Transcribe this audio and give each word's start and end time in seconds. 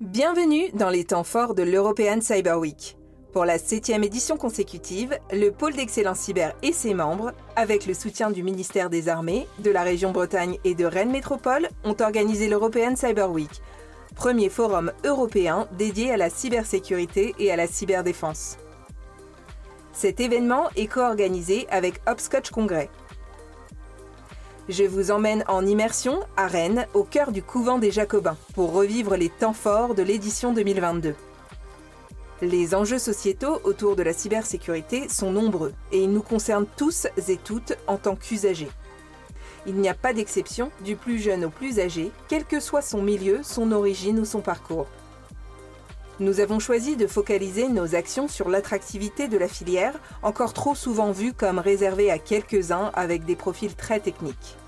Bienvenue 0.00 0.70
dans 0.72 0.88
les 0.88 1.04
temps 1.04 1.24
forts 1.24 1.54
de 1.54 1.62
l'European 1.62 2.22
Cyber 2.22 2.58
Week. 2.58 2.96
Pour 3.34 3.44
la 3.44 3.58
septième 3.58 4.02
édition 4.02 4.38
consécutive, 4.38 5.18
le 5.30 5.50
pôle 5.50 5.74
d'excellence 5.74 6.20
cyber 6.20 6.54
et 6.62 6.72
ses 6.72 6.94
membres, 6.94 7.32
avec 7.54 7.84
le 7.84 7.92
soutien 7.92 8.30
du 8.30 8.42
ministère 8.42 8.88
des 8.88 9.10
Armées, 9.10 9.46
de 9.58 9.70
la 9.70 9.82
région 9.82 10.10
Bretagne 10.10 10.56
et 10.64 10.74
de 10.74 10.86
Rennes 10.86 11.10
Métropole, 11.10 11.68
ont 11.84 11.96
organisé 12.00 12.48
l'European 12.48 12.96
Cyber 12.96 13.30
Week, 13.30 13.50
premier 14.16 14.48
forum 14.48 14.90
européen 15.04 15.68
dédié 15.76 16.12
à 16.12 16.16
la 16.16 16.30
cybersécurité 16.30 17.34
et 17.38 17.52
à 17.52 17.56
la 17.56 17.66
cyberdéfense. 17.66 18.56
Cet 19.92 20.18
événement 20.18 20.70
est 20.76 20.86
co-organisé 20.86 21.66
avec 21.68 22.00
Hopscotch 22.06 22.48
Congrès. 22.48 22.88
Je 24.70 24.84
vous 24.84 25.10
emmène 25.10 25.42
en 25.48 25.66
immersion 25.66 26.20
à 26.36 26.46
Rennes, 26.46 26.86
au 26.94 27.02
cœur 27.02 27.32
du 27.32 27.42
couvent 27.42 27.80
des 27.80 27.90
Jacobins, 27.90 28.36
pour 28.54 28.72
revivre 28.72 29.16
les 29.16 29.28
temps 29.28 29.52
forts 29.52 29.96
de 29.96 30.02
l'édition 30.04 30.52
2022. 30.52 31.16
Les 32.40 32.72
enjeux 32.76 33.00
sociétaux 33.00 33.60
autour 33.64 33.96
de 33.96 34.04
la 34.04 34.12
cybersécurité 34.12 35.08
sont 35.08 35.32
nombreux 35.32 35.72
et 35.90 35.98
ils 35.98 36.12
nous 36.12 36.22
concernent 36.22 36.68
tous 36.76 37.08
et 37.28 37.36
toutes 37.36 37.72
en 37.88 37.96
tant 37.96 38.14
qu'usagers. 38.14 38.70
Il 39.66 39.74
n'y 39.74 39.88
a 39.88 39.94
pas 39.94 40.12
d'exception, 40.12 40.70
du 40.84 40.94
plus 40.94 41.18
jeune 41.18 41.46
au 41.46 41.50
plus 41.50 41.80
âgé, 41.80 42.12
quel 42.28 42.44
que 42.44 42.60
soit 42.60 42.80
son 42.80 43.02
milieu, 43.02 43.40
son 43.42 43.72
origine 43.72 44.20
ou 44.20 44.24
son 44.24 44.40
parcours. 44.40 44.86
Nous 46.20 46.38
avons 46.38 46.60
choisi 46.60 46.94
de 46.94 47.08
focaliser 47.08 47.68
nos 47.68 47.96
actions 47.96 48.28
sur 48.28 48.48
l'attractivité 48.48 49.26
de 49.26 49.36
la 49.36 49.48
filière, 49.48 49.98
encore 50.22 50.52
trop 50.52 50.76
souvent 50.76 51.10
vue 51.10 51.32
comme 51.32 51.58
réservée 51.58 52.12
à 52.12 52.20
quelques-uns 52.20 52.92
avec 52.94 53.24
des 53.24 53.34
profils 53.34 53.74
très 53.74 53.98
techniques. 53.98 54.59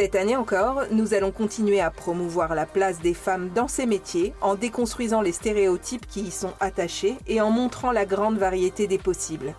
Cette 0.00 0.14
année 0.14 0.34
encore, 0.34 0.84
nous 0.92 1.12
allons 1.12 1.30
continuer 1.30 1.78
à 1.78 1.90
promouvoir 1.90 2.54
la 2.54 2.64
place 2.64 3.00
des 3.00 3.12
femmes 3.12 3.50
dans 3.50 3.68
ces 3.68 3.84
métiers 3.84 4.32
en 4.40 4.54
déconstruisant 4.54 5.20
les 5.20 5.30
stéréotypes 5.30 6.06
qui 6.06 6.22
y 6.22 6.30
sont 6.30 6.54
attachés 6.58 7.18
et 7.26 7.42
en 7.42 7.50
montrant 7.50 7.92
la 7.92 8.06
grande 8.06 8.38
variété 8.38 8.86
des 8.86 8.96
possibles. 8.96 9.54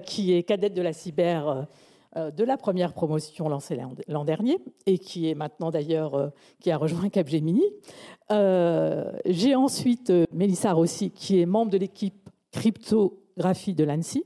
qui 0.00 0.34
est 0.34 0.42
cadette 0.42 0.74
de 0.74 0.82
la 0.82 0.92
cyber 0.92 1.66
de 2.14 2.44
la 2.44 2.58
première 2.58 2.92
promotion 2.92 3.48
lancée 3.48 3.78
l'an 4.06 4.24
dernier 4.24 4.58
et 4.84 4.98
qui 4.98 5.30
est 5.30 5.34
maintenant 5.34 5.70
d'ailleurs 5.70 6.30
qui 6.60 6.70
a 6.70 6.76
rejoint 6.76 7.08
Capgemini. 7.08 7.64
J'ai 8.28 9.54
ensuite 9.54 10.12
Mélissa 10.30 10.72
Rossi 10.74 11.10
qui 11.10 11.40
est 11.40 11.46
membre 11.46 11.70
de 11.70 11.78
l'équipe 11.78 12.28
cryptographie 12.50 13.72
de 13.74 13.84
l'ANSI. 13.84 14.24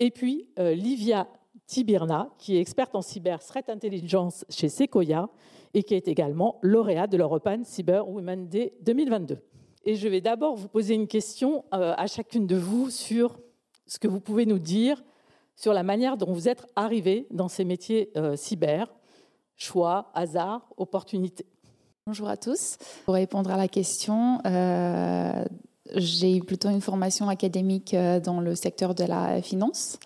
Et 0.00 0.10
puis 0.10 0.48
Livia 0.58 1.28
Tibirna, 1.70 2.28
qui 2.36 2.56
est 2.56 2.60
experte 2.60 2.96
en 2.96 3.00
cyber 3.00 3.38
threat 3.38 3.70
intelligence 3.70 4.44
chez 4.48 4.68
Sequoia 4.68 5.28
et 5.72 5.84
qui 5.84 5.94
est 5.94 6.08
également 6.08 6.58
lauréate 6.62 7.12
de 7.12 7.16
l'European 7.16 7.60
Cyber 7.62 8.08
Women 8.08 8.48
Day 8.48 8.72
2022. 8.82 9.38
Et 9.84 9.94
je 9.94 10.08
vais 10.08 10.20
d'abord 10.20 10.56
vous 10.56 10.66
poser 10.66 10.94
une 10.94 11.06
question 11.06 11.64
euh, 11.72 11.94
à 11.96 12.08
chacune 12.08 12.48
de 12.48 12.56
vous 12.56 12.90
sur 12.90 13.38
ce 13.86 14.00
que 14.00 14.08
vous 14.08 14.18
pouvez 14.18 14.46
nous 14.46 14.58
dire 14.58 15.00
sur 15.54 15.72
la 15.72 15.84
manière 15.84 16.16
dont 16.16 16.32
vous 16.32 16.48
êtes 16.48 16.66
arrivé 16.74 17.28
dans 17.30 17.46
ces 17.46 17.64
métiers 17.64 18.10
euh, 18.16 18.34
cyber, 18.34 18.92
choix, 19.54 20.10
hasard, 20.14 20.68
opportunité. 20.76 21.46
Bonjour 22.04 22.28
à 22.28 22.36
tous. 22.36 22.78
Pour 23.04 23.14
répondre 23.14 23.48
à 23.48 23.56
la 23.56 23.68
question, 23.68 24.40
euh, 24.44 25.44
j'ai 25.94 26.40
plutôt 26.40 26.68
une 26.68 26.80
formation 26.80 27.28
académique 27.28 27.94
dans 28.24 28.40
le 28.40 28.56
secteur 28.56 28.96
de 28.96 29.04
la 29.04 29.40
finance. 29.40 30.00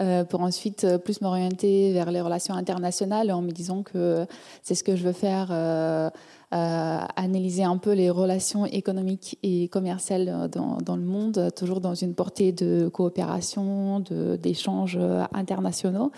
Euh, 0.00 0.24
pour 0.24 0.40
ensuite 0.40 0.84
euh, 0.84 0.96
plus 0.96 1.20
m'orienter 1.20 1.92
vers 1.92 2.10
les 2.10 2.22
relations 2.22 2.54
internationales 2.54 3.30
en 3.30 3.42
me 3.42 3.50
disant 3.50 3.82
que 3.82 4.24
c'est 4.62 4.74
ce 4.74 4.82
que 4.82 4.96
je 4.96 5.04
veux 5.04 5.12
faire. 5.12 5.48
Euh, 5.50 6.08
analyser 6.52 7.62
un 7.62 7.76
peu 7.76 7.92
les 7.92 8.10
relations 8.10 8.66
économiques 8.66 9.38
et 9.44 9.68
commerciales 9.68 10.48
dans, 10.50 10.78
dans 10.78 10.96
le 10.96 11.04
monde, 11.04 11.50
toujours 11.54 11.80
dans 11.80 11.94
une 11.94 12.14
portée 12.14 12.50
de 12.50 12.88
coopération, 12.88 14.00
d'échanges 14.00 14.98
internationaux. 15.32 16.10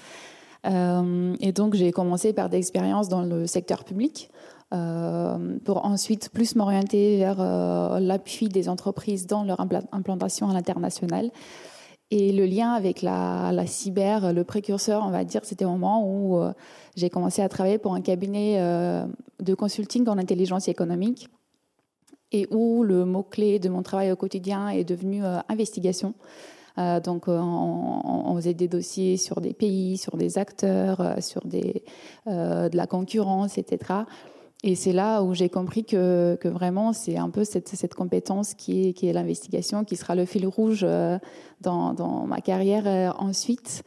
et 0.64 1.52
donc 1.52 1.74
j'ai 1.74 1.92
commencé 1.92 2.32
par 2.32 2.48
des 2.48 2.56
expériences 2.56 3.10
dans 3.10 3.20
le 3.20 3.46
secteur 3.46 3.84
public. 3.84 4.30
pour 4.70 5.84
ensuite 5.84 6.30
plus 6.30 6.56
m'orienter 6.56 7.18
vers 7.18 7.36
l'appui 8.00 8.48
des 8.48 8.70
entreprises 8.70 9.26
dans 9.26 9.44
leur 9.44 9.60
implantation 9.60 10.48
à 10.48 10.54
l'international. 10.54 11.30
Et 12.14 12.30
le 12.30 12.44
lien 12.44 12.72
avec 12.72 13.00
la, 13.00 13.64
cyber, 13.66 14.34
le 14.34 14.44
précurseur, 14.44 15.02
on 15.02 15.10
va 15.10 15.24
dire, 15.24 15.40
c'était 15.46 15.64
au 15.64 15.70
moment 15.70 16.06
où 16.06 16.36
euh, 16.36 16.52
j'ai 16.94 17.08
commencé 17.08 17.40
à 17.40 17.48
travailler 17.48 17.78
pour 17.78 17.94
un 17.94 18.02
cabinet 18.02 18.56
euh, 18.58 19.06
de 19.40 19.54
consulting 19.54 20.06
en 20.08 20.18
intelligence 20.18 20.68
économique 20.68 21.30
et 22.30 22.46
où 22.50 22.84
le 22.84 23.06
mot-clé 23.06 23.58
de 23.58 23.70
mon 23.70 23.82
travail 23.82 24.12
au 24.12 24.16
quotidien 24.16 24.68
est 24.68 24.84
devenu 24.84 25.24
euh, 25.24 25.38
investigation. 25.48 26.12
donc, 26.76 27.28
on, 27.28 28.34
faisait 28.36 28.52
des 28.52 28.68
dossiers 28.68 29.16
sur 29.16 29.40
des 29.40 29.54
pays, 29.54 29.96
sur 29.96 30.18
des 30.18 30.36
acteurs, 30.36 31.16
sur 31.20 31.40
de 31.46 32.76
la 32.76 32.86
concurrence, 32.86 33.56
etc. 33.56 34.04
Et 34.64 34.76
c'est 34.76 34.92
là 34.92 35.22
où 35.22 35.34
j'ai 35.34 35.48
compris 35.48 35.84
que, 35.84 36.38
vraiment, 36.44 36.92
c'est 36.92 37.16
un 37.16 37.30
peu 37.30 37.44
cette, 37.44 37.94
compétence 37.94 38.54
qui 38.54 38.94
est, 39.02 39.12
l'investigation, 39.12 39.84
qui 39.84 39.96
sera 39.96 40.14
le 40.14 40.24
fil 40.24 40.46
rouge 40.46 40.84
euh, 40.84 41.18
dans, 41.60 41.94
dans 41.94 42.26
ma 42.26 42.40
carrière 42.40 42.84
euh, 42.86 43.10
ensuite. 43.18 43.82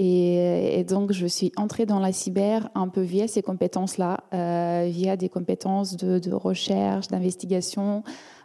Et, 0.00 0.84
donc, 0.84 1.12
je 1.12 1.26
suis 1.26 1.50
entrée 1.56 1.84
dans 1.84 1.98
la 1.98 2.12
cyber 2.12 2.68
un 2.76 2.88
peu 2.88 3.00
via 3.00 3.26
ces 3.26 3.42
compétences-là, 3.42 4.20
euh, 4.32 4.88
via 4.88 5.16
des 5.16 5.28
compétences 5.28 5.96
de, 5.96 6.32
recherche, 6.32 7.08
d'investigation, 7.08 8.04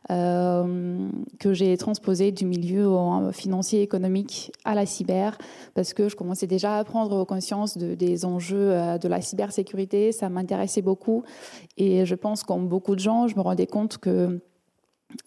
euh, 0.10 1.08
que 1.40 1.54
j'ai 1.54 1.78
transposées 1.78 2.32
du 2.32 2.46
milieu 2.46 2.92
financier 3.32 3.84
économique 3.84 4.52
à 4.66 4.74
la 4.74 4.88
cyber, 4.88 5.38
parce 5.76 5.94
que 5.94 6.10
je 6.10 6.16
commençais 6.16 6.48
déjà 6.48 6.78
à 6.78 6.84
prendre 6.84 7.24
conscience 7.24 7.78
des 7.78 8.26
enjeux 8.26 8.72
euh, 8.72 8.98
de 8.98 9.08
la 9.08 9.22
cybersécurité. 9.22 10.12
Ça 10.12 10.30
m'intéressait 10.30 10.82
beaucoup. 10.82 11.24
Et 11.78 12.04
je 12.08 12.16
pense, 12.16 12.44
comme 12.44 12.68
beaucoup 12.68 12.96
de 12.96 13.00
gens, 13.00 13.28
je 13.28 13.36
me 13.36 13.42
rendais 13.42 13.68
compte 13.68 14.00
que 14.00 14.42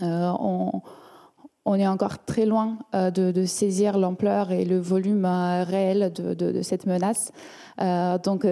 on 0.00 0.82
on 1.66 1.74
est 1.74 1.86
encore 1.86 2.24
très 2.24 2.46
loin 2.46 2.78
euh, 2.94 3.10
de, 3.10 3.44
saisir 3.44 3.98
l'ampleur 3.98 4.52
et 4.52 4.64
le 4.64 4.78
volume 4.78 5.24
euh, 5.24 5.64
réel 5.64 6.12
de, 6.12 6.62
cette 6.62 6.86
menace. 6.86 7.32
Euh, 7.80 8.18
donc, 8.18 8.46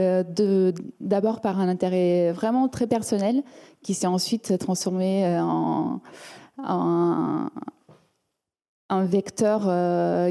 d'abord 1.01 1.41
par 1.41 1.61
un 1.61 1.69
intérêt 1.69 2.33
vraiment 2.33 2.69
très 2.69 2.87
personnel, 2.87 3.43
qui 3.83 3.95
s'est 3.95 4.09
ensuite 4.09 4.59
transformé 4.59 5.39
en, 5.39 6.01
un 8.91 9.05
vecteur 9.05 9.63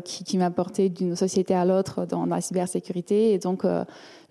qui, 0.04 0.38
m'a 0.38 0.52
porté 0.52 0.90
d'une 0.90 1.16
société 1.16 1.56
à 1.56 1.66
l'autre 1.66 2.06
dans, 2.06 2.26
la 2.26 2.42
cybersécurité. 2.42 3.34
Et 3.34 3.40
donc, 3.40 3.66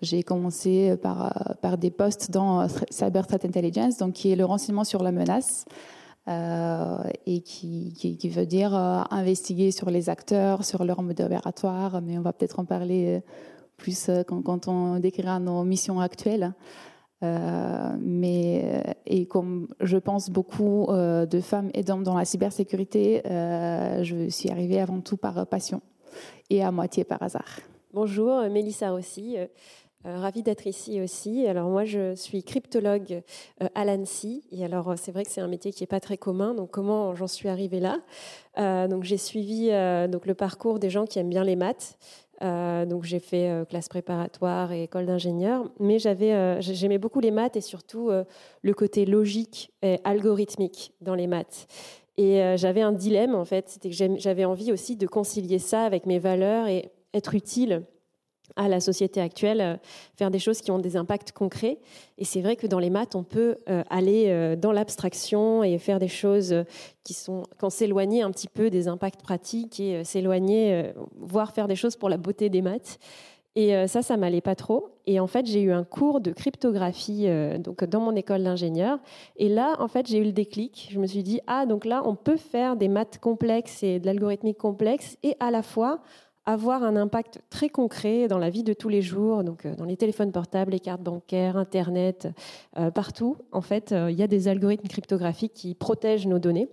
j'ai 0.01 0.23
commencé 0.23 0.95
par, 0.97 1.55
par 1.61 1.77
des 1.77 1.91
postes 1.91 2.31
dans 2.31 2.67
Cyber 2.89 3.27
Threat 3.27 3.45
Intelligence, 3.45 3.97
donc 3.97 4.13
qui 4.13 4.31
est 4.31 4.35
le 4.35 4.45
renseignement 4.45 4.83
sur 4.83 5.03
la 5.03 5.11
menace. 5.11 5.65
Euh, 6.29 7.03
et 7.25 7.41
qui, 7.41 8.17
veut 8.33 8.45
dire 8.45 8.73
euh, 8.73 9.01
investiguer 9.11 9.71
sur 9.71 9.89
les 9.89 10.09
acteurs, 10.09 10.63
sur 10.63 10.85
leur 10.85 11.01
mode 11.01 11.19
opératoire, 11.19 12.01
mais 12.01 12.17
on 12.17 12.21
va 12.21 12.31
peut-être 12.31 12.59
en 12.59 12.65
parler 12.65 13.17
euh, 13.17 13.19
plus 13.75 14.09
quand, 14.25 14.41
quand, 14.41 14.69
on 14.69 14.99
décrira 14.99 15.39
nos 15.39 15.65
missions 15.65 15.99
actuelles. 15.99 16.53
mais 17.21 18.83
et 19.05 19.25
comme 19.25 19.67
je 19.81 19.97
pense 19.97 20.29
beaucoup 20.29 20.87
de 20.89 21.41
femmes 21.41 21.71
et 21.73 21.83
d'hommes 21.83 22.03
dans 22.03 22.17
la 22.17 22.25
cybersécurité, 22.25 23.21
je 23.25 24.29
suis 24.29 24.49
arrivée 24.49 24.79
avant 24.79 25.01
tout 25.01 25.17
par 25.17 25.45
passion 25.47 25.81
et 26.49 26.63
à 26.63 26.71
moitié 26.71 27.03
par 27.03 27.21
hasard. 27.21 27.59
Bonjour, 27.93 28.41
Mélissa 28.49 28.91
Rossi. 28.91 29.37
Euh, 30.05 30.17
ravie 30.17 30.43
d'être 30.43 30.67
ici 30.67 30.99
aussi. 31.01 31.47
Alors 31.47 31.69
moi, 31.69 31.85
je 31.85 32.13
suis 32.15 32.43
cryptologue 32.43 33.21
euh, 33.61 33.67
à 33.73 33.85
l'ANSI. 33.85 34.43
Et 34.51 34.65
alors, 34.65 34.91
euh, 34.91 34.95
c'est 34.97 35.13
vrai 35.13 35.23
que 35.23 35.31
c'est 35.31 35.39
un 35.39 35.47
métier 35.47 35.71
qui 35.71 35.83
n'est 35.83 35.87
pas 35.87 36.01
très 36.01 36.17
commun. 36.17 36.53
Donc, 36.53 36.71
comment 36.71 37.15
j'en 37.15 37.27
suis 37.27 37.47
arrivée 37.47 37.79
là? 37.79 37.99
Donc, 38.87 39.03
j'ai 39.03 39.17
suivi 39.17 39.69
donc 40.09 40.27
le 40.27 40.33
parcours 40.35 40.77
des 40.77 40.91
gens 40.91 41.05
qui 41.05 41.17
aiment 41.17 41.29
bien 41.29 41.43
les 41.43 41.55
maths. 41.55 41.97
donc, 42.41 43.03
j'ai 43.03 43.19
fait 43.19 43.65
classe 43.67 43.89
préparatoire 43.89 44.71
et 44.71 44.83
école 44.83 45.07
d'ingénieur. 45.07 45.71
Mais 45.79 45.97
j'avais, 45.97 46.61
j'aimais 46.61 46.99
beaucoup 46.99 47.19
les 47.19 47.31
maths 47.31 47.55
et 47.55 47.61
surtout 47.61 48.11
le 48.11 48.73
côté 48.75 49.05
logique 49.05 49.71
et 49.81 49.97
algorithmique 50.03 50.93
dans 51.01 51.15
les 51.15 51.25
maths. 51.25 51.65
Et 52.17 52.43
j'avais 52.57 52.81
un 52.81 52.91
dilemme 52.91 53.33
en 53.33 53.45
fait, 53.45 53.69
c'était 53.69 53.89
que 53.89 54.19
j'avais 54.19 54.45
envie 54.45 54.71
aussi 54.71 54.97
de 54.97 55.07
concilier 55.07 55.57
ça 55.57 55.83
avec 55.83 56.05
mes 56.05 56.19
valeurs 56.19 56.67
et 56.67 56.91
être 57.15 57.33
utile 57.33 57.83
à 58.55 58.67
la 58.67 58.79
société 58.79 59.19
actuelle, 59.19 59.61
euh, 59.61 59.75
faire 60.15 60.31
des 60.31 60.39
choses 60.39 60.61
qui 60.61 60.71
ont 60.71 60.79
des 60.79 60.95
impacts 60.95 61.31
concrets. 61.31 61.79
Et 62.17 62.25
c'est 62.25 62.41
vrai 62.41 62.55
que 62.55 62.67
dans 62.67 62.79
les 62.79 62.89
maths, 62.89 63.15
on 63.15 63.23
peut 63.23 63.57
euh, 63.69 63.83
aller 63.89 64.25
euh, 64.27 64.55
dans 64.55 64.71
l'abstraction 64.71 65.63
et 65.63 65.77
faire 65.77 65.99
des 65.99 66.07
choses 66.07 66.63
qui 67.03 67.13
sont, 67.13 67.43
quand 67.57 67.69
s'éloigner 67.69 68.21
un 68.21 68.31
petit 68.31 68.47
peu 68.47 68.69
des 68.69 68.87
impacts 68.87 69.21
pratiques 69.21 69.79
et 69.79 70.03
s'éloigner, 70.03 70.93
voire 71.17 71.51
faire 71.51 71.67
des 71.67 71.75
choses 71.75 71.95
pour 71.95 72.09
la 72.09 72.17
beauté 72.17 72.49
des 72.49 72.61
maths. 72.61 72.99
Et 73.55 73.87
ça, 73.87 74.01
ça 74.01 74.17
m'allait 74.17 74.41
pas 74.41 74.55
trop. 74.55 74.89
Et 75.05 75.19
en 75.19 75.27
fait, 75.27 75.45
j'ai 75.45 75.61
eu 75.61 75.71
un 75.71 75.83
cours 75.83 76.21
de 76.21 76.31
cryptographie 76.31 77.27
donc 77.59 77.83
dans 77.83 77.99
mon 77.99 78.15
école 78.15 78.43
d'ingénieur. 78.43 78.97
Et 79.35 79.47
là, 79.47 79.75
en 79.79 79.87
fait, 79.87 80.07
j'ai 80.07 80.17
eu 80.17 80.23
le 80.23 80.31
déclic. 80.31 80.89
Je 80.91 80.99
me 80.99 81.05
suis 81.05 81.21
dit 81.21 81.39
ah 81.45 81.65
donc 81.65 81.85
là, 81.85 82.01
on 82.05 82.15
peut 82.15 82.37
faire 82.37 82.75
des 82.75 82.87
maths 82.87 83.19
complexes 83.19 83.83
et 83.83 83.99
de 83.99 84.05
l'algorithmique 84.05 84.57
complexe 84.57 85.17
et 85.23 85.35
à 85.39 85.51
la 85.51 85.61
fois 85.61 85.99
avoir 86.45 86.83
un 86.83 86.95
impact 86.95 87.41
très 87.49 87.69
concret 87.69 88.27
dans 88.27 88.37
la 88.37 88.49
vie 88.49 88.63
de 88.63 88.73
tous 88.73 88.89
les 88.89 89.01
jours, 89.01 89.43
donc 89.43 89.65
euh, 89.65 89.75
dans 89.75 89.85
les 89.85 89.97
téléphones 89.97 90.31
portables, 90.31 90.71
les 90.71 90.79
cartes 90.79 91.01
bancaires, 91.01 91.57
Internet, 91.57 92.27
euh, 92.77 92.91
partout. 92.91 93.37
En 93.51 93.61
fait, 93.61 93.91
euh, 93.91 94.11
il 94.11 94.17
y 94.17 94.23
a 94.23 94.27
des 94.27 94.47
algorithmes 94.47 94.87
cryptographiques 94.87 95.53
qui 95.53 95.73
protègent 95.73 96.27
nos 96.27 96.39
données 96.39 96.67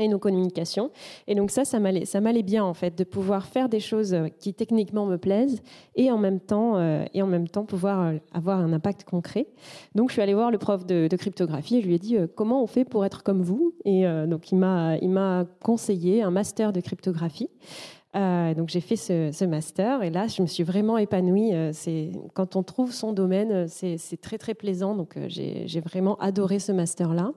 et 0.00 0.08
nos 0.08 0.18
communications. 0.18 0.90
Et 1.28 1.36
donc 1.36 1.52
ça, 1.52 1.64
ça 1.64 1.78
m'allait, 1.78 2.42
bien 2.42 2.64
en 2.64 2.74
fait 2.74 2.98
de 2.98 3.04
pouvoir 3.04 3.46
faire 3.46 3.68
des 3.68 3.78
choses 3.78 4.16
qui 4.40 4.52
techniquement 4.52 5.06
me 5.06 5.18
plaisent 5.18 5.62
et 5.94 6.10
en 6.10 6.18
même 6.18 6.40
temps 6.40 6.80
et 7.14 7.22
en 7.22 7.28
même 7.28 7.46
temps 7.46 7.64
pouvoir 7.64 8.12
avoir 8.32 8.58
un 8.58 8.72
impact 8.72 9.04
concret. 9.04 9.46
Donc 9.94 10.08
je 10.08 10.14
suis 10.14 10.22
allée 10.22 10.34
voir 10.34 10.50
le 10.50 10.58
prof 10.58 10.84
de, 10.84 11.06
cryptographie 11.16 11.76
et 11.76 11.80
je 11.80 11.86
lui 11.86 11.94
ai 11.94 12.00
dit 12.00 12.16
comment 12.34 12.60
on 12.60 12.66
fait 12.66 12.84
pour 12.84 13.04
être 13.04 13.22
comme 13.22 13.42
vous? 13.42 13.76
Et 13.84 14.04
donc 14.26 14.50
il 14.50 14.56
m'a 14.56 14.96
il 14.96 15.10
m'a 15.10 15.46
conseillé 15.62 16.24
un 16.24 16.32
master 16.32 16.72
de 16.72 16.80
cryptographie. 16.80 17.48
Euh, 18.14 18.54
donc 18.54 18.68
j'ai 18.68 18.80
fait 18.80 18.96
ce, 18.96 19.44
master 19.44 20.04
et 20.04 20.10
là 20.10 20.28
je 20.28 20.40
me 20.40 20.46
suis 20.46 20.62
vraiment 20.62 20.98
épanouie. 20.98 21.54
Euh, 21.54 21.70
c'est 21.72 22.12
quand 22.34 22.54
on 22.56 22.62
trouve 22.62 22.92
son 22.92 23.12
domaine, 23.12 23.50
euh, 23.52 23.66
c'est 23.68 24.20
très 24.20 24.38
très 24.38 24.54
plaisant. 24.54 24.94
Donc 24.94 25.16
j'ai 25.26 25.80
vraiment 25.80 26.16
adoré 26.18 26.58
ce 26.58 26.72
master 26.72 27.14
là. 27.14 27.32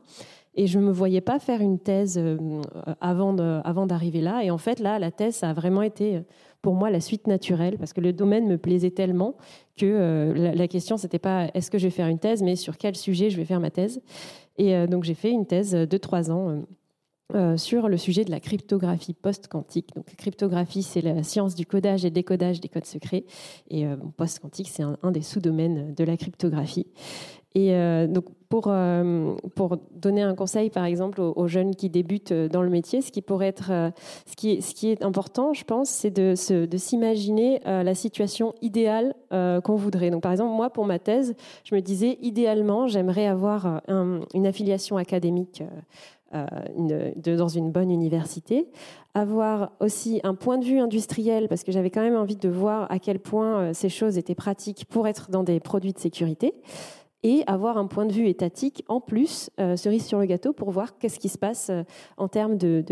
Et 0.60 0.66
je 0.66 0.80
ne 0.80 0.86
me 0.86 0.92
voyais 0.92 1.22
pas 1.22 1.38
faire 1.38 1.62
une 1.62 1.78
thèse 1.78 2.20
avant 3.00 3.34
d'arriver 3.34 4.22
là. 4.22 4.44
Et 4.44 4.50
en 4.50 4.58
fait, 4.58 4.80
là, 4.80 4.98
la 4.98 5.12
thèse, 5.12 5.36
ça 5.36 5.52
a 5.52 5.54
vraiment 5.54 5.84
été 5.84 6.24
pour 6.64 6.74
moi 6.74 6.90
la 6.90 7.00
suite 7.00 7.28
naturelle, 7.28 7.78
parce 7.78 7.94
que 7.94 8.02
le 8.02 8.12
domaine 8.12 8.48
me 8.48 8.58
plaisait 8.58 8.90
tellement 8.90 9.36
que 9.78 10.34
la, 10.36 10.56
la, 10.56 10.68
question, 10.68 10.98
c'était 10.98 11.20
pas 11.20 11.52
est-ce 11.54 11.70
que 11.70 11.78
je 11.78 11.84
vais 11.84 11.92
faire 11.92 12.08
une 12.08 12.18
thèse, 12.18 12.42
mais 12.42 12.56
sur 12.56 12.80
quel 12.80 12.96
sujet 12.96 13.30
je 13.30 13.38
vais 13.38 13.46
faire 13.46 13.60
ma 13.60 13.70
thèse. 13.70 14.02
Et 14.58 14.88
donc, 14.88 15.04
j'ai 15.04 15.14
fait 15.14 15.30
une 15.30 15.46
thèse 15.46 15.74
de 15.74 15.98
trois 15.98 16.32
ans 16.32 16.64
euh, 17.36 17.58
sur 17.58 17.90
le 17.90 17.98
sujet 17.98 18.24
de 18.24 18.32
la 18.32 18.40
cryptographie 18.40 19.14
post-quantique. 19.14 19.94
Donc, 19.94 20.06
cryptographie, 20.16 20.82
c'est 20.82 21.02
la 21.02 21.24
science 21.24 21.56
du 21.56 21.66
codage 21.66 22.06
et 22.06 22.10
décodage 22.10 22.62
des 22.62 22.70
codes 22.70 22.86
secrets. 22.86 23.26
Et 23.70 23.86
euh, 23.86 23.98
post-quantique, 24.16 24.70
c'est 24.70 24.84
un, 24.84 25.12
des 25.12 25.22
sous-domaines 25.22 25.94
de 25.94 26.04
la 26.06 26.16
cryptographie. 26.16 26.88
Et 27.54 27.74
euh, 27.74 28.08
donc, 28.08 28.28
pour, 28.48 28.74
pour 29.56 29.78
donner 29.92 30.22
un 30.22 30.36
conseil, 30.36 30.70
par 30.70 30.86
exemple, 30.86 31.20
aux, 31.20 31.48
jeunes 31.48 31.76
qui 31.76 31.90
débutent 31.90 32.32
dans 32.32 32.62
le 32.62 32.70
métier, 32.70 33.02
ce 33.02 33.12
qui 33.12 33.22
pourrait 33.22 33.48
être, 33.48 33.92
ce 34.26 34.36
qui 34.38 34.52
est, 34.52 34.62
ce 34.62 34.74
qui 34.74 34.88
est 34.88 35.04
important, 35.04 35.52
je 35.52 35.66
pense, 35.66 35.90
c'est 35.90 36.12
de, 36.12 36.34
de 36.66 36.78
s'imaginer 36.78 37.60
la 37.66 37.94
situation 37.94 38.54
idéale 38.62 39.16
qu'on 39.32 39.76
voudrait. 39.76 40.12
Donc, 40.12 40.22
par 40.22 40.32
exemple, 40.32 40.56
moi, 40.56 40.70
pour 40.70 40.86
ma 40.86 40.98
thèse, 40.98 41.36
je 41.66 41.76
me 41.76 41.82
disais, 41.82 42.18
idéalement, 42.22 42.88
j'aimerais 42.88 43.28
avoir 43.28 43.82
une 43.90 44.48
affiliation 44.48 44.96
académique 44.96 45.62
euh, 46.34 47.12
dans 47.16 47.48
une 47.48 47.72
bonne 47.72 47.90
université, 47.90 48.68
avoir 49.14 49.72
aussi 49.80 50.20
un 50.26 50.36
point 50.36 50.58
de 50.58 50.66
vue 50.66 50.80
industriel, 50.80 51.48
parce 51.48 51.64
que 51.64 51.72
j'avais 51.72 51.90
quand 51.90 52.02
même 52.02 52.18
envie 52.18 52.36
de 52.36 52.50
voir 52.50 52.92
à 52.92 53.00
quel 53.00 53.20
point 53.20 53.60
euh, 53.60 53.74
ces 53.74 53.88
choses 53.88 54.18
étaient 54.18 54.36
pratiques 54.36 54.86
pour 54.90 55.08
être 55.08 55.32
dans 55.32 55.44
des 55.44 55.62
produits 55.62 55.94
de 55.94 56.00
sécurité, 56.00 56.54
et 57.24 57.44
avoir 57.48 57.78
un 57.78 57.88
point 57.88 58.06
de 58.06 58.12
vue 58.12 58.28
étatique 58.28 58.84
en 58.90 59.00
plus, 59.00 59.50
euh, 59.62 59.78
cerise 59.78 60.06
sur 60.06 60.20
le 60.20 60.26
gâteau, 60.26 60.52
pour 60.52 60.70
voir 60.70 60.98
qu'est-ce 60.98 61.18
qui 61.18 61.30
se 61.30 61.38
passe 61.38 61.72
en 62.18 62.28
termes 62.28 62.58
de, 62.58 62.84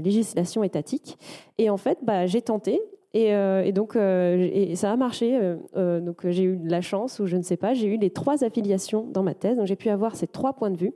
législation 0.00 0.62
étatique. 0.62 1.18
Et 1.58 1.70
en 1.70 1.76
fait, 1.76 1.98
bah, 2.02 2.26
j'ai 2.26 2.42
tenté, 2.42 2.80
et, 3.12 3.72
donc, 3.72 3.94
ça 3.94 4.92
a 4.92 4.96
marché. 4.96 5.38
donc, 5.76 6.28
j'ai 6.28 6.42
eu 6.42 6.56
de 6.56 6.70
la 6.70 6.80
chance, 6.80 7.20
ou 7.20 7.26
je 7.26 7.36
ne 7.36 7.42
sais 7.42 7.56
pas, 7.56 7.74
j'ai 7.74 7.86
eu 7.86 7.96
les 7.96 8.10
trois 8.10 8.42
affiliations 8.42 9.06
dans 9.08 9.22
ma 9.22 9.34
thèse. 9.34 9.56
Donc, 9.56 9.66
j'ai 9.66 9.76
pu 9.76 9.88
avoir 9.88 10.16
ces 10.16 10.26
trois 10.26 10.52
points 10.52 10.70
de 10.70 10.76
vue. 10.76 10.92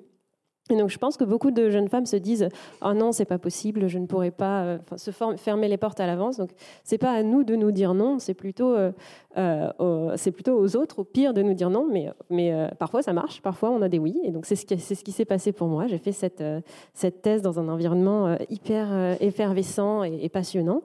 Et 0.70 0.76
donc, 0.76 0.90
je 0.90 0.98
pense 0.98 1.16
que 1.16 1.24
beaucoup 1.24 1.50
de 1.50 1.70
jeunes 1.70 1.88
femmes 1.88 2.06
se 2.06 2.16
disent 2.16 2.48
"Oh 2.84 2.92
non, 2.92 3.12
c'est 3.12 3.24
pas 3.24 3.38
possible, 3.38 3.88
je 3.88 3.98
ne 3.98 4.06
pourrais 4.06 4.30
pas 4.30 4.62
euh, 4.62 4.78
se 4.96 5.10
fermer 5.10 5.68
les 5.68 5.76
portes 5.76 6.00
à 6.00 6.06
l'avance." 6.06 6.36
Donc, 6.36 6.50
c'est 6.84 6.98
pas 6.98 7.12
à 7.12 7.22
nous 7.22 7.44
de 7.44 7.56
nous 7.56 7.72
dire 7.72 7.94
non, 7.94 8.18
c'est 8.18 8.34
plutôt, 8.34 8.74
euh, 8.74 8.92
euh, 9.36 10.12
c'est 10.16 10.30
plutôt 10.30 10.58
aux 10.58 10.76
autres, 10.76 11.00
au 11.00 11.04
pire, 11.04 11.32
de 11.32 11.42
nous 11.42 11.54
dire 11.54 11.70
non. 11.70 11.86
Mais, 11.90 12.10
mais 12.30 12.70
parfois, 12.78 13.02
ça 13.02 13.12
marche, 13.12 13.40
parfois, 13.40 13.70
on 13.70 13.82
a 13.82 13.88
des 13.88 13.98
oui. 13.98 14.20
Et 14.24 14.30
donc, 14.30 14.46
c'est 14.46 14.56
ce 14.56 14.66
qui, 14.66 14.78
c'est 14.78 14.94
ce 14.94 15.04
qui 15.04 15.12
s'est 15.12 15.24
passé 15.24 15.52
pour 15.52 15.68
moi. 15.68 15.86
J'ai 15.86 15.98
fait 15.98 16.12
cette, 16.12 16.44
cette 16.92 17.22
thèse 17.22 17.42
dans 17.42 17.58
un 17.58 17.68
environnement 17.68 18.36
hyper 18.50 19.16
effervescent 19.20 20.02
et 20.02 20.28
passionnant. 20.28 20.82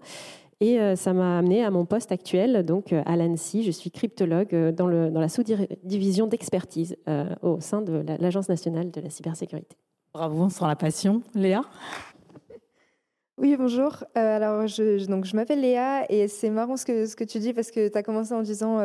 Et 0.60 0.79
euh, 0.79 0.95
ça 0.95 1.13
m'a 1.13 1.39
amené 1.39 1.63
à 1.63 1.72
mon 1.72 1.86
poste 1.86 2.12
actuel, 2.12 2.63
donc 2.63 2.93
euh, 2.93 3.01
à 3.05 3.15
l'ANSI. 3.15 3.63
Je 3.63 3.72
suis 3.72 3.91
cryptologue 3.91 4.53
euh, 4.53 4.72
dans, 4.72 4.88
le, 4.88 5.10
dans 5.10 5.19
la 5.19 5.29
sous-division 5.29 6.27
d'expertise 6.27 6.95
au 7.41 7.60
sein 7.60 7.81
de 7.81 8.03
l'Agence 8.19 8.50
nationale 8.50 8.91
de 8.91 9.01
la 9.01 9.10
cybersécurité. 9.10 9.75
Bravo, 10.13 10.50
sans 10.50 10.67
la 10.67 10.75
passion. 10.75 11.22
Léa? 11.33 11.62
Oui, 13.39 13.55
bonjour. 13.57 14.03
alors, 14.13 14.67
je, 14.67 15.05
donc, 15.07 15.25
je 15.25 15.36
m'appelle 15.36 15.62
Léa 15.62 16.05
et 16.10 16.27
c'est 16.27 16.50
marrant 16.50 16.77
ce 16.77 16.86
que, 16.86 17.07
ce 17.07 17.15
que 17.15 17.24
tu 17.24 17.39
dis 17.39 17.51
parce 17.51 17.72
que 17.72 17.88
tu 17.88 17.98
as 17.98 18.03
commencé 18.03 18.33
en 18.33 18.43
disant 18.43 18.77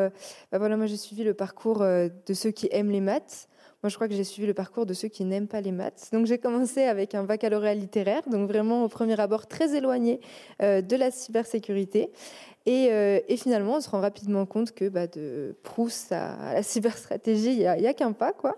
bah 0.51 0.59
voilà, 0.59 0.77
moi 0.77 0.87
j'ai 0.87 0.97
suivi 0.97 1.23
le 1.23 1.35
parcours 1.35 1.81
de 1.81 2.33
ceux 2.33 2.51
qui 2.51 2.69
aiment 2.73 2.91
les 2.91 3.03
maths. 3.03 3.49
Moi, 3.83 3.91
je 3.91 3.95
crois 3.95 4.09
que 4.09 4.15
j'ai 4.15 4.25
suivi 4.25 4.47
le 4.47 4.55
parcours 4.55 4.87
de 4.87 4.95
ceux 4.95 5.09
qui 5.09 5.25
n'aiment 5.25 5.47
pas 5.47 5.61
les 5.61 5.73
maths. 5.73 6.09
Donc, 6.13 6.27
j'ai 6.27 6.39
commencé 6.39 6.83
avec 6.83 7.15
un 7.15 7.23
baccalauréat 7.23 7.75
littéraire, 7.75 8.23
donc 8.29 8.49
vraiment 8.49 8.85
au 8.85 8.89
premier 8.89 9.19
abord 9.21 9.47
très 9.47 9.77
éloigné 9.77 10.21
de 10.61 10.97
la 10.97 11.11
cybersécurité. 11.11 12.11
Et, 12.67 13.37
finalement, 13.39 13.77
on 13.77 13.81
se 13.81 13.89
rend 13.89 14.01
rapidement 14.01 14.45
compte 14.47 14.73
que 14.73 14.89
bah, 14.89 15.07
de 15.07 15.57
Proust 15.63 16.13
à, 16.13 16.55
la 16.55 16.63
cyberstratégie, 16.65 17.53
il 17.53 17.59
n'y 17.59 17.67
a, 17.87 17.91
a 17.91 17.95
qu'un 17.95 18.13
pas. 18.13 18.33
quoi. 18.33 18.57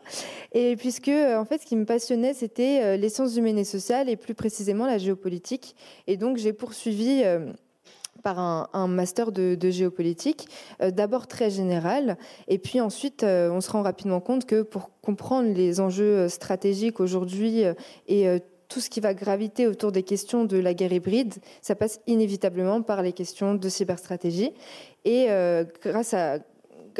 Et 0.52 0.74
puisque, 0.76 1.08
en 1.08 1.44
fait, 1.44 1.58
ce 1.58 1.66
qui 1.66 1.76
me 1.76 1.84
passionnait, 1.84 2.34
c'était 2.34 2.96
les 2.96 3.08
sciences 3.08 3.36
humaines 3.36 3.58
et 3.58 3.64
sociales, 3.64 4.08
et 4.08 4.16
plus 4.16 4.34
précisément 4.34 4.86
la 4.86 4.98
géopolitique. 4.98 5.76
Et 6.06 6.16
donc, 6.16 6.38
j'ai 6.38 6.52
poursuivi 6.52 7.22
par 8.22 8.38
un, 8.38 8.88
master 8.88 9.32
de, 9.32 9.70
géopolitique, 9.70 10.48
euh, 10.82 10.90
d'abord 10.90 11.26
très 11.26 11.50
général, 11.50 12.16
et 12.48 12.58
puis 12.58 12.80
ensuite 12.80 13.22
euh, 13.22 13.50
on 13.50 13.60
se 13.60 13.70
rend 13.70 13.82
rapidement 13.82 14.20
compte 14.20 14.46
que 14.46 14.62
pour 14.62 14.90
comprendre 15.02 15.52
les 15.52 15.80
enjeux 15.80 16.18
euh, 16.18 16.28
stratégiques 16.28 17.00
aujourd'hui 17.00 17.62
et 18.08 18.26
tout 18.68 18.80
ce 18.80 18.88
qui 18.88 19.00
va 19.00 19.14
graviter 19.14 19.66
autour 19.66 19.90
des 19.90 20.04
questions 20.04 20.44
de 20.44 20.56
la 20.56 20.74
guerre 20.74 20.92
hybride, 20.92 21.34
ça 21.60 21.74
passe 21.74 22.00
inévitablement 22.06 22.82
par 22.82 23.02
les 23.02 23.12
questions 23.12 23.54
de 23.54 23.68
cyberstratégie. 23.68 24.52
Et 25.04 25.26
grâce 25.82 26.14
à 26.14 26.38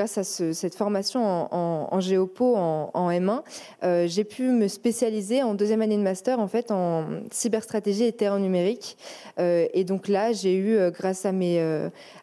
grâce 0.00 0.16
à 0.16 0.24
cette 0.24 0.74
formation 0.74 1.22
en, 1.22 2.00
géopo 2.00 2.56
en, 2.56 3.10
M1, 3.10 3.42
euh, 3.82 4.06
j'ai 4.08 4.24
pu 4.24 4.44
me 4.44 4.66
spécialiser 4.66 5.42
en 5.42 5.52
deuxième 5.52 5.82
année 5.82 5.98
de 5.98 6.02
master 6.02 6.40
en 6.40 6.48
fait 6.48 6.70
en 6.70 7.04
cyberstratégie 7.30 8.04
et 8.04 8.12
terre 8.12 8.38
numérique. 8.38 8.96
Euh, 9.38 9.66
et 9.74 9.84
donc 9.84 10.08
là, 10.08 10.32
j'ai 10.32 10.54
eu, 10.54 10.74
euh, 10.78 10.90
grâce 10.90 11.26
à 11.26 11.32
mes, 11.32 11.60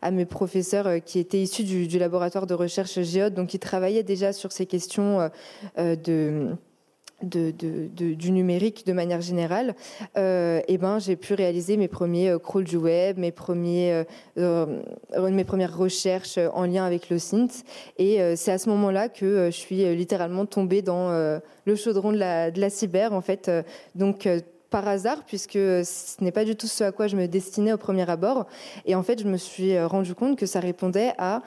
à 0.01 0.10
mes 0.10 0.25
professeurs 0.25 1.03
qui 1.05 1.19
étaient 1.19 1.41
issus 1.41 1.63
du, 1.63 1.88
du, 1.88 2.00
laboratoire 2.00 2.48
de 2.48 2.55
recherche 2.55 3.00
Géode, 3.01 3.36
donc 3.36 3.50
qui 3.50 3.60
travaillaient 3.60 4.01
déjà 4.01 4.34
sur 4.34 4.51
ces 4.51 4.65
questions 4.65 5.29
de 5.77 6.55
de, 7.24 7.52
du 7.52 8.32
numérique 8.32 8.86
de 8.86 8.94
manière 8.94 9.22
générale, 9.22 9.76
euh, 10.18 10.62
eh 10.68 10.78
ben, 10.78 11.00
j'ai 11.00 11.16
pu 11.16 11.34
réaliser 11.34 11.76
mes 11.78 11.88
premiers 11.88 12.30
euh, 12.30 12.40
crawls 12.40 12.64
du 12.64 12.78
web, 12.78 13.18
mes, 13.18 13.32
premiers, 13.32 14.04
euh, 14.38 14.66
mes 15.18 15.44
premières 15.44 15.76
recherches 15.76 16.38
en 16.54 16.66
lien 16.66 16.86
avec 16.86 17.10
le 17.10 17.18
synth. 17.18 17.64
Et 17.98 18.20
c'est 18.36 18.52
à 18.52 18.58
ce 18.58 18.70
moment-là 18.70 19.10
que 19.10 19.50
je 19.52 19.58
suis 19.58 19.96
littéralement 19.96 20.46
tombée 20.46 20.82
dans 20.82 21.10
le 21.66 21.76
chaudron 21.76 22.12
de 22.12 22.18
la, 22.18 22.52
de 22.52 22.62
la 22.62 22.70
cyber, 22.70 23.14
en 23.14 23.22
fait. 23.22 23.50
donc, 23.96 24.28
par 24.70 24.86
hasard, 24.88 25.24
puisque 25.26 25.54
ce 25.54 26.22
n'est 26.22 26.34
pas 26.34 26.44
du 26.44 26.56
tout 26.58 26.68
ce 26.68 26.84
à 26.84 26.92
quoi 26.92 27.08
je 27.08 27.16
me 27.16 27.28
destinais 27.28 27.72
au 27.72 27.78
premier 27.78 28.10
abord. 28.10 28.48
Et 28.86 28.96
en 28.96 29.04
fait, 29.04 29.22
je 29.22 29.28
me 29.28 29.38
suis 29.38 29.80
rendu 29.80 30.14
compte 30.14 30.38
que 30.38 30.46
ça 30.46 30.60
répondait 30.60 31.14
à 31.18 31.42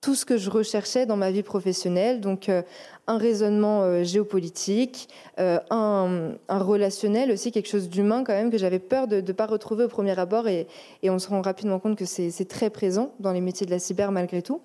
tout 0.00 0.14
ce 0.14 0.24
que 0.24 0.36
je 0.36 0.48
recherchais 0.48 1.06
dans 1.06 1.16
ma 1.16 1.30
vie 1.30 1.42
professionnelle, 1.42 2.20
donc 2.20 2.48
euh, 2.48 2.62
un 3.08 3.18
raisonnement 3.18 3.82
euh, 3.82 4.04
géopolitique, 4.04 5.08
euh, 5.40 5.58
un, 5.70 6.36
relationnel 6.48 7.32
aussi, 7.32 7.50
quelque 7.50 7.68
chose 7.68 7.88
d'humain 7.88 8.22
quand 8.22 8.32
même 8.32 8.50
que 8.50 8.58
j'avais 8.58 8.78
peur 8.78 9.08
de 9.08 9.20
ne 9.20 9.32
pas 9.32 9.46
retrouver 9.46 9.84
au 9.84 9.88
premier 9.88 10.16
abord. 10.18 10.46
Et, 10.46 10.68
on 11.04 11.18
se 11.18 11.28
rend 11.28 11.42
rapidement 11.42 11.80
compte 11.80 11.96
que 11.96 12.04
c'est 12.04 12.48
très 12.48 12.70
présent 12.70 13.12
dans 13.18 13.32
les 13.32 13.40
métiers 13.40 13.66
de 13.66 13.70
la 13.70 13.78
cyber 13.78 14.12
malgré 14.12 14.42
tout. 14.42 14.60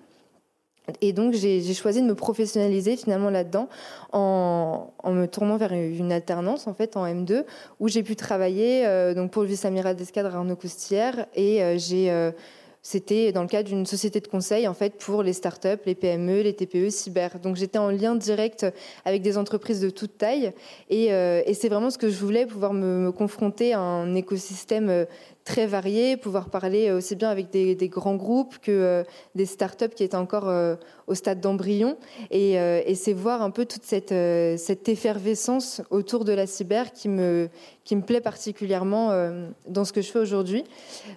Et 1.00 1.14
donc 1.14 1.32
j'ai 1.32 1.72
choisi 1.72 2.02
de 2.02 2.06
me 2.06 2.14
professionnaliser 2.14 2.96
finalement 2.98 3.30
là-dedans 3.30 3.70
en, 4.12 4.90
me 5.06 5.24
tournant 5.24 5.56
vers 5.56 5.72
une 5.72 6.12
alternance 6.12 6.66
en 6.66 6.74
fait 6.74 6.98
en 6.98 7.06
M2 7.06 7.44
où 7.80 7.88
j'ai 7.88 8.02
pu 8.02 8.16
travailler 8.16 8.84
donc 9.14 9.30
pour 9.30 9.40
le 9.44 9.48
vice-amiral 9.48 9.96
d'escadre 9.96 10.36
Arnaud 10.36 10.56
Coustière. 10.56 11.24
Et 11.34 11.78
j'ai 11.78 12.32
c'était 12.86 13.32
dans 13.32 13.40
le 13.40 13.48
cadre 13.48 13.66
d'une 13.70 13.86
société 13.86 14.20
de 14.20 14.28
conseil 14.28 14.68
en 14.68 14.74
fait 14.74 14.98
pour 14.98 15.22
les 15.22 15.32
startups, 15.32 15.80
les 15.86 15.94
PME, 15.94 16.42
les 16.42 16.52
TPE, 16.52 16.90
cyber. 16.90 17.40
Donc 17.40 17.56
j'étais 17.56 17.78
en 17.78 17.88
lien 17.88 18.14
direct 18.14 18.66
avec 19.06 19.22
des 19.22 19.38
entreprises 19.38 19.80
de 19.80 19.88
toute 19.88 20.18
taille 20.18 20.52
et, 20.90 21.12
euh, 21.12 21.40
c'est 21.54 21.70
vraiment 21.70 21.88
ce 21.88 21.96
que 21.96 22.10
je 22.10 22.18
voulais 22.18 22.44
pouvoir 22.44 22.74
me, 22.74 23.10
confronter 23.10 23.72
à 23.72 23.80
un 23.80 24.14
écosystème 24.14 24.90
euh, 24.90 25.04
très 25.44 25.66
variés, 25.66 26.16
pouvoir 26.16 26.48
parler 26.48 26.90
aussi 26.90 27.16
bien 27.16 27.28
avec 27.28 27.50
des, 27.50 27.88
grands 27.88 28.16
groupes 28.16 28.58
que 28.62 28.72
euh, 28.72 29.04
des 29.34 29.44
startups 29.44 29.90
qui 29.94 30.02
étaient 30.02 30.16
encore 30.16 30.48
euh, 30.48 30.74
au 31.06 31.14
stade 31.14 31.40
d'embryon. 31.40 31.98
Et, 32.30 32.58
euh, 32.58 32.80
c'est 32.94 33.12
voir 33.12 33.42
un 33.42 33.50
peu 33.50 33.66
toute 33.66 33.84
cette, 33.84 34.12
effervescence 34.88 35.82
autour 35.90 36.24
de 36.24 36.32
la 36.32 36.46
cyber 36.46 36.92
qui 36.92 37.08
me, 37.08 37.50
plaît 38.06 38.22
particulièrement 38.22 39.10
dans 39.68 39.84
ce 39.84 39.92
que 39.92 40.00
je 40.00 40.10
fais 40.10 40.18
aujourd'hui. 40.18 40.64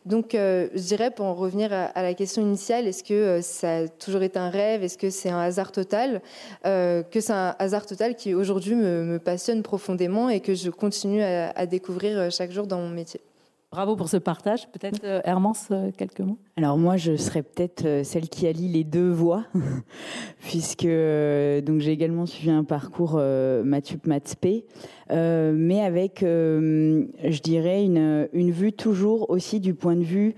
Donc, 0.05 0.29
je 0.33 0.81
dirais, 0.81 1.11
pour 1.11 1.25
en 1.25 1.33
revenir 1.33 1.71
à, 1.71 2.01
la 2.01 2.13
question 2.13 2.41
initiale, 2.41 2.87
est-ce 2.87 3.03
que 3.03 3.39
ça 3.41 3.77
a 3.77 3.87
toujours 3.87 4.23
été 4.23 4.37
un 4.39 4.49
rêve? 4.49 4.83
Est-ce 4.83 4.97
que 4.97 5.09
c'est 5.09 5.29
un 5.29 5.39
hasard 5.39 5.71
total? 5.71 6.21
Que 6.63 7.21
c'est 7.21 7.33
un 7.33 7.55
hasard 7.59 7.85
total 7.85 8.15
qui 8.15 8.33
aujourd'hui 8.33 8.75
me, 8.75 9.19
passionne 9.19 9.63
profondément 9.63 10.29
et 10.29 10.39
que 10.41 10.55
je 10.55 10.69
continue 10.69 11.21
à 11.21 11.65
découvrir 11.65 12.31
chaque 12.31 12.51
jour 12.51 12.67
dans 12.67 12.79
mon 12.79 12.89
métier. 12.89 13.21
Bravo 13.69 13.97
pour 13.97 14.07
ce 14.07 14.15
partage. 14.15 14.71
Peut-être 14.71 15.03
euh, 15.03 15.19
Hermance, 15.25 15.67
euh, 15.71 15.91
quelques 15.91 16.21
mots. 16.21 16.37
Alors 16.55 16.77
moi, 16.77 16.95
je 16.95 17.17
serais 17.17 17.43
peut-être 17.43 17.85
euh, 17.85 18.03
celle 18.05 18.29
qui 18.29 18.47
allie 18.47 18.69
les 18.69 18.85
deux 18.85 19.09
voies, 19.11 19.43
puisque 20.39 20.85
donc 20.85 21.81
j'ai 21.81 21.91
également 21.91 22.25
suivi 22.25 22.49
un 22.49 22.63
parcours 22.63 23.15
Mathup 23.15 24.07
Matspé, 24.07 24.65
mais 25.09 25.81
avec, 25.81 26.19
je 26.21 27.41
dirais, 27.41 27.83
une, 27.83 28.29
une, 28.31 28.51
vue 28.51 28.71
toujours 28.71 29.29
aussi 29.29 29.59
du 29.59 29.73
point 29.73 29.95
de 29.95 30.03
vue 30.03 30.35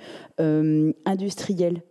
industriel, 1.06 1.84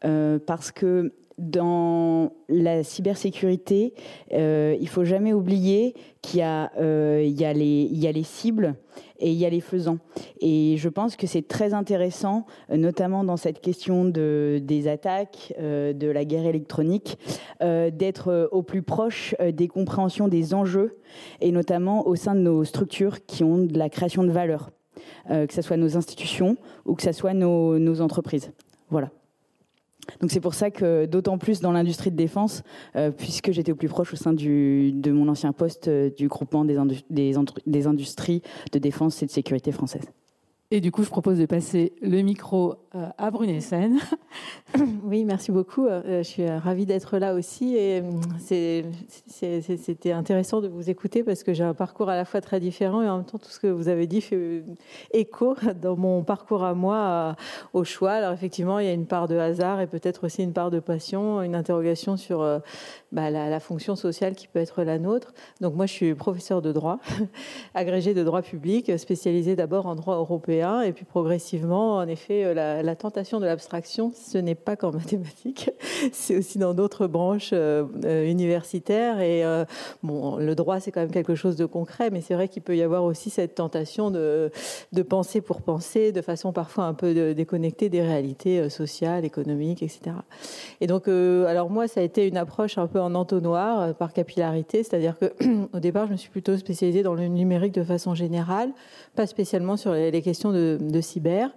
parce 0.00 0.70
que 0.70 1.12
dans 1.38 2.32
la 2.48 2.82
cybersécurité, 2.82 3.94
euh, 4.32 4.76
il 4.80 4.88
faut 4.88 5.04
jamais 5.04 5.32
oublier 5.32 5.94
qu'il 6.20 6.40
y, 6.40 6.42
euh, 6.42 7.44
a 7.44 7.52
les 7.52 8.22
cibles 8.24 8.74
et 9.20 9.30
il 9.30 9.36
y 9.36 9.46
a 9.46 9.50
les 9.50 9.60
faisants. 9.60 9.98
Et 10.40 10.76
je 10.76 10.88
pense 10.88 11.16
que 11.16 11.26
c'est 11.26 11.46
très 11.46 11.74
intéressant, 11.74 12.46
notamment 12.70 13.24
dans 13.24 13.36
cette 13.36 13.60
question 13.60 14.04
de, 14.04 14.60
des 14.62 14.88
attaques, 14.88 15.54
euh, 15.58 15.92
de 15.92 16.08
la 16.08 16.24
guerre 16.24 16.46
électronique, 16.46 17.18
euh, 17.62 17.90
d'être 17.90 18.48
au 18.52 18.62
plus 18.62 18.82
proche 18.82 19.34
des 19.52 19.68
compréhensions 19.68 20.28
des 20.28 20.54
enjeux, 20.54 20.98
et 21.40 21.52
notamment 21.52 22.06
au 22.06 22.16
sein 22.16 22.34
de 22.34 22.40
nos 22.40 22.64
structures 22.64 23.24
qui 23.26 23.44
ont 23.44 23.58
de 23.58 23.78
la 23.78 23.88
création 23.88 24.24
de 24.24 24.30
valeur, 24.30 24.70
que 25.28 25.52
ce 25.52 25.62
soit 25.62 25.76
nos 25.76 25.96
institutions 25.96 26.56
ou 26.84 26.94
que 26.94 27.02
ce 27.02 27.12
soit 27.12 27.34
nos, 27.34 27.78
nos 27.78 28.00
entreprises. 28.00 28.50
Voilà. 28.90 29.10
Donc 30.20 30.30
c'est 30.30 30.40
pour 30.40 30.54
ça 30.54 30.70
que 30.70 31.06
d'autant 31.06 31.38
plus 31.38 31.60
dans 31.60 31.72
l'industrie 31.72 32.10
de 32.10 32.16
défense, 32.16 32.62
euh, 32.96 33.10
puisque 33.10 33.52
j'étais 33.52 33.72
au 33.72 33.76
plus 33.76 33.88
proche 33.88 34.12
au 34.12 34.16
sein 34.16 34.32
de 34.32 35.10
mon 35.10 35.28
ancien 35.28 35.52
poste 35.52 35.88
euh, 35.88 36.10
du 36.10 36.28
groupement 36.28 36.64
des, 36.64 36.76
des, 37.10 37.86
industries 37.86 38.42
de 38.72 38.78
défense 38.78 39.22
et 39.22 39.26
de 39.26 39.30
sécurité 39.30 39.72
françaises. 39.72 40.10
Et 40.70 40.80
du 40.80 40.92
coup, 40.92 41.02
je 41.02 41.08
propose 41.08 41.38
de 41.38 41.46
passer 41.46 41.94
le 42.02 42.20
micro 42.20 42.74
à 43.16 43.30
Brunet-Seine. 43.30 43.98
Oui, 45.02 45.24
merci 45.24 45.50
beaucoup. 45.50 45.86
Euh, 45.86 46.18
je 46.18 46.28
suis 46.28 46.46
ravie 46.46 46.84
d'être 46.84 47.16
là 47.16 47.32
aussi. 47.32 47.74
Et 47.74 48.02
euh, 48.02 48.82
c'était 49.18 50.12
intéressant 50.12 50.60
de 50.60 50.68
vous 50.68 50.90
écouter 50.90 51.22
parce 51.22 51.42
que 51.42 51.54
j'ai 51.54 51.64
un 51.64 51.72
parcours 51.72 52.10
à 52.10 52.16
la 52.16 52.26
fois 52.26 52.42
très 52.42 52.60
différent 52.60 53.00
et 53.00 53.08
en 53.08 53.16
même 53.16 53.24
temps, 53.24 53.38
tout 53.38 53.48
ce 53.48 53.58
que 53.58 53.66
vous 53.66 53.88
avez 53.88 54.06
dit 54.06 54.20
fait 54.20 54.62
écho 55.14 55.56
dans 55.80 55.96
mon 55.96 56.22
parcours 56.22 56.64
à 56.64 56.74
moi 56.74 57.34
au 57.72 57.82
choix. 57.82 58.12
Alors, 58.12 58.32
effectivement, 58.32 58.78
il 58.78 58.86
y 58.86 58.90
a 58.90 58.92
une 58.92 59.06
part 59.06 59.26
de 59.26 59.38
hasard 59.38 59.80
et 59.80 59.86
peut-être 59.86 60.24
aussi 60.24 60.42
une 60.42 60.52
part 60.52 60.70
de 60.70 60.80
passion, 60.80 61.40
une 61.40 61.54
interrogation 61.54 62.18
sur 62.18 62.40
bah, 63.10 63.30
la, 63.30 63.48
la, 63.48 63.60
fonction 63.60 63.96
sociale 63.96 64.34
qui 64.34 64.48
peut 64.48 64.58
être 64.58 64.82
la 64.82 64.98
nôtre. 64.98 65.32
Donc, 65.62 65.74
moi, 65.74 65.86
je 65.86 65.92
suis 65.94 66.14
professeur 66.14 66.60
de 66.60 66.72
droit, 66.72 66.98
agrégé 67.74 68.12
de 68.12 68.22
droit 68.22 68.42
public, 68.42 68.98
spécialisé 68.98 69.56
d'abord 69.56 69.86
en 69.86 69.94
droit 69.94 70.16
européen 70.16 70.82
et 70.82 70.92
puis 70.92 71.04
progressivement, 71.04 71.96
en 71.96 72.08
effet, 72.08 72.44
euh, 72.44 72.82
la, 72.88 72.96
tentation 72.96 73.40
de 73.40 73.46
l'abstraction, 73.46 74.12
ce 74.14 74.38
n'est 74.38 74.54
pas 74.54 74.76
qu'en 74.76 74.92
mathématiques, 74.92 75.70
c'est 76.12 76.36
aussi 76.36 76.58
dans 76.58 76.74
d'autres 76.74 77.06
branches 77.06 77.50
euh, 77.52 77.84
euh, 78.04 78.28
universitaires. 78.28 79.20
Et 79.20 79.42
bon, 80.02 80.36
le 80.36 80.54
droit, 80.54 80.80
c'est 80.80 80.90
quand 80.90 81.00
même 81.00 81.10
quelque 81.10 81.34
chose 81.34 81.56
de 81.56 81.66
concret, 81.66 82.10
mais 82.10 82.20
c'est 82.20 82.34
vrai 82.34 82.48
qu'il 82.48 82.62
peut 82.62 82.76
y 82.76 82.82
avoir 82.82 83.04
aussi 83.04 83.30
cette 83.30 83.54
tentation 83.54 84.10
de, 84.10 84.50
de 84.92 85.02
penser 85.02 85.40
pour 85.40 85.62
penser, 85.62 86.12
de 86.12 86.22
façon 86.22 86.52
parfois 86.52 86.84
un 86.84 86.94
peu 86.94 87.34
déconnectée 87.34 87.88
des 87.88 88.02
réalités 88.02 88.68
sociales, 88.70 89.24
économiques, 89.24 89.82
etc. 89.82 90.16
Et 90.80 90.86
donc, 90.86 91.08
alors 91.08 91.70
moi, 91.70 91.88
ça 91.88 92.00
a 92.00 92.02
été 92.02 92.26
une 92.26 92.36
approche 92.36 92.78
un 92.78 92.86
peu 92.86 93.00
en 93.00 93.14
entonnoir, 93.14 93.94
par 93.94 94.12
capillarité, 94.12 94.82
c'est-à-dire 94.82 95.18
que 95.18 95.32
au 95.72 95.80
départ, 95.80 96.06
je 96.06 96.12
me 96.12 96.16
suis 96.16 96.30
plutôt 96.30 96.56
spécialisée 96.56 97.02
dans 97.02 97.14
le 97.14 97.26
numérique 97.26 97.72
de 97.74 97.84
façon 97.84 98.14
générale, 98.14 98.70
pas 99.14 99.26
spécialement 99.26 99.76
sur 99.76 99.92
les 99.92 100.22
questions 100.22 100.52
de, 100.52 101.00
cyber. 101.00 101.50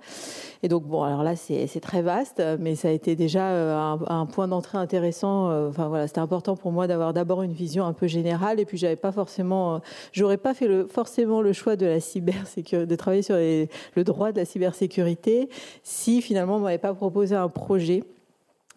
Et 0.64 0.68
donc, 0.68 0.84
bon, 0.84 1.04
alors 1.12 1.24
là, 1.24 1.36
c'est 1.36 1.82
très 1.82 2.02
vaste, 2.02 2.42
mais 2.60 2.76
ça 2.76 2.88
a 2.88 2.92
été 2.92 3.18
déjà 3.18 3.50
euh, 3.50 3.98
un, 4.08 4.26
point 4.26 4.48
d'entrée 4.48 4.78
intéressant. 4.78 5.50
Euh, 5.50 5.70
voilà, 5.70 6.08
c'était 6.08 6.22
important 6.22 6.56
pour 6.56 6.72
moi 6.72 6.88
d'avoir 6.88 7.12
d'abord 7.12 7.44
une 7.44 7.52
vision 7.52 7.86
un 7.86 7.92
peu 7.92 8.08
générale. 8.08 8.62
Et 8.62 8.66
puis, 8.66 8.78
j'avais 8.78 8.96
pas 8.96 9.12
forcément, 9.12 9.76
euh, 9.76 9.80
j'aurais 10.14 10.38
pas 10.38 10.54
fait 10.54 10.88
forcément 10.88 11.42
le 11.42 11.52
choix 11.52 11.76
de 11.76 11.86
la 11.86 12.00
cybersécurité, 12.00 12.88
de 12.88 12.96
travailler 12.96 13.24
sur 13.24 13.36
le 13.36 14.04
droit 14.06 14.32
de 14.32 14.38
la 14.38 14.46
cybersécurité 14.46 15.50
si 15.84 16.22
finalement 16.22 16.56
on 16.56 16.60
m'avait 16.60 16.78
pas 16.78 16.94
proposé 16.94 17.36
un 17.36 17.50
projet 17.50 18.04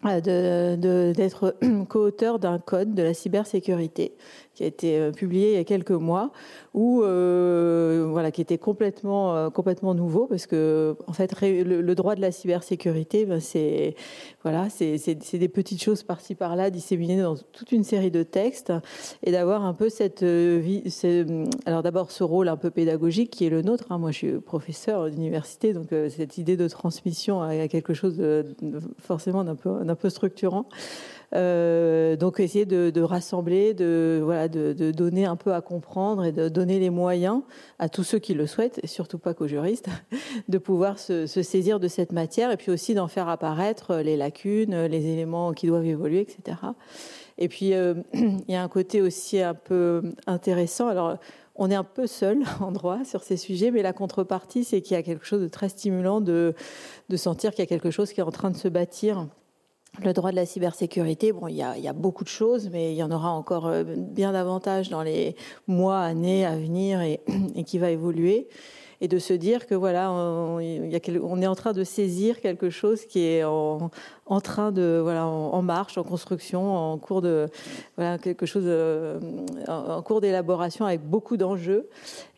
d'être 0.03 1.55
co-auteur 1.89 2.37
d'un 2.39 2.59
code 2.59 2.93
de 2.93 3.01
la 3.01 3.13
cybersécurité 3.13 4.13
qui 4.55 4.63
a 4.63 4.67
été 4.67 4.97
euh, 4.97 5.11
publié 5.11 5.51
il 5.51 5.55
y 5.55 5.59
a 5.59 5.63
quelques 5.65 5.91
mois, 5.91 6.31
où 6.73 7.03
euh, 7.03 8.07
voilà, 8.09 8.31
qui 8.31 8.41
était 8.41 8.57
complètement 8.57 9.35
euh, 9.35 9.49
complètement 9.49 9.93
nouveau 9.93 10.27
parce 10.27 10.47
que 10.47 10.95
en 11.07 11.13
fait 11.13 11.35
le, 11.41 11.93
droit 11.93 12.15
de 12.15 12.21
la 12.21 12.31
cybersécurité, 12.31 13.25
ben, 13.25 13.39
c'est 13.39 13.95
voilà, 14.43 14.67
des 14.79 15.49
petites 15.49 15.83
choses 15.83 16.03
par-ci 16.03 16.35
par-là 16.35 16.69
disséminées 16.69 17.21
dans 17.21 17.35
toute 17.35 17.71
une 17.71 17.83
série 17.83 18.11
de 18.11 18.23
textes 18.23 18.71
et 19.23 19.31
d'avoir 19.31 19.65
un 19.65 19.73
peu 19.73 19.89
cette 19.89 20.23
vie, 20.23 20.83
alors 21.65 21.83
d'abord 21.83 22.11
ce 22.11 22.23
rôle 22.23 22.47
un 22.47 22.57
peu 22.57 22.71
pédagogique 22.71 23.31
qui 23.31 23.45
est 23.45 23.49
le 23.49 23.61
nôtre. 23.61 23.85
Hein. 23.89 23.97
Moi, 23.97 24.11
je 24.11 24.17
suis 24.17 24.31
professeur 24.39 25.09
d'université, 25.09 25.73
donc 25.73 25.87
cette 25.89 26.37
idée 26.37 26.55
de 26.55 26.67
transmission 26.67 27.41
a 27.41 27.67
quelque 27.67 27.93
chose 27.93 28.21
forcément 28.99 29.43
d'un 29.43 29.55
peu 29.55 29.83
d'un 29.83 29.95
peu 29.95 30.09
structurant. 30.09 30.65
Euh, 31.35 32.15
donc 32.15 32.39
essayer 32.39 32.65
de, 32.65 33.01
rassembler, 33.01 33.73
de, 33.73 34.21
voilà, 34.23 34.47
de, 34.47 34.91
donner 34.91 35.25
un 35.25 35.35
peu 35.35 35.53
à 35.53 35.61
comprendre 35.61 36.23
et 36.23 36.31
de 36.31 36.47
donner 36.47 36.79
les 36.79 36.89
moyens 36.89 37.41
à 37.77 37.89
tous 37.89 38.03
ceux 38.03 38.19
qui 38.19 38.33
le 38.33 38.47
souhaitent, 38.47 38.79
et 38.83 38.87
surtout 38.87 39.19
pas 39.19 39.33
qu'aux 39.33 39.47
juristes, 39.47 39.89
de 40.47 40.57
pouvoir 40.57 40.97
se, 40.97 41.25
saisir 41.27 41.79
de 41.79 41.87
cette 41.87 42.11
matière 42.11 42.51
et 42.51 42.57
puis 42.57 42.71
aussi 42.71 42.93
d'en 42.93 43.07
faire 43.07 43.27
apparaître 43.27 43.97
les 43.97 44.15
lacunes, 44.15 44.85
les 44.85 45.07
éléments 45.07 45.51
qui 45.53 45.67
doivent 45.67 45.85
évoluer, 45.85 46.21
etc. 46.21 46.57
Et 47.37 47.49
puis 47.49 47.73
euh, 47.73 47.95
il 48.13 48.43
y 48.47 48.55
a 48.55 48.63
un 48.63 48.69
côté 48.69 49.01
aussi 49.01 49.41
un 49.41 49.53
peu 49.53 50.03
intéressant. 50.27 50.87
Alors 50.87 51.17
on 51.55 51.69
est 51.69 51.75
un 51.75 51.83
peu 51.83 52.07
seul 52.07 52.43
en 52.61 52.71
droit 52.71 53.03
sur 53.03 53.23
ces 53.23 53.37
sujets, 53.37 53.71
mais 53.71 53.81
la 53.81 53.93
contrepartie, 53.93 54.63
c'est 54.63 54.81
qu'il 54.81 54.95
y 54.95 54.99
a 54.99 55.03
quelque 55.03 55.25
chose 55.25 55.41
de 55.41 55.49
très 55.49 55.69
stimulant 55.69 56.21
de, 56.21 56.53
de 57.09 57.17
sentir 57.17 57.51
qu'il 57.51 57.59
y 57.59 57.63
a 57.63 57.67
quelque 57.67 57.91
chose 57.91 58.13
qui 58.13 58.21
est 58.21 58.23
en 58.23 58.31
train 58.31 58.51
de 58.51 58.57
se 58.57 58.69
bâtir 58.69 59.27
le 60.03 60.13
droit 60.13 60.31
de 60.31 60.35
la 60.35 60.45
cybersécurité, 60.45 61.31
bon, 61.31 61.47
il 61.47 61.55
y, 61.55 61.61
a, 61.61 61.93
beaucoup 61.93 62.23
de 62.23 62.29
choses, 62.29 62.69
mais 62.71 62.93
il 62.93 62.95
y 62.95 63.03
en 63.03 63.11
aura 63.11 63.29
encore 63.29 63.67
euh, 63.67 63.83
bien 63.83 64.33
davantage 64.33 64.89
dans 64.89 65.03
les 65.03 65.35
mois, 65.67 65.99
années 65.99 66.45
à 66.45 66.55
venir 66.55 67.01
et, 67.01 67.21
qui 67.65 67.77
va 67.77 67.89
évoluer. 67.89 68.47
Et 69.01 69.09
de 69.09 69.19
se 69.19 69.33
dire 69.33 69.67
que 69.67 69.75
voilà, 69.75 70.09
on, 70.09 70.59
est 70.61 71.47
en 71.47 71.55
train 71.55 71.73
de 71.73 71.83
saisir 71.83 72.39
quelque 72.39 72.69
chose 72.69 73.05
qui 73.05 73.19
est 73.25 73.43
en, 73.43 73.89
train 74.41 74.71
de 74.71 75.01
voilà 75.03 75.27
en, 75.27 75.61
marche, 75.61 75.97
en 75.97 76.03
construction, 76.03 76.75
en 76.93 76.97
cours 76.97 77.21
de 77.21 77.49
voilà 77.97 78.17
quelque 78.17 78.45
chose 78.45 78.63
euh, 78.65 79.19
en, 79.67 80.01
cours 80.01 80.21
d'élaboration 80.21 80.85
avec 80.85 81.01
beaucoup 81.01 81.35
d'enjeux. 81.35 81.89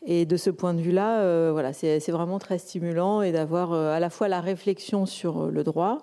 Et 0.04 0.26
de 0.26 0.36
ce 0.36 0.50
point 0.50 0.74
de 0.74 0.80
vue-là, 0.80 1.20
euh, 1.20 1.50
voilà, 1.52 1.72
c'est 1.72 2.10
vraiment 2.10 2.40
très 2.40 2.58
stimulant 2.58 3.22
et 3.22 3.30
d'avoir 3.30 3.72
à 3.72 4.00
la 4.00 4.10
fois 4.10 4.26
la 4.26 4.40
réflexion 4.40 5.06
sur 5.06 5.46
le 5.46 5.62
droit 5.62 6.02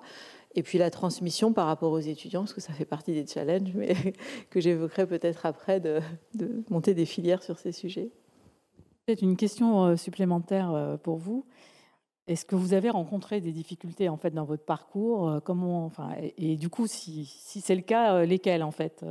et 0.56 0.64
puis 0.64 0.78
la 0.78 0.90
transmission 0.90 1.54
par 1.54 1.68
rapport 1.68 1.92
aux 1.92 2.00
étudiants, 2.00 2.42
parce 2.42 2.54
que 2.54 2.62
ça 2.62 2.74
fait 2.74 2.86
partie 2.86 3.14
des 3.14 3.28
challenges, 3.28 3.74
mais 3.76 3.94
que 4.50 4.60
j'évoquerai 4.60 5.06
peut-être 5.06 5.46
après 5.46 5.80
de, 5.80 6.02
monter 6.70 6.94
des 6.94 7.06
filières 7.06 7.44
sur 7.44 7.60
ces 7.60 7.74
sujets. 7.74 8.12
Peut-être 9.06 9.22
une 9.22 9.38
question 9.38 9.86
euh, 9.86 9.96
supplémentaire 9.98 10.72
euh, 10.74 10.98
pour 10.98 11.18
vous. 11.18 11.46
Est-ce 12.28 12.46
que 12.46 12.56
vous 12.56 12.74
avez 12.74 12.90
rencontré 12.90 13.40
des 13.40 13.52
difficultés 13.52 14.10
en 14.10 14.18
fait 14.18 14.32
dans 14.32 14.46
votre 14.46 14.66
parcours? 14.66 15.30
Euh, 15.30 15.40
Comment, 15.40 15.86
enfin, 15.86 16.16
et, 16.38 16.56
du 16.56 16.70
coup, 16.70 16.88
si, 16.88 17.26
si 17.26 17.62
c'est 17.62 17.76
le 17.76 17.82
cas, 17.82 18.26
lesquelles 18.26 18.64
en 18.64 18.72
fait 18.72 19.06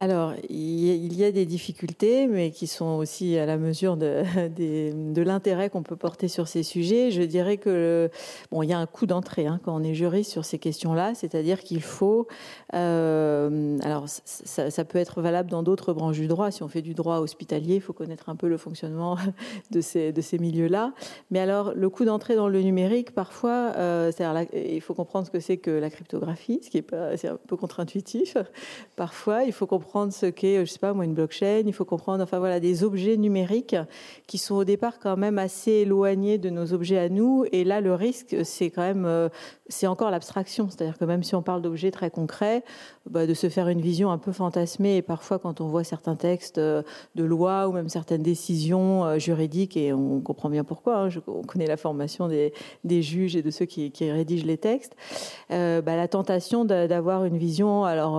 alors, 0.00 0.34
il 0.48 1.12
y 1.12 1.24
a 1.24 1.32
des 1.32 1.44
difficultés, 1.44 2.28
mais 2.28 2.52
qui 2.52 2.68
sont 2.68 2.98
aussi 2.98 3.36
à 3.36 3.46
la 3.46 3.56
mesure 3.56 3.96
de, 3.96 5.20
l'intérêt 5.20 5.70
qu'on 5.70 5.82
peut 5.82 5.96
porter 5.96 6.28
sur 6.28 6.46
ces 6.46 6.62
sujets. 6.62 7.10
Je 7.10 7.22
dirais 7.22 7.56
que 7.56 8.08
bon, 8.52 8.62
il 8.62 8.68
y 8.68 8.72
a 8.72 8.78
un 8.78 8.86
coup 8.86 9.06
d'entrée 9.06 9.48
hein, 9.48 9.58
quand 9.64 9.74
on 9.74 9.82
est 9.82 9.94
juriste 9.94 10.30
sur 10.30 10.44
ces 10.44 10.60
questions-là, 10.60 11.16
c'est-à-dire 11.16 11.62
qu'il 11.62 11.82
faut. 11.82 12.28
Euh, 12.74 13.76
alors, 13.82 14.04
ça, 14.06 14.84
peut 14.84 14.98
être 14.98 15.20
valable 15.20 15.50
dans 15.50 15.64
d'autres 15.64 15.92
branches 15.92 16.18
du 16.18 16.28
droit. 16.28 16.52
Si 16.52 16.62
on 16.62 16.68
fait 16.68 16.82
du 16.82 16.94
droit 16.94 17.18
hospitalier, 17.18 17.74
il 17.74 17.80
faut 17.80 17.92
connaître 17.92 18.28
un 18.28 18.36
peu 18.36 18.46
le 18.46 18.56
fonctionnement 18.56 19.18
de 19.72 19.80
ces, 19.80 20.38
milieux-là. 20.38 20.92
Mais 21.32 21.40
alors, 21.40 21.72
le 21.74 21.90
coup 21.90 22.04
d'entrée 22.04 22.36
dans 22.36 22.48
le 22.48 22.62
numérique, 22.62 23.16
parfois, 23.16 23.72
euh, 23.76 24.12
il 24.54 24.80
faut 24.80 24.94
comprendre 24.94 25.26
ce 25.26 25.32
que 25.32 25.40
c'est 25.40 25.56
que 25.56 25.72
la 25.72 25.90
cryptographie, 25.90 26.60
ce 26.62 26.70
qui 26.70 26.78
est, 26.78 26.82
pas, 26.82 27.16
c'est 27.16 27.26
un 27.26 27.38
peu 27.48 27.56
contre-intuitif. 27.56 28.36
Parfois, 28.94 29.42
il 29.42 29.52
faut 29.52 29.66
comprendre 29.66 29.87
comprendre 29.88 30.12
ce 30.12 30.26
qu'est, 30.26 30.66
je 30.66 30.70
sais 30.70 30.78
pas 30.78 30.92
moi, 30.92 31.06
une 31.06 31.14
blockchain. 31.14 31.62
Il 31.64 31.72
faut 31.72 31.86
comprendre, 31.86 32.22
enfin 32.22 32.38
voilà, 32.38 32.60
des 32.60 32.84
objets 32.84 33.16
numériques 33.16 33.74
qui 34.26 34.36
sont 34.36 34.56
au 34.56 34.64
départ 34.64 34.98
quand 34.98 35.16
même 35.16 35.38
assez 35.38 35.70
éloignés 35.70 36.36
de 36.36 36.50
nos 36.50 36.74
objets 36.74 36.98
à 36.98 37.08
nous. 37.08 37.46
Et 37.52 37.64
là, 37.64 37.80
le 37.80 37.94
risque, 37.94 38.36
c'est 38.44 38.68
quand 38.68 38.82
même, 38.82 39.06
euh, 39.06 39.30
c'est 39.68 39.86
encore 39.86 40.10
l'abstraction. 40.10 40.68
C'est-à-dire 40.70 40.98
que 40.98 41.04
même 41.04 41.22
si 41.22 41.34
on 41.34 41.42
parle 41.42 41.62
d'objets 41.62 41.90
très 41.90 42.10
concrets, 42.10 42.64
bah, 43.08 43.26
de 43.26 43.34
se 43.34 43.48
faire 43.48 43.68
une 43.68 43.80
vision 43.80 44.10
un 44.10 44.18
peu 44.18 44.32
fantasmée. 44.32 44.96
Et 44.96 45.02
parfois, 45.02 45.38
quand 45.38 45.60
on 45.60 45.68
voit 45.68 45.84
certains 45.84 46.16
textes 46.16 46.58
euh, 46.58 46.82
de 47.14 47.24
loi 47.24 47.68
ou 47.68 47.72
même 47.72 47.88
certaines 47.88 48.22
décisions 48.22 49.04
euh, 49.04 49.18
juridiques, 49.18 49.76
et 49.76 49.92
on 49.92 50.20
comprend 50.20 50.50
bien 50.50 50.64
pourquoi, 50.64 51.04
hein, 51.04 51.08
on 51.26 51.42
connaît 51.42 51.66
la 51.66 51.76
formation 51.76 52.28
des, 52.28 52.52
juges 53.02 53.36
et 53.36 53.42
de 53.42 53.50
ceux 53.50 53.64
qui, 53.64 53.92
rédigent 54.00 54.46
les 54.46 54.58
textes, 54.58 54.96
bah, 55.50 55.82
la 55.96 56.08
tentation 56.08 56.64
d'avoir 56.64 57.24
une 57.24 57.36
vision, 57.36 57.84
alors 57.84 58.18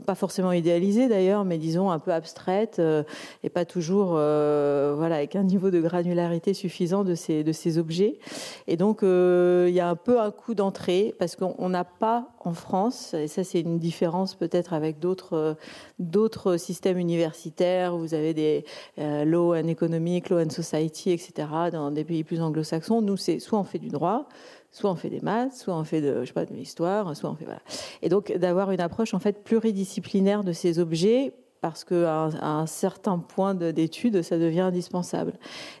pas 0.00 0.14
forcément 0.14 0.52
idéalisée 0.52 1.08
d'ailleurs, 1.08 1.44
mais 1.44 1.58
disons 1.58 1.90
un 1.90 1.98
peu 1.98 2.12
abstraite 2.12 2.78
euh, 2.78 3.02
et 3.42 3.50
pas 3.50 3.64
toujours 3.64 4.14
euh, 4.14 4.94
voilà 4.96 5.16
avec 5.16 5.36
un 5.36 5.42
niveau 5.42 5.70
de 5.70 5.80
granularité 5.80 6.54
suffisant 6.54 7.04
de 7.04 7.14
ces 7.14 7.44
de 7.44 7.52
ces 7.52 7.78
objets. 7.78 8.18
Et 8.66 8.76
donc 8.76 9.02
euh, 9.02 9.66
il 9.68 9.74
y 9.74 9.80
a 9.80 9.88
un 9.88 9.96
peu 9.96 10.20
un 10.20 10.30
coup 10.40 10.54
d'entrée 10.54 11.14
parce 11.18 11.36
qu'on 11.36 11.68
n'a 11.68 11.84
pas 11.84 12.28
en 12.40 12.52
France 12.52 13.14
et 13.14 13.28
ça 13.28 13.44
c'est 13.44 13.60
une 13.60 13.78
différence 13.78 14.34
peut-être 14.34 14.72
avec 14.72 14.98
d'autres 14.98 16.56
systèmes 16.56 16.98
universitaires 16.98 17.96
vous 17.96 18.14
avez 18.14 18.34
des 18.34 18.64
law 18.96 19.54
and 19.54 19.68
economic, 19.68 20.30
law 20.30 20.40
and 20.40 20.50
society, 20.50 21.10
etc. 21.12 21.48
Dans 21.72 21.90
des 21.90 22.04
pays 22.04 22.24
plus 22.24 22.40
anglo-saxons, 22.40 23.02
nous 23.02 23.16
c'est 23.16 23.38
soit 23.38 23.58
on 23.58 23.64
fait 23.64 23.78
du 23.78 23.88
droit 23.88 24.28
Soit 24.72 24.90
on 24.90 24.94
fait 24.94 25.10
des 25.10 25.20
maths, 25.20 25.54
soit 25.54 25.74
on 25.74 25.82
fait 25.82 26.00
de, 26.00 26.20
je 26.20 26.26
sais 26.26 26.32
pas, 26.32 26.46
de 26.46 26.54
l'histoire, 26.54 27.16
soit 27.16 27.28
on 27.28 27.34
fait 27.34 27.44
voilà. 27.44 27.60
Et 28.02 28.08
donc 28.08 28.32
d'avoir 28.36 28.70
une 28.70 28.80
approche 28.80 29.14
en 29.14 29.18
fait 29.18 29.42
pluridisciplinaire 29.42 30.44
de 30.44 30.52
ces 30.52 30.78
objets 30.78 31.32
parce 31.60 31.84
qu'à 31.84 32.22
un, 32.22 32.60
un 32.60 32.66
certain 32.66 33.18
point 33.18 33.54
d'étude, 33.54 34.22
ça 34.22 34.38
devient 34.38 34.60
indispensable. 34.60 35.34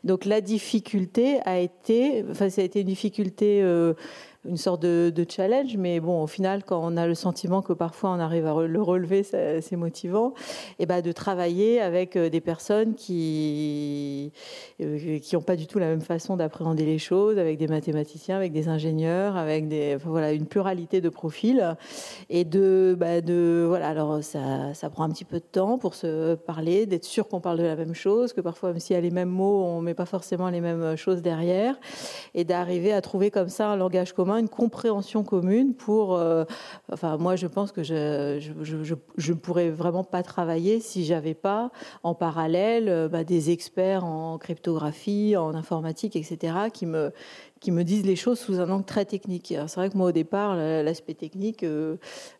Donc 0.04 0.24
la 0.24 0.40
difficulté 0.40 1.40
a 1.44 1.58
été, 1.58 2.24
enfin 2.30 2.50
ça 2.50 2.62
a 2.62 2.64
été 2.64 2.80
une 2.80 2.88
difficulté 2.88 3.62
euh, 3.62 3.94
une 4.48 4.56
sorte 4.56 4.80
de, 4.82 5.26
challenge, 5.28 5.76
mais 5.76 6.00
bon, 6.00 6.22
au 6.22 6.26
final, 6.26 6.64
quand 6.64 6.80
on 6.82 6.96
a 6.96 7.06
le 7.06 7.14
sentiment 7.14 7.60
que 7.60 7.74
parfois 7.74 8.10
on 8.10 8.18
arrive 8.18 8.46
à 8.46 8.66
le 8.66 8.82
relever, 8.82 9.22
c'est 9.22 9.76
motivant, 9.76 10.32
et 10.78 10.86
ben 10.86 11.02
de 11.02 11.12
travailler 11.12 11.80
avec 11.80 12.16
euh, 12.16 12.30
des 12.30 12.40
personnes 12.40 12.94
qui 12.94 14.32
euh, 14.80 15.18
qui 15.18 15.36
n'ont 15.36 15.42
pas 15.42 15.56
du 15.56 15.66
tout 15.66 15.78
la 15.78 15.88
même 15.88 16.00
façon 16.00 16.36
d'appréhender 16.36 16.86
les 16.86 16.98
choses, 16.98 17.38
avec 17.38 17.58
des 17.58 17.68
mathématiciens, 17.68 18.36
avec 18.36 18.52
des 18.52 18.68
ingénieurs, 18.68 19.36
avec 19.36 19.66
voilà 20.04 20.32
une 20.32 20.46
pluralité 20.46 21.02
de 21.02 21.10
profils, 21.10 21.76
et 22.30 22.44
de 22.44 22.96
bah, 22.98 23.20
de 23.20 23.64
voilà 23.68 23.88
alors 23.88 24.24
ça 24.24 24.72
ça 24.72 24.88
prend 24.88 25.04
un 25.04 25.10
petit 25.10 25.26
peu 25.26 25.38
de 25.38 25.44
temps 25.44 25.76
pour 25.76 25.94
se 25.94 26.34
parler, 26.34 26.86
d'être 26.86 27.04
sûr 27.04 27.28
qu'on 27.28 27.40
parle 27.40 27.58
de 27.58 27.64
la 27.64 27.76
même 27.76 27.94
chose, 27.94 28.32
que 28.32 28.40
parfois 28.40 28.70
même 28.70 28.80
s'il 28.80 28.94
y 28.94 28.98
a 28.98 29.02
les 29.02 29.10
mêmes 29.10 29.28
mots, 29.28 29.64
on 29.64 29.82
met 29.82 29.94
pas 29.94 30.06
forcément 30.06 30.48
les 30.48 30.62
mêmes 30.62 30.96
choses 30.96 31.20
derrière, 31.20 31.78
et 32.34 32.44
d'arriver 32.44 32.94
à 32.94 33.02
trouver 33.02 33.30
comme 33.30 33.50
ça 33.50 33.68
un 33.68 33.76
langage 33.76 34.14
commun 34.14 34.29
une 34.38 34.48
compréhension 34.48 35.24
commune 35.24 35.74
pour. 35.74 36.16
Euh, 36.16 36.44
enfin, 36.92 37.16
moi, 37.16 37.36
je 37.36 37.46
pense 37.46 37.72
que 37.72 37.82
je 37.82 38.38
je, 39.16 39.32
pourrais 39.34 39.70
vraiment 39.70 40.04
pas 40.04 40.22
travailler 40.22 40.80
si 40.80 41.04
j'avais 41.04 41.34
pas 41.34 41.70
en 42.02 42.14
parallèle 42.14 42.88
euh, 42.88 43.08
bah, 43.08 43.24
des 43.24 43.50
experts 43.50 44.04
en 44.04 44.38
cryptographie, 44.38 45.36
en 45.36 45.54
informatique, 45.54 46.16
etc., 46.16 46.54
qui 46.72 46.86
me 46.86 47.12
qui 47.60 47.72
me 47.72 47.84
disent 47.84 48.06
les 48.06 48.16
choses 48.16 48.38
sous 48.38 48.58
un 48.58 48.70
angle 48.70 48.86
très 48.86 49.04
technique. 49.04 49.54
C'est 49.66 49.76
vrai 49.76 49.90
que 49.90 49.96
moi, 49.96 50.08
au 50.08 50.12
départ, 50.12 50.56
l'aspect 50.56 51.14
technique, 51.14 51.62
euh, 51.62 51.96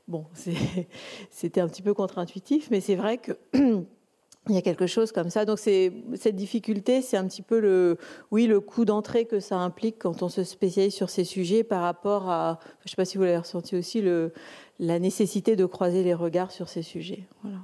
bon, 0.08 0.24
c'était 1.30 1.60
un 1.60 1.68
petit 1.68 1.82
peu 1.82 1.92
contre-intuitif, 1.94 2.70
mais 2.70 2.80
c'est 2.80 2.96
vrai 2.96 3.18
que 3.18 3.32
il 4.48 4.54
y 4.54 4.58
a 4.58 4.62
quelque 4.62 4.86
chose 4.86 5.12
comme 5.12 5.30
ça. 5.30 5.44
Donc 5.44 5.58
cette 5.58 6.36
difficulté, 6.36 7.02
c'est 7.02 7.16
un 7.16 7.26
petit 7.26 7.42
peu 7.42 7.60
le, 7.60 7.98
oui, 8.30 8.46
le 8.46 8.60
coup 8.60 8.84
d'entrée 8.84 9.26
que 9.26 9.38
ça 9.38 9.58
implique 9.58 9.98
quand 9.98 10.22
on 10.22 10.28
se 10.28 10.44
spécialise 10.44 10.94
sur 10.94 11.10
ces 11.10 11.24
sujets 11.24 11.62
par 11.62 11.82
rapport 11.82 12.30
à, 12.30 12.58
je 12.80 12.86
ne 12.86 12.90
sais 12.90 12.96
pas 12.96 13.04
si 13.04 13.18
vous 13.18 13.24
l'avez 13.24 13.38
ressenti 13.38 13.76
aussi, 13.76 14.00
le, 14.00 14.32
la 14.78 14.98
nécessité 14.98 15.56
de 15.56 15.66
croiser 15.66 16.02
les 16.02 16.14
regards 16.14 16.50
sur 16.50 16.68
ces 16.68 16.82
sujets. 16.82 17.24
Voilà. 17.42 17.58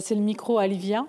C'est 0.00 0.16
le 0.16 0.20
micro 0.20 0.58
à 0.58 0.66
Livia. 0.66 1.06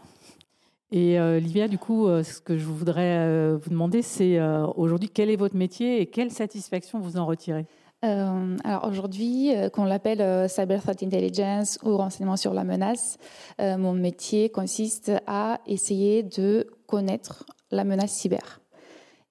Et 0.91 1.19
euh, 1.19 1.39
Livia, 1.39 1.67
du 1.67 1.79
coup, 1.79 2.07
euh, 2.07 2.23
ce 2.23 2.39
que 2.39 2.57
je 2.57 2.65
voudrais 2.65 3.17
euh, 3.17 3.57
vous 3.59 3.69
demander, 3.71 4.01
c'est 4.03 4.39
aujourd'hui 4.75 5.09
quel 5.09 5.29
est 5.29 5.35
votre 5.35 5.55
métier 5.55 5.99
et 5.99 6.05
quelle 6.05 6.31
satisfaction 6.31 6.99
vous 6.99 7.17
en 7.17 7.25
retirez? 7.25 7.65
Euh, 8.05 8.57
alors 8.63 8.87
aujourd'hui, 8.87 9.55
euh, 9.55 9.69
qu'on 9.69 9.85
l'appelle 9.85 10.21
euh, 10.21 10.47
Cyber 10.47 10.81
Threat 10.81 11.01
Intelligence 11.03 11.79
ou 11.83 11.97
renseignement 11.97 12.37
sur 12.37 12.53
la 12.53 12.63
menace, 12.63 13.17
mon 13.59 13.93
métier 13.93 14.49
consiste 14.49 15.11
à 15.27 15.59
essayer 15.65 16.23
de 16.23 16.67
connaître 16.87 17.45
la 17.71 17.83
menace 17.83 18.11
cyber. 18.11 18.61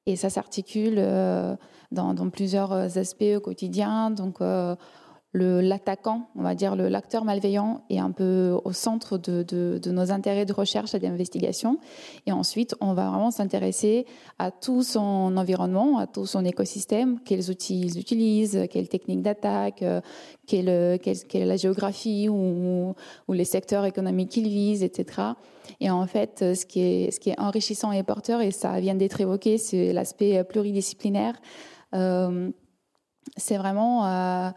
Et 0.06 0.16
ça 0.16 0.30
s'articule 0.30 0.96
dans, 1.92 2.30
plusieurs 2.30 2.72
aspects 2.98 3.34
au 3.36 3.40
quotidien. 3.40 4.10
Donc, 4.10 4.38
l'attaquant, 5.34 6.28
on 6.36 6.42
va 6.42 6.54
dire 6.54 6.76
l'acteur 6.76 7.24
malveillant, 7.24 7.82
est 7.90 7.98
un 7.98 8.12
peu 8.12 8.56
au 8.64 8.72
centre 8.72 9.18
de, 9.18 9.80
nos 9.90 10.12
intérêts 10.12 10.44
de 10.44 10.52
recherche 10.52 10.94
et 10.94 11.00
d'investigation. 11.00 11.78
Et 12.26 12.32
ensuite, 12.32 12.76
on 12.80 12.94
va 12.94 13.08
vraiment 13.08 13.30
s'intéresser 13.30 14.06
à 14.38 14.50
tout 14.50 14.82
son 14.82 15.36
environnement, 15.36 15.98
à 15.98 16.06
tout 16.06 16.26
son 16.26 16.44
écosystème, 16.44 17.18
quels 17.24 17.50
outils 17.50 17.80
ils 17.80 17.98
utilisent, 17.98 18.66
quelles 18.70 18.88
techniques 18.88 19.22
d'attaque, 19.22 19.82
euh, 19.82 20.00
quelle, 20.46 20.68
est 20.68 21.44
la 21.44 21.56
géographie 21.56 22.28
ou, 22.28 22.94
les 23.28 23.44
secteurs 23.44 23.84
économiques 23.84 24.30
qu'ils 24.30 24.48
visent, 24.48 24.84
etc. 24.84 25.22
Et 25.80 25.90
en 25.90 26.06
fait, 26.06 26.54
ce 26.54 26.64
qui 26.64 26.80
est, 26.80 27.10
ce 27.10 27.18
qui 27.18 27.30
est 27.30 27.40
enrichissant 27.40 27.90
et 27.90 28.02
porteur, 28.04 28.40
et 28.40 28.52
ça 28.52 28.78
vient 28.78 28.94
d'être 28.94 29.20
évoqué, 29.20 29.58
c'est 29.58 29.92
l'aspect 29.92 30.44
pluridisciplinaire. 30.44 31.34
Euh, 31.94 32.50
c'est 33.36 33.56
vraiment... 33.56 34.06
Euh, 34.06 34.50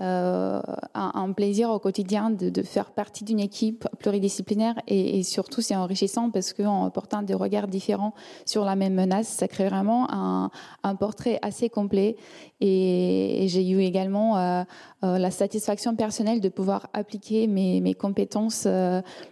euh, 0.00 0.62
un, 0.94 1.32
plaisir 1.32 1.68
au 1.68 1.78
quotidien 1.78 2.30
de, 2.30 2.62
faire 2.62 2.92
partie 2.92 3.24
d'une 3.24 3.40
équipe 3.40 3.86
pluridisciplinaire 3.98 4.74
et, 4.88 5.22
surtout 5.22 5.60
c'est 5.60 5.76
enrichissant 5.76 6.30
parce 6.30 6.54
qu'en 6.54 6.88
portant 6.88 7.22
des 7.22 7.34
regards 7.34 7.68
différents 7.68 8.14
sur 8.46 8.64
la 8.64 8.74
même 8.74 8.94
menace, 8.94 9.28
ça 9.28 9.48
crée 9.48 9.68
vraiment 9.68 10.10
un, 10.10 10.50
portrait 10.96 11.38
assez 11.42 11.68
complet 11.68 12.16
et, 12.60 13.46
j'ai 13.48 13.68
eu 13.68 13.82
également 13.82 14.38
euh, 14.38 14.62
euh, 15.04 15.18
la 15.18 15.30
satisfaction 15.30 15.94
personnelle 15.94 16.40
de 16.40 16.48
pouvoir 16.48 16.88
appliquer 16.94 17.46
mes, 17.46 17.94
compétences 17.94 18.66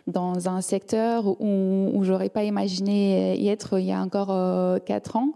dans 0.06 0.48
un 0.48 0.60
secteur 0.60 1.26
où, 1.26 1.90
où 1.94 2.04
j'aurais 2.04 2.28
pas 2.28 2.44
imaginé 2.44 3.34
y 3.40 3.48
être 3.48 3.78
il 3.78 3.86
y 3.86 3.92
a 3.92 4.00
encore 4.00 4.82
quatre 4.84 5.16
ans. 5.16 5.32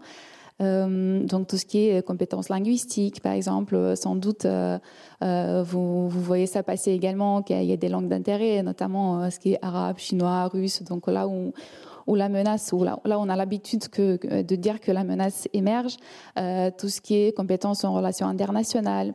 Euh, 0.61 1.23
donc 1.25 1.47
tout 1.47 1.57
ce 1.57 1.65
qui 1.65 1.89
est 1.89 2.05
compétences 2.05 2.49
linguistiques, 2.49 3.21
par 3.21 3.33
exemple, 3.33 3.75
euh, 3.75 3.95
sans 3.95 4.15
doute, 4.15 4.45
euh, 4.45 4.79
vous, 5.63 6.09
voyez 6.09 6.45
ça 6.45 6.63
passer 6.63 6.91
également, 6.91 7.41
qu'il 7.41 7.63
y 7.63 7.73
a 7.73 7.77
des 7.77 7.89
langues 7.89 8.07
d'intérêt, 8.07 8.63
notamment 8.63 9.29
ce 9.29 9.39
qui 9.39 9.53
est 9.53 9.59
arabe, 9.61 9.97
chinois, 9.97 10.47
russe. 10.47 10.83
Donc 10.83 11.07
là 11.07 11.27
où 11.27 12.15
la 12.15 12.29
menace, 12.29 12.71
où 12.71 12.83
là, 12.83 12.99
on 13.05 13.29
a 13.29 13.35
l'habitude 13.35 13.83
de 13.97 14.55
dire 14.55 14.79
que 14.79 14.91
la 14.91 15.03
menace 15.03 15.47
émerge, 15.53 15.97
tout 16.77 16.89
ce 16.89 17.01
qui 17.01 17.15
est 17.15 17.35
compétences 17.35 17.83
en 17.83 17.93
relations 17.93 18.27
internationales. 18.27 19.13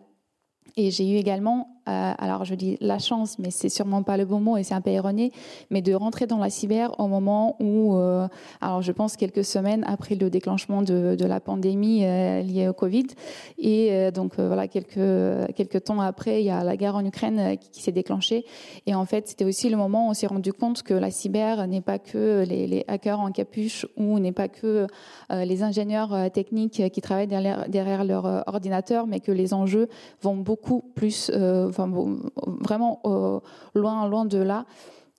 Et 0.77 0.91
j'ai 0.91 1.09
eu 1.11 1.17
également 1.17 1.80
euh, 1.89 2.13
alors 2.19 2.45
je 2.45 2.55
dis 2.55 2.77
la 2.81 2.99
chance, 2.99 3.39
mais 3.39 3.51
c'est 3.51 3.71
sûrement 3.71 4.03
pas 4.03 4.17
le 4.17 4.27
bon 4.27 4.41
mot 4.41 4.57
et 4.57 4.63
c'est 4.63 4.75
un 4.75 4.81
peu 4.81 4.91
erroné, 4.91 5.33
mais 5.71 5.81
de 5.81 5.95
rentrer 5.95 6.27
dans 6.27 6.39
la 6.39 6.51
cyber 6.51 6.99
au 7.01 7.09
moment 7.09 7.57
où, 7.59 7.97
euh, 7.97 8.29
alors 8.61 8.83
je 8.83 8.93
pense 8.93 9.17
quelques 9.17 9.45
semaines 9.45 9.83
après 9.87 10.15
le 10.15 10.29
déclenchement 10.29 10.83
de, 10.83 11.17
la 11.21 11.41
pandémie 11.41 12.05
euh, 12.05 12.43
liée 12.43 12.69
au 12.69 12.73
Covid, 12.73 13.07
et 13.59 14.11
donc 14.13 14.39
voilà 14.39 14.69
quelques 14.69 15.55
quelques 15.55 15.85
temps 15.85 16.01
après, 16.01 16.43
il 16.43 16.47
y 16.47 16.51
a 16.51 16.65
la 16.65 16.77
guerre 16.77 16.97
en 16.97 17.05
Ukraine 17.05 17.57
qui, 17.59 17.83
s'est 17.83 17.93
déclenchée, 17.93 18.45
et 18.87 18.95
en 18.95 19.05
fait 19.05 19.29
c'était 19.29 19.45
aussi 19.45 19.69
le 19.69 19.77
moment 19.77 20.09
où 20.09 20.11
on 20.11 20.15
s'est 20.15 20.27
rendu 20.27 20.53
compte 20.53 20.83
que 20.83 20.95
la 20.95 21.11
cyber 21.11 21.67
n'est 21.67 21.81
pas 21.81 21.99
que 21.99 22.45
les, 22.47 22.85
hackers 22.89 23.21
en 23.21 23.31
capuche 23.31 23.87
ou 23.97 24.19
n'est 24.19 24.33
pas 24.33 24.49
que 24.49 24.87
les 25.31 25.63
ingénieurs 25.63 26.31
techniques 26.33 26.91
qui 26.91 27.01
travaillent 27.01 27.27
derrière, 27.27 27.69
derrière 27.69 28.05
leur 28.05 28.45
ordinateur, 28.47 29.07
mais 29.07 29.21
que 29.21 29.33
les 29.33 29.55
enjeux 29.55 29.89
vont 30.23 30.37
beaucoup 30.37 30.83
plus 30.95 31.31
vraiment 31.71 33.01
euh, 33.05 33.41
loin, 33.75 34.09
loin 34.09 34.25
de 34.25 34.39
là. 34.39 34.67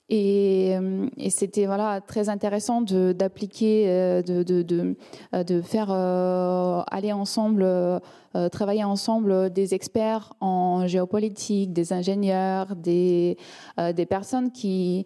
Et, 0.10 0.76
euh, 0.76 1.08
c'était 1.30 1.66
voilà 1.66 2.02
très 2.02 2.28
intéressant 2.28 2.82
d'appliquer, 2.82 3.86
euh, 3.88 4.22
de, 4.22 4.44
de, 4.44 4.62
de, 4.62 4.98
de, 5.44 5.62
faire 5.62 5.90
aller 5.92 7.14
ensemble, 7.14 7.66
travailler 8.52 8.84
ensemble 8.84 9.52
des 9.52 9.74
experts 9.74 10.34
en 10.42 10.86
géopolitique, 10.86 11.72
des 11.72 11.94
ingénieurs, 11.94 12.76
des, 12.76 13.38
des 13.96 14.06
personnes 14.06 14.52
qui 14.52 15.06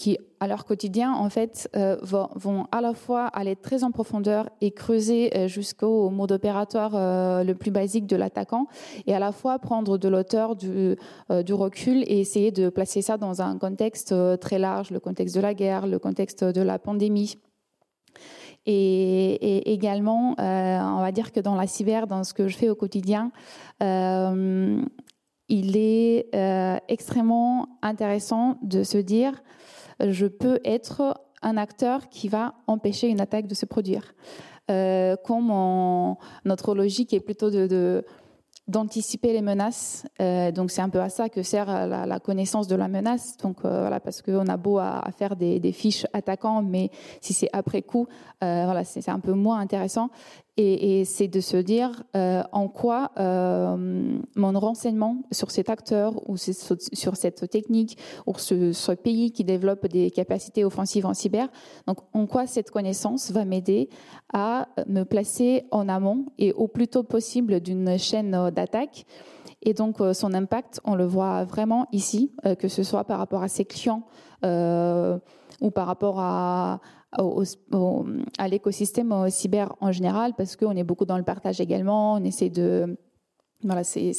qui, 0.00 0.16
à 0.40 0.48
leur 0.48 0.64
quotidien, 0.64 1.12
en 1.12 1.28
fait, 1.28 1.68
euh, 1.76 1.98
vont, 2.02 2.66
à 2.72 2.80
la 2.80 2.94
fois 2.94 3.26
aller 3.26 3.54
très 3.54 3.84
en 3.84 3.90
profondeur 3.90 4.48
et 4.62 4.70
creuser 4.70 5.36
euh, 5.36 5.46
jusqu'au 5.46 6.08
mode 6.08 6.32
opératoire 6.32 6.92
euh, 6.94 7.44
le 7.44 7.54
plus 7.54 7.70
basique 7.70 8.06
de 8.06 8.16
l'attaquant, 8.16 8.66
et 9.06 9.14
à 9.14 9.18
la 9.18 9.30
fois 9.30 9.58
prendre 9.58 9.98
de 9.98 10.08
l'auteur, 10.08 10.56
du, 10.56 10.96
du, 11.44 11.52
recul 11.52 12.02
et 12.04 12.18
essayer 12.18 12.50
de 12.50 12.70
placer 12.70 13.02
ça 13.02 13.18
dans 13.18 13.42
un 13.42 13.58
contexte 13.58 14.14
très 14.40 14.58
large, 14.58 14.90
le 14.90 15.00
contexte 15.00 15.36
de 15.36 15.42
la 15.42 15.52
guerre, 15.52 15.86
le 15.86 15.98
contexte 15.98 16.44
de 16.44 16.62
la 16.62 16.78
pandémie. 16.78 17.36
Et, 18.64 19.70
également, 19.70 20.34
on 20.38 21.00
va 21.00 21.12
dire 21.12 21.30
que 21.30 21.40
dans 21.40 21.56
la 21.56 21.66
cyber, 21.66 22.06
dans 22.06 22.24
ce 22.24 22.32
que 22.32 22.48
je 22.48 22.56
fais 22.56 22.70
au 22.70 22.74
quotidien, 22.74 23.32
il 23.80 25.76
est 25.76 26.30
extrêmement 26.88 27.68
intéressant 27.82 28.56
de 28.62 28.82
se 28.82 28.96
dire 28.96 29.42
je 30.08 30.26
peux 30.26 30.60
être 30.64 31.14
un 31.42 31.56
acteur 31.56 32.08
qui 32.08 32.28
va 32.28 32.54
empêcher 32.66 33.08
une 33.08 33.20
attaque 33.20 33.46
de 33.46 33.54
se 33.54 33.66
produire. 33.66 34.14
Euh, 34.70 35.16
comme 35.24 35.48
notre 36.44 36.74
logique 36.74 37.12
est 37.12 37.20
plutôt 37.20 37.50
de, 37.50 38.04
d'anticiper 38.68 39.32
les 39.32 39.42
menaces. 39.42 40.06
Euh, 40.20 40.52
donc 40.52 40.70
c'est 40.70 40.82
un 40.82 40.88
peu 40.88 41.00
à 41.00 41.08
ça 41.08 41.28
que 41.28 41.42
sert 41.42 41.88
la, 41.88 42.20
connaissance 42.20 42.68
de 42.68 42.76
la 42.76 42.86
menace. 42.86 43.36
Donc 43.38 43.64
euh, 43.64 43.80
voilà, 43.80 43.98
parce 43.98 44.22
qu'on 44.22 44.46
a 44.46 44.56
beau 44.56 44.78
à, 44.78 45.02
faire 45.16 45.34
des, 45.34 45.72
fiches 45.72 46.06
attaquants, 46.12 46.62
mais 46.62 46.90
si 47.20 47.32
c'est 47.32 47.48
après 47.52 47.82
coup, 47.82 48.06
voilà, 48.40 48.84
c'est 48.84 49.08
un 49.08 49.20
peu 49.20 49.32
moins 49.32 49.58
intéressant. 49.58 50.10
Et, 50.62 51.06
c'est 51.06 51.28
de 51.28 51.40
se 51.40 51.56
dire 51.56 52.02
euh, 52.14 52.42
en 52.52 52.68
quoi 52.68 53.12
euh, 53.18 54.18
mon 54.36 54.60
renseignement 54.60 55.22
sur 55.32 55.50
cet 55.50 55.70
acteur 55.70 56.28
ou 56.28 56.36
sur 56.36 57.16
cette 57.16 57.48
technique 57.48 57.96
ou 58.26 58.36
sur 58.36 58.74
ce 58.74 58.92
pays 58.92 59.32
qui 59.32 59.42
développe 59.42 59.86
des 59.86 60.10
capacités 60.10 60.62
offensives 60.62 61.06
en 61.06 61.14
cyber, 61.14 61.48
donc 61.86 61.98
en 62.12 62.26
quoi 62.26 62.46
cette 62.46 62.70
connaissance 62.70 63.30
va 63.30 63.46
m'aider 63.46 63.88
à 64.34 64.68
me 64.86 65.04
placer 65.04 65.64
en 65.70 65.88
amont 65.88 66.26
et 66.36 66.52
au 66.52 66.68
plus 66.68 66.88
tôt 66.88 67.04
possible 67.04 67.60
d'une 67.60 67.98
chaîne 67.98 68.50
d'attaque. 68.50 69.06
Et 69.62 69.72
donc 69.72 70.02
euh, 70.02 70.12
son 70.12 70.34
impact, 70.34 70.80
on 70.84 70.94
le 70.94 71.06
voit 71.06 71.44
vraiment 71.44 71.86
ici, 71.90 72.32
que 72.58 72.68
ce 72.68 72.82
soit 72.82 73.04
par 73.04 73.18
rapport 73.18 73.42
à 73.42 73.48
ses 73.48 73.64
clients 73.64 74.02
ou 74.42 75.70
par 75.70 75.86
rapport 75.86 76.20
à, 76.20 76.80
à 77.12 78.48
l'écosystème 78.48 79.30
cyber 79.30 79.74
en 79.80 79.92
général, 79.92 80.34
parce 80.36 80.56
qu'on 80.56 80.76
est 80.76 80.84
beaucoup 80.84 81.06
dans 81.06 81.18
le 81.18 81.24
partage 81.24 81.60
également, 81.60 82.14
on 82.14 82.24
essaie 82.24 82.50
de... 82.50 82.96
Voilà, 83.62 83.84
c'est 83.84 84.12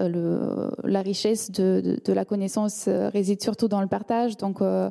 euh, 0.00 0.70
la 0.84 1.00
richesse 1.00 1.50
de, 1.50 2.00
de, 2.04 2.12
la 2.12 2.26
connaissance 2.26 2.86
euh, 2.86 3.08
réside 3.08 3.42
surtout 3.42 3.66
dans 3.66 3.80
le 3.80 3.86
partage, 3.86 4.36
donc 4.36 4.60
euh, 4.60 4.90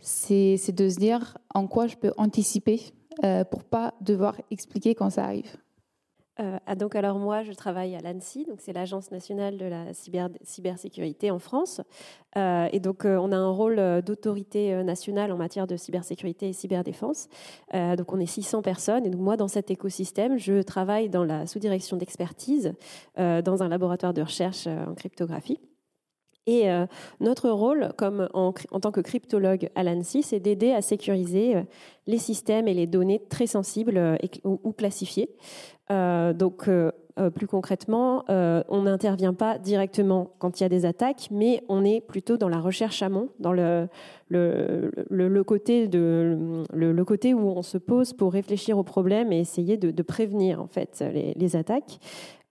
c'est 0.00 0.72
de 0.72 0.88
se 0.88 0.96
dire 0.96 1.38
en 1.54 1.68
quoi 1.68 1.86
je 1.86 1.96
peux 1.96 2.12
anticiper 2.16 2.80
pour 3.50 3.64
pas 3.64 3.92
devoir 4.00 4.34
expliquer 4.50 4.94
quand 4.94 5.10
ça 5.10 5.24
arrive. 5.24 5.56
Euh, 6.40 6.74
donc 6.76 6.94
alors 6.94 7.18
moi, 7.18 7.42
je 7.42 7.52
travaille 7.52 7.94
à 7.94 8.00
l'ANSI, 8.00 8.44
donc 8.44 8.60
c'est 8.60 8.72
l'Agence 8.72 9.10
nationale 9.10 9.56
de 9.56 9.66
la 9.66 9.92
cybersécurité 10.42 11.30
en 11.30 11.38
France. 11.38 11.80
Euh, 12.36 12.68
et 12.72 12.80
donc 12.80 13.04
euh, 13.04 13.16
on 13.16 13.32
a 13.32 13.36
un 13.36 13.50
rôle 13.50 14.02
d'autorité 14.02 14.82
nationale 14.84 15.32
en 15.32 15.36
matière 15.36 15.66
de 15.66 15.76
cybersécurité 15.76 16.48
et 16.48 16.52
cyberdéfense. 16.52 17.28
donc 17.72 18.12
on 18.12 18.20
est 18.20 18.26
600 18.26 18.62
personnes. 18.62 19.06
Et 19.06 19.10
donc 19.10 19.20
moi, 19.20 19.36
dans 19.36 19.48
cet 19.48 19.70
écosystème, 19.70 20.38
je 20.38 20.62
travaille 20.62 21.08
dans 21.08 21.24
la 21.24 21.46
sous-direction 21.46 21.96
d'expertise 21.96 22.72
dans 23.16 23.62
un 23.62 23.68
laboratoire 23.68 24.14
de 24.14 24.22
recherche 24.22 24.66
en 24.66 24.94
cryptographie. 24.94 25.58
Et 26.46 26.68
notre 27.20 27.50
rôle, 27.50 27.92
comme 27.96 28.28
en, 28.32 28.52
tant 28.52 28.90
que 28.90 29.00
cryptologue 29.00 29.68
à 29.74 29.82
l'ANSI, 29.82 30.22
c'est 30.22 30.40
d'aider 30.40 30.72
à 30.72 30.82
sécuriser 30.82 31.62
les 32.06 32.18
systèmes 32.18 32.66
et 32.66 32.74
les 32.74 32.86
données 32.86 33.22
très 33.28 33.46
sensibles 33.46 34.18
ou, 34.44 34.72
classifiées. 34.72 35.30
Euh, 35.90 36.32
donc, 36.32 36.68
euh, 36.68 36.92
euh, 37.18 37.30
plus 37.30 37.46
concrètement, 37.46 38.24
on 38.28 38.82
n'intervient 38.82 39.34
pas 39.34 39.58
directement 39.58 40.30
quand 40.38 40.60
il 40.60 40.62
y 40.62 40.66
a 40.66 40.68
des 40.68 40.86
attaques, 40.86 41.28
mais 41.30 41.62
on 41.68 41.84
est 41.84 42.00
plutôt 42.00 42.36
dans 42.36 42.48
la 42.48 42.60
recherche 42.60 43.02
amont, 43.02 43.28
dans 43.40 43.52
le, 43.52 43.88
côté, 45.44 47.34
où 47.34 47.48
on 47.48 47.62
se 47.62 47.78
pose 47.78 48.12
pour 48.12 48.32
réfléchir 48.32 48.78
aux 48.78 48.84
problèmes 48.84 49.32
et 49.32 49.40
essayer 49.40 49.76
de, 49.76 50.02
prévenir 50.02 50.62
en 50.62 50.66
fait 50.66 51.04
les, 51.36 51.56
attaques. 51.56 51.98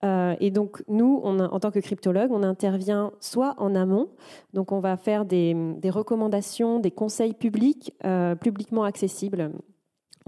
Et 0.04 0.52
donc, 0.52 0.84
nous, 0.88 1.22
en 1.24 1.60
tant 1.60 1.72
que 1.72 1.80
cryptologue, 1.80 2.32
on 2.32 2.44
intervient 2.44 3.12
soit 3.20 3.56
en 3.58 3.76
amont, 3.76 4.10
donc 4.54 4.72
on 4.72 4.80
va 4.80 4.96
faire 4.98 5.26
des, 5.26 5.56
des 5.78 5.90
recommandations, 5.90 6.80
des 6.80 6.92
conseils 6.92 7.34
publics, 7.34 7.94
publiquement 8.40 8.84
accessibles 8.84 9.52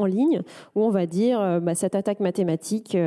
en 0.02 0.06
ligne 0.06 0.42
où 0.76 0.84
on 0.84 0.90
va 0.90 1.06
dire 1.06 1.60
bah, 1.62 1.76
cette 1.76 1.96
attaque 1.96 2.20
mathématique, 2.20 2.98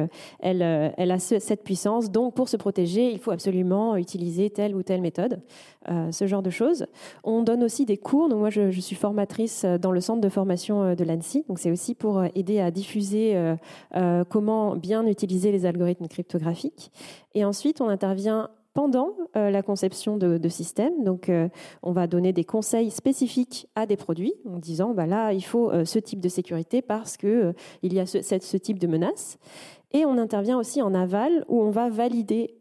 elle, 0.41 0.63
elle 0.97 1.11
a 1.11 1.19
cette 1.19 1.63
puissance, 1.63 2.11
donc 2.11 2.35
pour 2.35 2.49
se 2.49 2.57
protéger, 2.57 3.11
il 3.11 3.19
faut 3.19 3.31
absolument 3.31 3.97
utiliser 3.97 4.51
telle 4.51 4.75
ou 4.75 4.83
telle 4.83 5.01
méthode, 5.01 5.41
ce 5.89 6.27
genre 6.27 6.43
de 6.43 6.51
choses. 6.51 6.87
On 7.23 7.43
donne 7.43 7.63
aussi 7.63 7.85
des 7.85 7.97
cours. 7.97 8.29
Donc 8.29 8.39
moi, 8.39 8.51
je, 8.51 8.71
je 8.71 8.81
suis 8.81 8.97
formatrice 8.97 9.65
dans 9.65 9.91
le 9.91 10.01
centre 10.01 10.21
de 10.21 10.29
formation 10.29 10.95
de 10.95 11.05
l'ANSI. 11.05 11.45
Donc 11.49 11.59
c'est 11.59 11.71
aussi 11.71 11.95
pour 11.95 12.25
aider 12.35 12.61
à 12.61 12.71
diffuser 12.71 13.55
comment 14.29 14.77
bien 14.77 15.07
utiliser 15.07 15.53
les 15.53 15.67
algorithmes 15.67 16.09
cryptographiques. 16.09 16.91
Et 17.35 17.45
ensuite, 17.45 17.81
on 17.81 17.89
intervient 17.89 18.51
pendant 18.75 19.13
euh, 19.37 19.51
la 19.51 19.63
conception 19.63 20.19
de, 20.19 20.49
systèmes. 20.49 21.05
Donc, 21.05 21.29
euh, 21.29 21.49
on 21.83 21.93
va 21.93 22.07
donner 22.07 22.33
des 22.33 22.45
conseils 22.45 22.91
spécifiques 22.91 23.69
à 23.77 23.87
des 23.87 23.97
produits 23.97 24.35
en 24.47 24.59
disant, 24.59 24.93
bah 24.93 25.07
là, 25.07 25.33
il 25.33 25.45
faut 25.45 25.71
euh, 25.71 25.85
ce 25.85 25.99
type 25.99 26.21
de 26.21 26.29
sécurité 26.29 26.83
parce 26.83 27.17
que 27.17 27.55
il 27.83 27.95
y 27.95 28.01
a 28.01 28.07
ce, 28.07 28.21
ce, 28.21 28.57
type 28.57 28.79
de 28.79 28.87
menace. 28.87 29.39
Et 29.93 30.05
on 30.05 30.19
intervient 30.19 30.59
aussi 30.59 30.83
en 30.83 30.93
aval 30.93 31.45
où 31.49 31.63
on 31.63 31.71
va 31.71 31.89
valider 31.89 32.57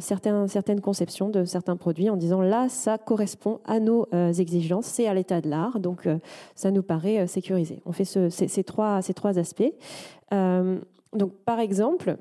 certaines, 0.00 0.48
certaines 0.48 0.80
conceptions 0.80 1.28
de 1.28 1.44
certains 1.44 1.76
produits 1.76 2.08
en 2.08 2.16
disant 2.16 2.40
là, 2.40 2.70
ça 2.70 2.96
correspond 2.96 3.60
à 3.66 3.78
nos 3.78 4.06
exigences, 4.14 4.86
c'est 4.86 5.06
à 5.06 5.12
l'état 5.12 5.42
de 5.42 5.50
l'art, 5.50 5.80
donc 5.80 6.08
ça 6.54 6.70
nous 6.70 6.82
paraît 6.82 7.26
sécurisé. 7.26 7.82
On 7.84 7.92
fait 7.92 8.06
ces, 8.06 8.64
trois, 8.64 9.02
ces 9.02 9.12
trois 9.12 9.38
aspects. 9.38 9.70
donc, 10.32 11.32
par 11.44 11.60
exemple, 11.60 12.16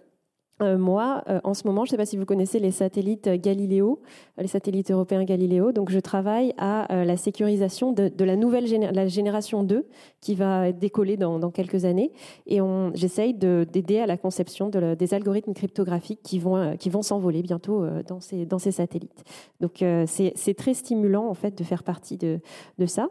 euh, 0.62 0.78
moi, 0.78 1.24
euh, 1.30 1.40
en 1.44 1.54
ce 1.54 1.68
moment, 1.68 1.86
je 1.86 1.90
ne 1.90 1.92
sais 1.92 1.98
pas 1.98 2.06
si 2.06 2.18
vous 2.18 2.26
connaissez 2.26 2.60
les 2.60 2.72
satellites 2.72 3.30
Galileo, 3.30 4.02
euh, 4.38 4.42
les 4.42 4.48
satellites 4.48 4.90
européens 4.90 5.24
Galileo. 5.24 5.72
Donc, 5.72 5.92
je 5.92 6.00
travaille 6.00 6.54
à 6.58 6.88
la 7.06 7.18
sécurisation 7.18 7.92
de, 7.92 8.12
la 8.24 8.36
nouvelle 8.36 8.68
génération 9.10 9.64
2 9.64 9.86
qui 10.22 10.36
va 10.36 10.72
décoller 10.72 11.18
dans, 11.18 11.52
quelques 11.52 11.86
années. 11.86 12.12
Et 12.46 12.60
j'essaye 12.94 13.34
d'aider 13.34 14.00
à 14.00 14.06
la 14.06 14.18
conception 14.18 14.70
de 14.70 14.96
des 14.96 15.14
algorithmes 15.14 15.54
cryptographiques 15.54 16.22
qui 16.24 16.40
vont, 16.40 17.02
s'envoler 17.02 17.42
bientôt 17.42 17.86
dans 18.08 18.20
ces, 18.20 18.72
satellites. 18.72 19.24
Donc, 19.60 19.84
c'est 20.08 20.54
très 20.58 20.74
stimulant, 20.74 21.28
en 21.28 21.34
fait, 21.34 21.58
de 21.58 21.64
faire 21.64 21.84
partie 21.84 22.18
de, 22.18 22.40
de 22.78 22.86
ça. 22.86 23.10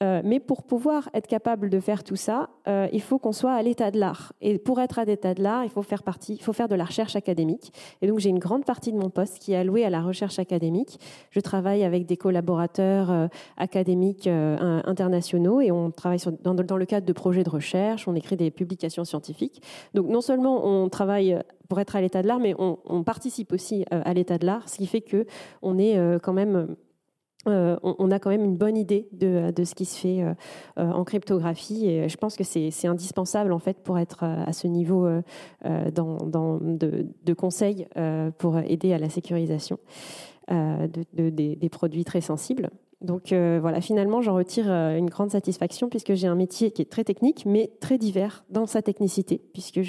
mais 0.00 0.40
pour 0.40 0.62
pouvoir 0.62 1.08
être 1.14 1.26
capable 1.26 1.70
de 1.70 1.80
faire 1.80 2.04
tout 2.04 2.16
ça, 2.16 2.50
il 2.66 3.02
faut 3.02 3.18
qu'on 3.18 3.32
soit 3.32 3.52
à 3.52 3.62
l'état 3.62 3.90
de 3.90 3.98
l'art. 3.98 4.32
Et 4.40 4.58
pour 4.58 4.80
être 4.80 4.98
à 4.98 5.04
l'état 5.04 5.34
de 5.34 5.42
l'art, 5.42 5.64
il 5.64 5.70
faut 5.70 5.82
faire 5.82 6.02
partie, 6.02 6.34
il 6.34 6.42
faut 6.42 6.52
faire 6.52 6.68
de 6.68 6.74
la 6.74 6.85
recherche 6.86 7.16
académique. 7.16 7.72
Et 8.00 8.06
donc, 8.06 8.18
j'ai 8.18 8.30
une 8.30 8.38
grande 8.38 8.64
partie 8.64 8.92
de 8.92 8.98
mon 8.98 9.10
poste 9.10 9.38
qui 9.38 9.52
est 9.52 9.56
allouée 9.56 9.84
à 9.84 9.90
la 9.90 10.00
recherche 10.00 10.38
académique. 10.38 10.98
Je 11.30 11.40
travaille 11.40 11.84
avec 11.84 12.06
des 12.06 12.16
collaborateurs 12.16 13.10
euh, 13.10 13.28
académiques 13.56 14.26
euh, 14.26 14.80
internationaux 14.84 15.60
et 15.60 15.70
on 15.70 15.90
travaille 15.90 16.20
dans, 16.42 16.54
le 16.54 16.86
cadre 16.86 17.06
de 17.06 17.12
projets 17.12 17.44
de 17.44 17.50
recherche, 17.50 18.08
on 18.08 18.14
écrit 18.14 18.36
des 18.36 18.50
publications 18.50 19.04
scientifiques. 19.04 19.62
Donc, 19.94 20.08
non 20.08 20.20
seulement 20.20 20.66
on 20.66 20.88
travaille 20.88 21.38
pour 21.68 21.80
être 21.80 21.96
à 21.96 22.00
l'état 22.00 22.22
de 22.22 22.28
l'art, 22.28 22.38
mais 22.38 22.54
on, 22.58 23.02
participe 23.02 23.52
aussi 23.52 23.84
euh, 23.92 24.00
à 24.04 24.14
l'état 24.14 24.38
de 24.38 24.46
l'art, 24.46 24.68
ce 24.68 24.78
qui 24.78 24.86
fait 24.86 25.00
que 25.00 25.26
on 25.62 25.78
est 25.78 25.96
quand 26.22 26.32
même 26.32 26.76
euh, 27.46 27.76
on, 27.82 28.10
a 28.10 28.18
quand 28.18 28.30
même 28.30 28.44
une 28.44 28.56
bonne 28.56 28.76
idée 28.76 29.08
de, 29.12 29.52
ce 29.64 29.74
qui 29.74 29.84
se 29.84 29.98
fait 29.98 30.22
euh, 30.22 30.34
euh, 30.78 30.90
en 30.90 31.04
cryptographie 31.04 31.88
et 31.88 32.08
je 32.08 32.16
pense 32.16 32.36
que 32.36 32.44
c'est 32.44 32.86
indispensable 32.86 33.52
en 33.52 33.58
fait 33.58 33.78
pour 33.82 33.98
être 33.98 34.24
à 34.24 34.52
ce 34.52 34.66
niveau 34.66 35.08
de, 35.64 37.06
de, 37.24 37.34
conseils 37.34 37.86
pour 38.38 38.58
aider 38.58 38.92
à 38.92 38.98
la 38.98 39.08
sécurisation 39.08 39.78
des, 40.48 41.68
produits 41.70 42.04
très 42.04 42.20
sensibles. 42.20 42.70
Donc 43.02 43.32
voilà, 43.32 43.80
finalement, 43.80 44.22
j'en 44.22 44.34
retire 44.34 44.70
une 44.70 45.10
grande 45.10 45.30
satisfaction 45.30 45.88
puisque 45.88 46.14
j'ai 46.14 46.26
un 46.26 46.34
métier 46.34 46.70
qui 46.70 46.82
est 46.82 46.90
très 46.90 47.04
technique, 47.04 47.44
mais 47.46 47.70
très 47.80 47.98
divers 47.98 48.44
dans 48.50 48.66
sa 48.66 48.82
technicité, 48.82 49.40
puisque 49.52 49.80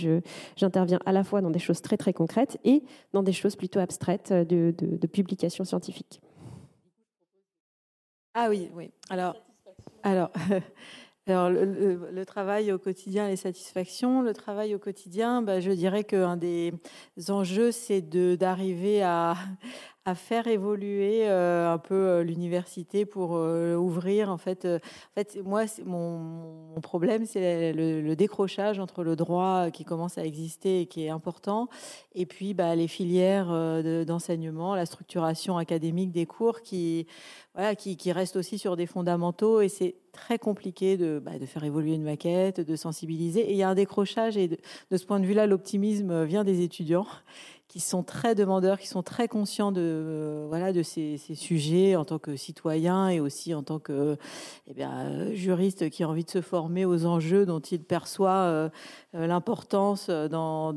j'interviens 0.56 1.00
à 1.06 1.12
la 1.12 1.24
fois 1.24 1.42
dans 1.42 1.52
des 1.52 1.60
choses 1.60 1.82
très 1.82 1.98
très 1.98 2.14
concrètes 2.14 2.60
et 2.64 2.84
dans 3.14 3.24
des 3.24 3.34
choses 3.34 3.56
plutôt 3.56 3.80
abstraites 3.80 4.32
de, 4.34 4.74
de 4.78 5.08
publication 5.08 5.64
scientifique. 5.64 6.22
Ah 8.40 8.50
oui, 8.52 8.70
oui. 8.76 8.92
Alors, 9.10 9.36
alors, 10.04 10.30
le, 11.28 12.24
travail 12.24 12.72
au 12.72 12.78
quotidien, 12.78 13.28
les 13.30 13.36
satisfactions. 13.36 14.22
Le 14.22 14.32
travail 14.32 14.76
au 14.76 14.78
quotidien, 14.78 15.42
bah, 15.42 15.60
je 15.60 15.72
dirais 15.72 16.04
qu'un 16.04 16.38
des 16.38 16.72
enjeux, 17.30 17.72
c'est 17.72 18.02
d'arriver 18.38 19.02
à, 19.02 19.34
à 20.08 20.16
faire 20.16 20.48
évoluer 20.48 21.28
euh, 21.28 21.70
un 21.70 21.80
peu 21.80 21.94
euh, 21.94 22.24
l'université 22.24 23.06
pour 23.06 23.36
euh, 23.36 23.76
ouvrir. 23.76 24.32
En 24.32 24.38
fait, 24.38 24.66
en 24.66 24.80
fait 25.16 25.38
moi, 25.44 25.66
mon, 25.86 26.80
problème, 26.82 27.26
c'est 27.26 27.74
le, 27.74 28.16
décrochage 28.16 28.80
entre 28.80 29.04
le 29.04 29.18
droit 29.18 29.70
qui 29.70 29.84
commence 29.84 30.18
à 30.18 30.24
exister 30.24 30.80
et 30.82 30.86
qui 30.86 31.04
est 31.04 31.10
important, 31.10 31.68
et 32.16 32.26
puis 32.26 32.54
bah, 32.54 32.74
les 32.76 32.88
filières 32.88 33.48
d'enseignement, 34.06 34.76
la 34.76 34.86
structuration 34.86 35.58
académique 35.58 36.12
des 36.12 36.26
cours 36.26 36.62
qui, 36.62 37.06
voilà, 37.54 37.76
qui, 37.76 38.12
restent 38.12 38.38
aussi 38.38 38.58
sur 38.58 38.78
des 38.78 38.86
fondamentaux. 38.86 39.60
Et 39.60 39.68
c'est 39.68 39.96
très 40.14 40.40
compliqué 40.40 40.98
de, 40.98 41.20
bah, 41.20 41.38
de, 41.38 41.46
faire 41.46 41.64
évoluer 41.64 41.96
une 41.96 42.04
maquette, 42.04 42.62
de 42.62 42.76
sensibiliser. 42.76 43.42
Et 43.42 43.52
il 43.52 43.58
y 43.58 43.64
a 43.64 43.70
un 43.70 43.76
décrochage, 43.76 44.38
et 44.38 44.48
de 44.48 44.98
ce 44.98 45.06
point 45.06 45.20
de 45.20 45.26
vue-là, 45.26 45.48
l'optimisme 45.48 46.24
vient 46.24 46.46
des 46.46 46.62
étudiants 46.62 47.08
qui 47.68 47.82
sont 47.82 48.02
très 48.02 48.34
demandeurs, 48.34 48.80
qui 48.80 48.88
sont 48.88 49.04
très 49.04 49.28
conscients 49.28 49.74
de, 49.74 49.82
euh, 49.84 50.46
voilà, 50.48 50.72
de 50.72 50.84
ces, 50.84 51.18
sujets 51.18 51.98
en 51.98 52.06
tant 52.06 52.18
que 52.18 52.38
citoyens 52.38 53.10
et 53.10 53.20
aussi 53.20 53.54
en 53.54 53.62
tant 53.62 53.80
que 53.80 54.18
eh 54.68 55.36
juriste 55.36 55.90
qui 55.90 56.04
a 56.04 56.10
envie 56.10 56.24
de 56.24 56.30
se 56.30 56.42
former 56.42 56.86
aux 56.86 57.06
enjeux 57.06 57.46
dont 57.46 57.60
il 57.60 57.84
perçoit 57.84 58.30
euh, 58.30 58.70
euh, 59.16 59.28
l'importance 59.28 60.10
dans, 60.10 60.74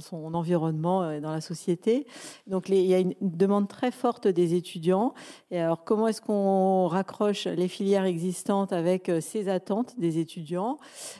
son 0.00 0.34
environnement 0.34 1.10
et 1.10 1.20
dans 1.20 1.30
la 1.30 1.40
société. 1.40 2.06
Donc 2.48 2.68
il 2.68 2.86
y 2.86 2.94
a 2.94 2.98
une 2.98 3.14
demande 3.20 3.68
très 3.68 3.92
forte 3.92 4.26
des 4.26 4.54
étudiants. 4.54 5.14
Et 5.52 5.60
alors 5.60 5.84
comment 5.84 6.08
est-ce 6.08 6.20
qu'on 6.20 6.88
raccroche 6.88 7.46
les 7.46 7.68
filières 7.68 8.04
existantes 8.04 8.72
avec 8.72 9.10
ces 9.20 9.48
attentes 9.48 9.98
des 9.98 10.18
étudiants 10.18 10.78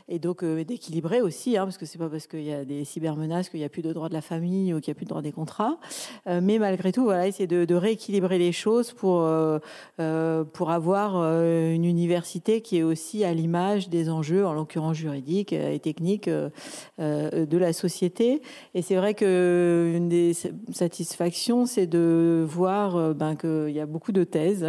et 0.09 0.19
donc 0.19 0.45
d'équilibrer 0.45 1.21
aussi, 1.21 1.57
hein, 1.57 1.65
parce 1.65 1.79
que 1.79 1.87
c'est 1.87 1.99
pas 1.99 2.09
parce 2.09 2.27
qu'il 2.27 2.43
y 2.43 2.53
a 2.53 2.65
des 2.65 2.85
cybermenaces 2.85 3.49
qu'il 3.49 3.61
n'y 3.61 3.67
a 3.67 3.69
plus 3.69 3.83
de 3.83 3.93
droit 3.93 4.09
de 4.09 4.15
la 4.15 4.23
famille 4.23 4.75
ou 4.81 4.83
qu'il 4.83 4.93
n'y 4.93 4.97
a 4.97 4.99
plus 4.99 5.05
de 5.05 5.11
droit 5.11 5.23
des 5.23 5.33
contrats. 5.33 5.79
Euh, 6.27 6.41
mais 6.43 6.59
malgré 6.59 6.91
tout, 6.93 7.05
voilà, 7.05 7.27
essayer 7.27 7.47
de, 7.47 7.75
rééquilibrer 7.75 8.39
les 8.39 8.53
choses 8.53 8.93
pour, 8.93 9.21
euh, 9.21 9.59
euh, 10.01 10.45
pour 10.45 10.71
avoir 10.71 11.17
une 11.17 11.85
université 11.85 12.63
qui 12.63 12.79
est 12.79 12.83
aussi 12.83 13.25
à 13.25 13.33
l'image 13.33 13.89
des 13.89 14.11
enjeux, 14.11 14.47
en 14.47 14.53
l'occurrence 14.53 14.97
juridiques 14.97 15.53
et 15.53 15.79
techniques, 15.79 16.29
de 16.29 17.59
la 17.59 17.73
société. 17.73 18.43
Et 18.75 18.83
c'est 18.83 18.97
vrai 18.97 19.15
qu'une 19.15 20.09
des 20.09 20.33
satisfactions, 20.73 21.67
c'est 21.67 21.87
de 21.87 22.45
voir 22.47 23.15
ben, 23.15 23.37
qu'il 23.37 23.71
y 23.71 23.81
a 23.81 23.87
beaucoup 23.87 24.13
de 24.13 24.25
thèses. 24.25 24.69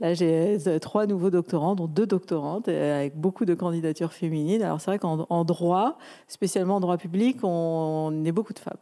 Là, 0.00 0.14
j'ai 0.14 0.58
trois 0.80 1.06
nouveaux 1.06 1.30
doctorants, 1.30 1.74
dont 1.74 1.86
deux 1.86 2.06
doctorantes, 2.06 2.68
avec 2.68 3.16
beaucoup 3.16 3.44
de 3.44 3.54
candidatures 3.54 4.12
féminines. 4.12 4.62
Alors 4.62 4.80
c'est 4.80 4.90
vrai 4.90 4.98
qu'en 4.98 5.44
droit, 5.44 5.98
spécialement 6.28 6.76
en 6.76 6.80
droit 6.80 6.96
public, 6.96 7.38
on 7.42 8.24
est 8.24 8.32
beaucoup 8.32 8.52
de 8.52 8.58
femmes. 8.58 8.78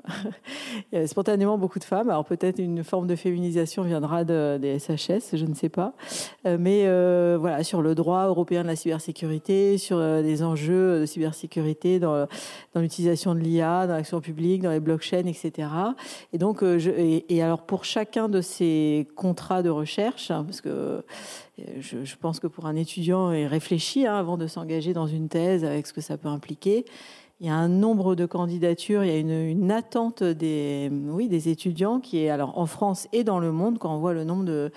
Il 0.92 1.03
y 1.03 1.09
spontanément 1.09 1.59
beaucoup 1.59 1.79
de 1.79 1.85
femmes. 1.85 2.11
Alors 2.11 2.25
peut-être 2.25 2.59
une 2.59 2.85
forme 2.85 3.07
de 3.07 3.16
féminisation 3.16 3.83
viendra 3.83 4.25
de, 4.25 4.59
des 4.59 4.79
SHS, 4.79 5.37
je 5.37 5.44
ne 5.44 5.55
sais 5.55 5.68
pas. 5.68 5.94
Euh, 6.47 6.57
mais 6.59 6.83
euh, 6.87 7.37
voilà, 7.40 7.62
sur 7.64 7.83
le 7.83 7.94
droit 7.94 8.27
européen 8.27 8.62
de 8.62 8.68
la 8.68 8.77
cybersécurité, 8.77 9.79
sur 9.79 9.99
euh, 9.99 10.23
les 10.23 10.42
enjeux 10.42 11.01
de 11.01 11.07
cybersécurité 11.07 11.99
dans, 11.99 12.27
l'utilisation 12.75 13.35
de 13.35 13.40
l'IA, 13.40 13.87
dans 13.87 13.94
l'action 13.94 14.21
publique, 14.21 14.62
dans 14.62 14.71
les 14.71 14.81
blockchains, 14.81 15.27
etc. 15.27 15.68
Et 16.33 16.38
donc, 16.38 16.62
et, 16.62 17.42
alors 17.42 17.62
pour 17.62 17.85
chacun 17.85 18.29
de 18.29 18.40
ces 18.40 19.09
contrats 19.16 19.62
de 19.62 19.71
recherche, 19.71 20.31
hein, 20.31 20.44
parce 20.44 20.61
que 20.61 21.03
je, 21.81 22.05
je, 22.05 22.16
pense 22.16 22.38
que 22.38 22.47
pour 22.47 22.66
un 22.66 22.77
étudiant, 22.77 23.33
il 23.33 23.47
réfléchit 23.47 24.07
hein, 24.07 24.14
avant 24.14 24.37
de 24.37 24.47
s'engager 24.47 24.92
dans 24.92 25.07
une 25.07 25.29
thèse 25.29 25.64
avec 25.64 25.87
ce 25.87 25.92
que 25.92 26.01
ça 26.01 26.16
peut 26.16 26.29
impliquer 26.29 26.85
il 27.40 27.46
y 27.46 27.51
a 27.51 27.55
un 27.55 27.68
nombre 27.68 28.16
de 28.16 28.27
candidatures, 28.27 29.05
il 29.05 29.12
y 29.12 29.14
a 29.14 29.16
une, 29.16 29.70
attente 29.70 30.24
des, 30.24 30.90
oui, 30.90 31.29
des 31.29 31.48
étudiants 31.48 32.01
qui 32.01 32.18
est 32.24 32.31
alors 32.31 32.59
en 32.59 32.66
France 32.66 33.07
et 33.12 33.22
dans 33.22 33.38
le 33.38 33.53
monde 33.53 33.79
quand 33.79 33.94
on 33.94 34.01
voit 34.01 34.12
le 34.12 34.24
nombre 34.24 34.44
de, 34.44 34.72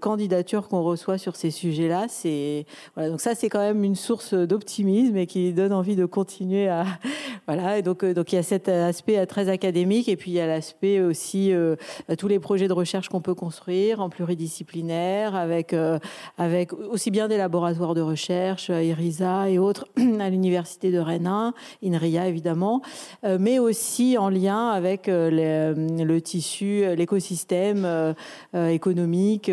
candidatures 0.00 0.68
qu'on 0.68 0.82
reçoit 0.82 1.18
sur 1.18 1.36
ces 1.36 1.50
sujets-là, 1.50 2.06
c'est 2.08 2.64
voilà. 2.94 3.10
Donc 3.10 3.20
ça 3.20 3.34
c'est 3.34 3.50
quand 3.50 3.58
même 3.58 3.84
une 3.84 3.96
source 3.96 4.32
d'optimisme 4.32 5.16
et 5.18 5.26
qui 5.26 5.52
donne 5.52 5.74
envie 5.74 5.94
de 5.94 6.06
continuer 6.06 6.68
à 6.68 6.86
voilà. 7.46 7.78
Et 7.78 7.82
donc 7.82 8.02
euh, 8.02 8.14
donc 8.14 8.32
il 8.32 8.36
y 8.36 8.38
a 8.38 8.42
cet 8.42 8.70
aspect 8.70 9.26
très 9.26 9.50
académique 9.50 10.08
et 10.08 10.16
puis 10.16 10.30
il 10.30 10.34
y 10.34 10.40
a 10.40 10.46
l'aspect 10.46 11.02
aussi 11.02 11.52
euh, 11.52 11.76
tous 12.16 12.28
les 12.28 12.38
projets 12.38 12.68
de 12.68 12.72
recherche 12.72 13.10
qu'on 13.10 13.20
peut 13.20 13.34
construire 13.34 14.00
en 14.00 14.08
pluridisciplinaire 14.08 15.34
avec 15.34 15.74
euh, 15.74 15.98
avec 16.38 16.72
aussi 16.72 17.10
bien 17.10 17.28
des 17.28 17.36
laboratoires 17.36 17.92
de 17.92 18.00
recherche, 18.00 18.70
IRISA 18.70 19.50
et 19.50 19.58
autres 19.58 19.86
à 20.20 20.30
l'université 20.30 20.90
de 20.90 20.98
Rennes 20.98 21.26
1, 21.26 21.52
INRI 21.84 22.05
évidemment, 22.06 22.82
mais 23.22 23.58
aussi 23.58 24.18
en 24.18 24.28
lien 24.28 24.68
avec 24.68 25.06
le 25.08 26.18
tissu, 26.20 26.84
l'écosystème 26.96 28.14
économique 28.54 29.50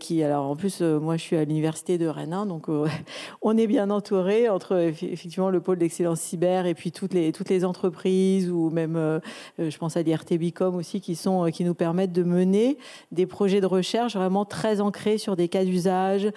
qui, 0.00 0.22
alors 0.22 0.46
en 0.46 0.56
plus, 0.56 0.80
moi 0.80 1.16
je 1.16 1.22
suis 1.22 1.36
à 1.36 1.44
l'université 1.44 1.98
de 1.98 2.06
Rennes, 2.06 2.32
hein, 2.32 2.46
donc 2.46 2.66
on 3.42 3.56
est 3.56 3.66
bien 3.66 3.90
entouré 3.90 4.48
entre 4.48 4.76
effectivement 4.76 5.50
le 5.50 5.60
pôle 5.60 5.78
d'excellence 5.78 6.20
cyber 6.20 6.66
et 6.66 6.74
puis 6.74 6.92
toutes 6.92 7.14
les, 7.14 7.32
toutes 7.32 7.48
les 7.48 7.64
entreprises 7.64 8.50
ou 8.50 8.70
même, 8.70 9.20
je 9.58 9.76
pense 9.78 9.96
à 9.96 10.02
l'IRTBicom 10.02 10.74
aussi, 10.74 11.00
qui, 11.00 11.14
sont, 11.14 11.46
qui 11.52 11.64
nous 11.64 11.74
permettent 11.74 12.12
de 12.12 12.22
mener 12.22 12.78
des 13.12 13.26
projets 13.26 13.60
de 13.60 13.66
recherche 13.66 14.16
vraiment 14.16 14.44
très 14.44 14.80
ancrés 14.80 15.18
sur 15.18 15.36
des 15.36 15.48
cas 15.48 15.64
d'usage, 15.64 16.30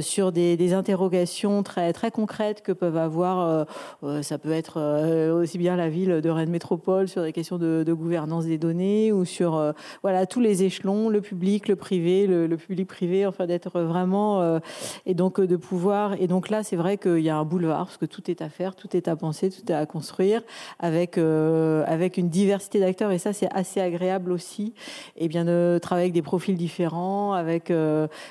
sur 0.00 0.32
des, 0.32 0.56
des 0.56 0.72
interrogations 0.72 1.62
très, 1.62 1.92
très 1.92 2.10
concrètes 2.10 2.62
que 2.62 2.72
peuvent 2.72 2.96
avoir, 2.96 3.40
euh, 3.40 3.64
euh, 4.04 4.22
ça 4.22 4.38
peut 4.38 4.52
être 4.52 4.65
euh, 4.76 5.42
aussi 5.42 5.58
bien 5.58 5.76
la 5.76 5.88
ville 5.88 6.20
de 6.20 6.30
Rennes 6.30 6.50
Métropole 6.50 7.08
sur 7.08 7.22
des 7.22 7.32
questions 7.32 7.58
de, 7.58 7.84
gouvernance 7.92 8.46
des 8.46 8.58
données 8.58 9.12
ou 9.12 9.24
sur 9.24 9.72
voilà 10.02 10.26
tous 10.26 10.40
les 10.40 10.62
échelons, 10.64 11.08
le 11.08 11.20
public, 11.20 11.68
le 11.68 11.76
privé, 11.76 12.26
le, 12.26 12.56
public 12.56 12.88
privé, 12.88 13.26
enfin 13.26 13.46
d'être 13.46 13.80
vraiment 13.80 14.60
et 15.06 15.14
donc 15.14 15.40
de 15.40 15.56
pouvoir. 15.56 16.14
Et 16.20 16.26
donc 16.26 16.50
là 16.50 16.62
c'est 16.62 16.76
vrai 16.76 16.98
qu'il 16.98 17.20
y 17.20 17.30
a 17.30 17.36
un 17.36 17.44
boulevard 17.44 17.86
parce 17.86 17.96
que 17.96 18.04
tout 18.06 18.30
est 18.30 18.42
à 18.42 18.48
faire, 18.48 18.74
tout 18.74 18.94
est 18.96 19.08
à 19.08 19.16
penser, 19.16 19.50
tout 19.50 19.70
est 19.70 19.74
à 19.74 19.86
construire 19.86 20.42
avec 20.78 21.18
avec 21.18 22.16
une 22.16 22.28
diversité 22.28 22.80
d'acteurs. 22.80 23.12
Et 23.12 23.18
ça 23.18 23.32
c'est 23.32 23.48
assez 23.52 23.80
agréable 23.80 24.32
aussi. 24.32 24.74
Et 25.16 25.28
bien 25.28 25.44
de 25.44 25.78
travailler 25.80 26.06
avec 26.06 26.14
des 26.14 26.22
profils 26.22 26.56
différents, 26.56 27.32
avec 27.32 27.72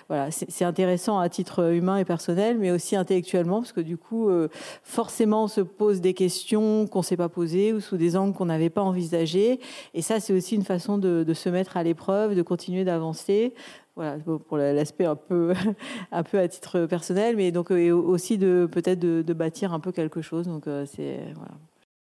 voilà 0.07 0.29
c'est 0.31 0.65
intéressant 0.65 1.17
à 1.17 1.29
titre 1.29 1.73
humain 1.73 1.97
et 1.97 2.05
personnel 2.05 2.57
mais 2.59 2.71
aussi 2.71 2.95
intellectuellement 2.95 3.61
parce 3.61 3.73
que 3.73 3.81
du 3.81 3.97
coup, 3.97 4.29
euh, 4.29 4.49
forcément, 4.83 5.43
on 5.43 5.47
se 5.47 5.61
pose 5.61 6.01
des 6.01 6.13
questions 6.13 6.24
qu'on 6.27 6.99
ne 6.99 7.03
s'est 7.03 7.17
pas 7.17 7.29
posées 7.29 7.73
ou 7.73 7.79
sous 7.79 7.97
des 7.97 8.15
angles 8.15 8.33
qu'on 8.33 8.45
n'avait 8.45 8.69
pas 8.69 8.81
envisagés. 8.81 9.59
Et 9.93 10.01
ça, 10.01 10.19
c'est 10.19 10.33
aussi 10.33 10.55
une 10.55 10.63
façon 10.63 10.97
de, 10.97 11.33
se 11.33 11.49
mettre 11.49 11.77
à 11.77 11.83
l'épreuve, 11.83 12.35
de 12.35 12.41
continuer 12.41 12.83
d'avancer. 12.83 13.53
Voilà, 13.95 14.17
pour 14.19 14.57
l'aspect 14.57 15.05
un 15.05 15.15
peu, 15.15 15.53
un 16.11 16.23
peu 16.23 16.37
à 16.39 16.47
titre 16.47 16.85
personnel, 16.85 17.37
mais 17.37 17.51
donc 17.51 17.71
aussi 17.71 18.37
de 18.37 18.67
peut-être 18.69 18.99
de, 18.99 19.33
bâtir 19.33 19.73
un 19.73 19.79
peu 19.79 19.91
quelque 19.91 20.21
chose. 20.21 20.47
Donc 20.47 20.67
euh, 20.67 20.85
c'est 20.85 21.19
voilà. 21.35 21.53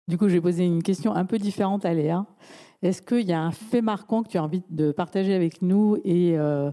Du 0.09 0.19
coup, 0.19 0.29
je 0.29 0.35
vais 0.35 0.41
poser 0.41 0.67
une 0.67 0.83
question 0.83 1.15
un 1.15 1.25
peu 1.25 1.39
différente 1.39 1.85
à 1.85 1.95
Léa. 1.95 2.27
Est-ce 2.83 3.01
qu'il 3.01 3.27
y 3.27 3.33
a 3.33 3.41
un 3.41 3.53
fait 3.53 3.81
marquant 3.81 4.23
que 4.23 4.29
tu 4.29 4.39
as 4.39 4.43
envie 4.43 4.63
de 4.69 4.93
partager 4.93 5.35
avec 5.35 5.63
nous 5.63 5.97
et, 6.05 6.37
euh, 6.37 6.71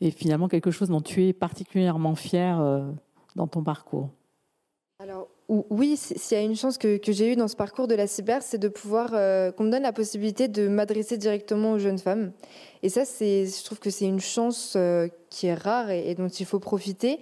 et 0.00 0.10
finalement 0.10 0.48
quelque 0.48 0.72
chose 0.72 0.88
dont 0.88 1.00
tu 1.00 1.24
es 1.24 1.32
particulièrement 1.32 2.16
fier 2.16 2.82
dans 3.36 3.46
ton 3.46 3.62
parcours? 3.62 4.10
Oui, 5.68 5.98
s'il 5.98 6.38
y 6.38 6.40
a 6.40 6.44
une 6.44 6.56
chance 6.56 6.78
que, 6.78 6.98
j'ai 7.06 7.32
eue 7.32 7.36
dans 7.36 7.48
ce 7.48 7.56
parcours 7.56 7.86
de 7.86 7.94
la 7.94 8.06
cyber, 8.06 8.42
c'est 8.42 8.58
de 8.58 8.68
pouvoir 8.68 9.10
euh, 9.12 9.52
qu'on 9.52 9.64
me 9.64 9.70
donne 9.70 9.82
la 9.82 9.92
possibilité 9.92 10.48
de 10.48 10.66
m'adresser 10.66 11.18
directement 11.18 11.72
aux 11.72 11.78
jeunes 11.78 11.98
femmes. 11.98 12.32
Et 12.82 12.88
ça, 12.88 13.02
je 13.04 13.64
trouve 13.64 13.78
que 13.78 13.90
c'est 13.90 14.06
une 14.06 14.20
chance 14.20 14.74
euh, 14.74 15.06
qui 15.30 15.46
est 15.46 15.54
rare 15.54 15.90
et, 15.90 16.14
dont 16.16 16.28
il 16.28 16.44
faut 16.44 16.58
profiter 16.58 17.20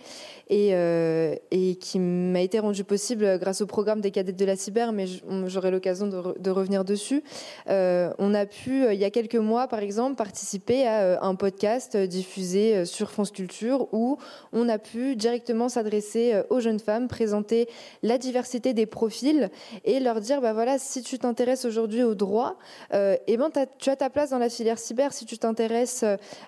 et, 0.49 0.71
euh, 0.75 1.37
qui 1.79 1.99
m'a 1.99 2.41
été 2.41 2.59
rendue 2.59 2.83
possible 2.83 3.39
grâce 3.39 3.61
au 3.61 3.67
programme 3.67 4.01
des 4.01 4.11
cadettes 4.11 4.39
de 4.39 4.45
la 4.45 4.57
cyber, 4.57 4.93
mais 4.93 5.05
j'aurai 5.47 5.71
l'occasion 5.71 6.09
de, 6.09 6.51
revenir 6.51 6.85
dessus. 6.85 7.23
Euh, 7.69 8.11
on 8.19 8.35
a 8.35 8.47
pu, 8.47 8.85
il 8.91 8.99
y 8.99 9.05
a 9.05 9.11
quelques 9.11 9.37
mois, 9.37 9.69
par 9.69 9.81
exemple, 9.81 10.17
participer 10.17 10.87
à 10.87 11.23
un 11.23 11.35
podcast 11.35 11.97
diffusé 11.97 12.85
sur 12.85 13.11
France 13.11 13.31
Culture 13.31 13.87
où 13.93 14.17
on 14.53 14.69
a 14.69 14.79
pu 14.79 15.15
directement 15.15 15.69
s'adresser 15.69 16.41
aux 16.49 16.59
jeunes 16.59 16.81
femmes, 16.81 17.07
présenter 17.07 17.69
la 18.03 18.19
diversité 18.19 18.73
des 18.73 18.87
profils 18.87 19.51
et 19.85 20.01
leur 20.01 20.21
dire, 20.21 20.41
bah 20.41 20.53
voilà, 20.53 20.79
si 20.79 21.03
tu 21.03 21.19
t'intéresses 21.19 21.65
aujourd'hui 21.65 22.03
au 22.03 22.17
droit, 22.17 22.57
eh 22.93 23.37
ben, 23.37 23.51
tu 23.79 23.91
as 23.91 23.97
ta 23.97 24.11
place 24.11 24.31
dans 24.31 24.39
la 24.39 24.49
filière 24.49 24.79
cyber. 24.79 25.13
Si 25.13 25.27
tu 25.27 25.39
t'intéresses, 25.39 25.50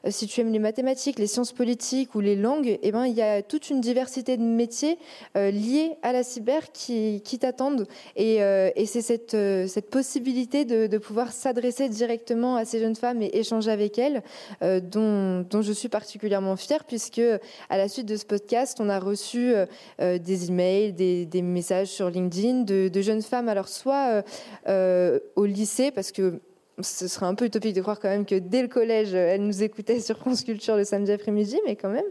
si 0.08 0.26
tu 0.26 0.40
aimes 0.40 0.52
les 0.52 0.58
mathématiques, 0.58 1.18
les 1.18 1.26
sciences 1.26 1.52
politique 1.52 2.14
ou 2.14 2.20
les 2.20 2.36
langues, 2.36 2.78
eh 2.82 2.92
ben, 2.92 3.06
il 3.06 3.14
y 3.14 3.22
a 3.22 3.42
toute 3.42 3.70
une 3.70 3.80
diversité 3.80 4.36
de 4.36 4.42
métiers 4.42 4.98
euh, 5.36 5.50
liés 5.50 5.92
à 6.02 6.12
la 6.12 6.22
cyber 6.22 6.72
qui, 6.72 7.20
t'attendent. 7.40 7.86
Et, 8.16 8.42
euh, 8.42 8.70
et 8.76 8.86
c'est 8.86 9.02
cette, 9.02 9.34
euh, 9.34 9.66
cette 9.66 9.90
possibilité 9.90 10.64
de, 10.64 10.98
pouvoir 10.98 11.32
s'adresser 11.32 11.88
directement 11.88 12.56
à 12.56 12.64
ces 12.64 12.78
jeunes 12.78 12.94
femmes 12.94 13.22
et 13.22 13.30
échanger 13.36 13.70
avec 13.70 13.98
elles 13.98 14.22
dont, 14.60 15.40
dont, 15.40 15.62
je 15.62 15.72
suis 15.72 15.88
particulièrement 15.88 16.56
fière, 16.56 16.84
puisque 16.84 17.20
à 17.68 17.76
la 17.76 17.88
suite 17.88 18.06
de 18.06 18.16
ce 18.16 18.24
podcast, 18.24 18.78
on 18.80 18.88
a 18.88 19.00
reçu 19.00 19.52
des 19.98 20.48
emails, 20.48 20.92
des, 20.92 21.26
des, 21.26 21.42
messages 21.42 21.88
sur 21.88 22.08
LinkedIn 22.08 22.62
de, 22.62 23.00
jeunes 23.00 23.22
femmes, 23.22 23.48
alors 23.48 23.68
soit 23.68 24.22
au 24.68 25.44
lycée, 25.44 25.90
parce 25.90 26.12
que 26.12 26.40
ce 26.80 27.06
serait 27.06 27.26
un 27.26 27.34
peu 27.34 27.44
utopique 27.44 27.74
de 27.74 27.82
croire 27.82 28.00
quand 28.00 28.08
même 28.08 28.24
que 28.24 28.34
dès 28.34 28.62
le 28.62 28.68
collège, 28.68 29.14
elle 29.14 29.42
nous 29.42 29.62
écoutait 29.62 30.00
sur 30.00 30.16
France 30.18 30.42
Culture 30.42 30.76
le 30.76 30.84
samedi 30.84 31.12
après-midi, 31.12 31.60
mais 31.66 31.76
quand 31.76 31.90
même. 31.90 32.04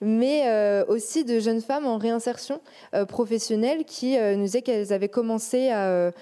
Mais 0.00 0.44
euh, 0.46 0.84
aussi 0.86 1.24
de 1.24 1.40
jeunes 1.40 1.60
femmes 1.60 1.86
en 1.86 1.98
réinsertion 1.98 2.60
euh, 2.94 3.04
professionnelle 3.04 3.84
qui 3.84 4.16
euh, 4.16 4.36
nous 4.36 4.44
disaient 4.44 4.62
qu'elles 4.62 4.92
avaient 4.92 5.08
commencé 5.08 5.70
à, 5.70 6.12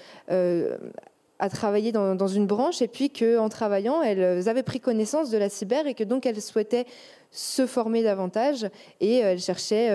travailler 1.51 1.91
dans, 1.91 2.27
une 2.27 2.47
branche 2.47 2.81
et 2.81 2.87
puis 2.87 3.09
qu'en 3.09 3.49
travaillant, 3.49 4.01
elles 4.01 4.47
avaient 4.47 4.63
pris 4.63 4.79
connaissance 4.79 5.29
de 5.29 5.37
la 5.37 5.49
cyber 5.49 5.87
et 5.87 5.93
que 5.93 6.05
donc 6.05 6.25
elles 6.25 6.41
souhaitaient 6.41 6.85
se 7.31 7.65
former 7.65 8.01
davantage 8.01 8.65
et 9.01 9.17
elles 9.17 9.41
cherchaient 9.41 9.89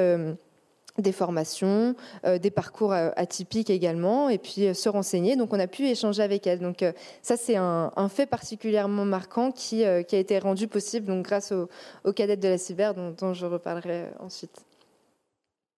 des 0.99 1.13
formations, 1.13 1.95
euh, 2.25 2.39
des 2.39 2.51
parcours 2.51 2.93
euh, 2.93 3.11
atypiques 3.17 3.71
également, 3.71 4.29
et 4.29 4.39
puis 4.39 4.67
euh, 4.67 4.75
se 4.75 4.89
renseigner. 4.89 5.37
Donc 5.37 5.53
on 5.53 5.61
a 5.61 5.67
pu 5.67 5.87
échanger 5.87 6.23
avec 6.23 6.47
elle. 6.47 6.61
Donc 6.61 6.85
ça 7.23 7.37
c'est 7.37 7.57
un, 7.57 7.91
fait 8.09 8.27
particulièrement 8.27 9.05
marquant 9.05 9.53
qui, 9.53 9.85
a 9.85 10.01
été 10.01 10.39
rendu 10.39 10.69
possible 10.69 11.07
donc, 11.07 11.25
grâce 11.25 11.53
aux, 11.53 12.13
cadettes 12.13 12.41
de 12.41 12.49
la 12.49 12.59
cyber 12.59 12.95
dont, 12.95 13.35
je 13.35 13.47
reparlerai 13.47 14.07
ensuite. 14.21 14.65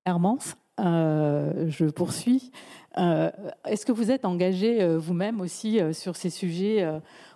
Hermance, 0.06 0.54
je 0.78 1.90
poursuis. 1.90 2.52
Est-ce 2.96 3.84
que 3.84 3.92
vous 3.92 4.10
êtes 4.10 4.24
engagé 4.24 4.96
vous-même 4.96 5.40
aussi 5.40 5.80
sur 5.92 6.16
ces 6.16 6.30
sujets 6.30 6.88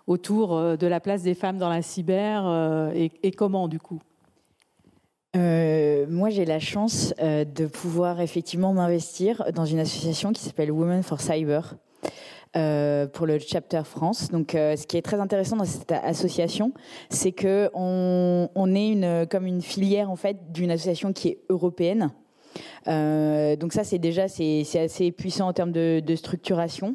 autour 0.06 0.76
de 0.76 0.86
la 0.86 1.00
place 1.00 1.22
des 1.22 1.34
femmes 1.34 1.58
dans 1.58 1.68
la 1.68 1.82
cyber 1.82 2.90
et 2.94 3.32
comment 3.32 3.68
du 3.68 3.80
coup? 3.80 4.00
Euh, 5.36 6.06
moi, 6.08 6.30
j'ai 6.30 6.44
la 6.44 6.60
chance 6.60 7.14
euh, 7.20 7.44
de 7.44 7.66
pouvoir 7.66 8.20
effectivement 8.20 8.72
m'investir 8.72 9.44
dans 9.54 9.64
une 9.64 9.80
association 9.80 10.32
qui 10.32 10.42
s'appelle 10.42 10.70
Women 10.70 11.02
for 11.02 11.20
Cyber. 11.20 11.74
Euh, 12.56 13.08
pour 13.08 13.26
le 13.26 13.40
chapter 13.40 13.82
France. 13.82 14.28
Donc, 14.30 14.52
ce 14.52 14.86
qui 14.86 14.96
est 14.96 15.02
très 15.02 15.18
intéressant 15.18 15.56
dans 15.56 15.64
cette 15.64 15.90
association, 15.90 16.72
c'est 17.10 17.32
que 17.32 17.68
on, 17.74 18.48
on, 18.54 18.74
est 18.76 18.90
une 18.90 19.26
comme 19.28 19.44
une 19.44 19.60
filière 19.60 20.08
en 20.08 20.14
fait 20.14 20.52
d'une 20.52 20.70
association 20.70 21.12
qui 21.12 21.30
est 21.30 21.38
européenne. 21.48 22.12
donc 22.86 23.72
ça, 23.72 23.82
c'est 23.82 23.98
déjà 23.98 24.28
c'est 24.28 24.64
assez 24.78 25.10
puissant 25.10 25.48
en 25.48 25.52
termes 25.52 25.72
de, 25.72 25.98
de 25.98 26.14
structuration. 26.14 26.94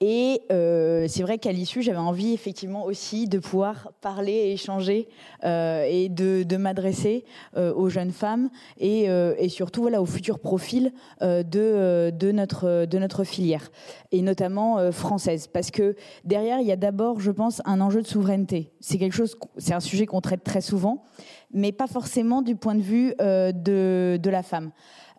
Et 0.00 0.42
euh, 0.50 1.06
c'est 1.08 1.22
vrai 1.22 1.38
qu'à 1.38 1.52
l'issue, 1.52 1.82
j'avais 1.82 1.98
envie 1.98 2.32
effectivement 2.32 2.84
aussi 2.84 3.26
de 3.26 3.38
pouvoir 3.38 3.92
parler 4.00 4.32
et 4.32 4.52
échanger 4.52 5.08
euh, 5.44 5.84
et 5.88 6.08
de, 6.08 6.56
m'adresser 6.56 7.24
euh, 7.56 7.72
aux 7.74 7.88
jeunes 7.88 8.12
femmes 8.12 8.50
et, 8.78 9.08
surtout 9.48 9.82
voilà, 9.82 10.00
aux 10.00 10.06
futurs 10.06 10.38
profils 10.38 10.92
de, 11.20 12.32
notre, 12.32 13.24
filière, 13.24 13.70
et 14.10 14.22
notamment 14.22 14.92
française. 14.92 15.46
Parce 15.46 15.70
que 15.70 15.96
derrière, 16.24 16.60
il 16.60 16.66
y 16.66 16.72
a 16.72 16.76
d'abord, 16.76 17.20
je 17.20 17.30
pense, 17.30 17.62
un 17.64 17.80
enjeu 17.80 18.02
de 18.02 18.06
souveraineté. 18.06 18.72
C'est 18.80 18.98
quelque 18.98 19.14
chose, 19.14 19.36
c'est 19.56 19.74
un 19.74 19.80
sujet 19.80 20.06
qu'on 20.06 20.20
traite 20.20 20.44
très 20.44 20.60
souvent, 20.60 21.04
mais 21.52 21.72
pas 21.72 21.86
forcément 21.86 22.42
du 22.42 22.56
point 22.56 22.74
de 22.74 22.82
vue 22.82 23.14
de 23.18 24.30
la 24.30 24.42
femme. 24.42 24.70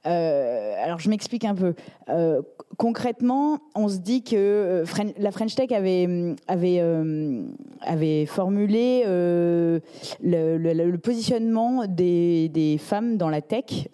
Euh, 0.06 0.76
alors 0.84 1.00
je 1.00 1.10
m'explique 1.10 1.46
un 1.46 1.56
peu. 1.56 1.76
Euh, 2.10 2.42
concrètement, 2.78 3.60
on 3.76 3.88
se 3.88 3.98
dit 3.98 4.24
que 4.24 4.36
euh, 4.36 4.86
la 5.18 5.32
French 5.32 5.56
Tech 5.56 5.72
avait, 5.72 6.36
avait 6.48 8.26
formulé 8.26 9.04
le, 9.06 10.96
positionnement 10.98 11.86
des, 11.88 12.78
femmes 12.80 13.18
dans 13.18 13.30
la 13.30 13.42
tech 13.42 13.88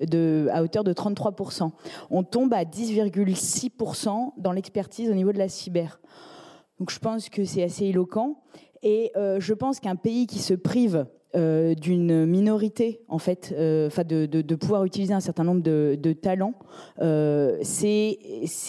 à 0.52 0.64
hauteur 0.64 0.84
de 0.84 0.94
33%. 0.94 1.70
On 2.10 2.24
tombe 2.24 2.54
à 2.54 2.64
10,6% 2.64 4.32
dans 4.38 4.52
l'expertise 4.52 5.10
au 5.10 5.14
niveau 5.14 5.32
de 5.32 5.38
la 5.38 5.50
cyber. 5.50 6.00
Donc 6.80 6.92
je 6.92 7.00
pense 7.00 7.30
que 7.30 7.46
c'est 7.46 7.64
assez 7.64 7.86
éloquent. 7.86 8.42
Et 8.82 9.12
je 9.16 9.54
pense 9.54 9.80
qu'un 9.80 9.96
pays 9.96 10.26
qui 10.26 10.40
se 10.40 10.54
prive 10.54 11.06
euh, 11.36 11.76
d'une 11.76 12.26
minorité, 12.26 13.02
en 13.08 13.20
fait, 13.20 13.54
euh, 13.56 13.86
enfin 13.86 14.04
de, 14.04 14.56
pouvoir 14.56 14.84
utiliser 14.86 15.14
un 15.14 15.20
certain 15.20 15.44
nombre 15.44 15.62
de, 15.62 16.14
talents, 16.14 16.56
euh, 17.02 17.60
c'est 17.62 18.18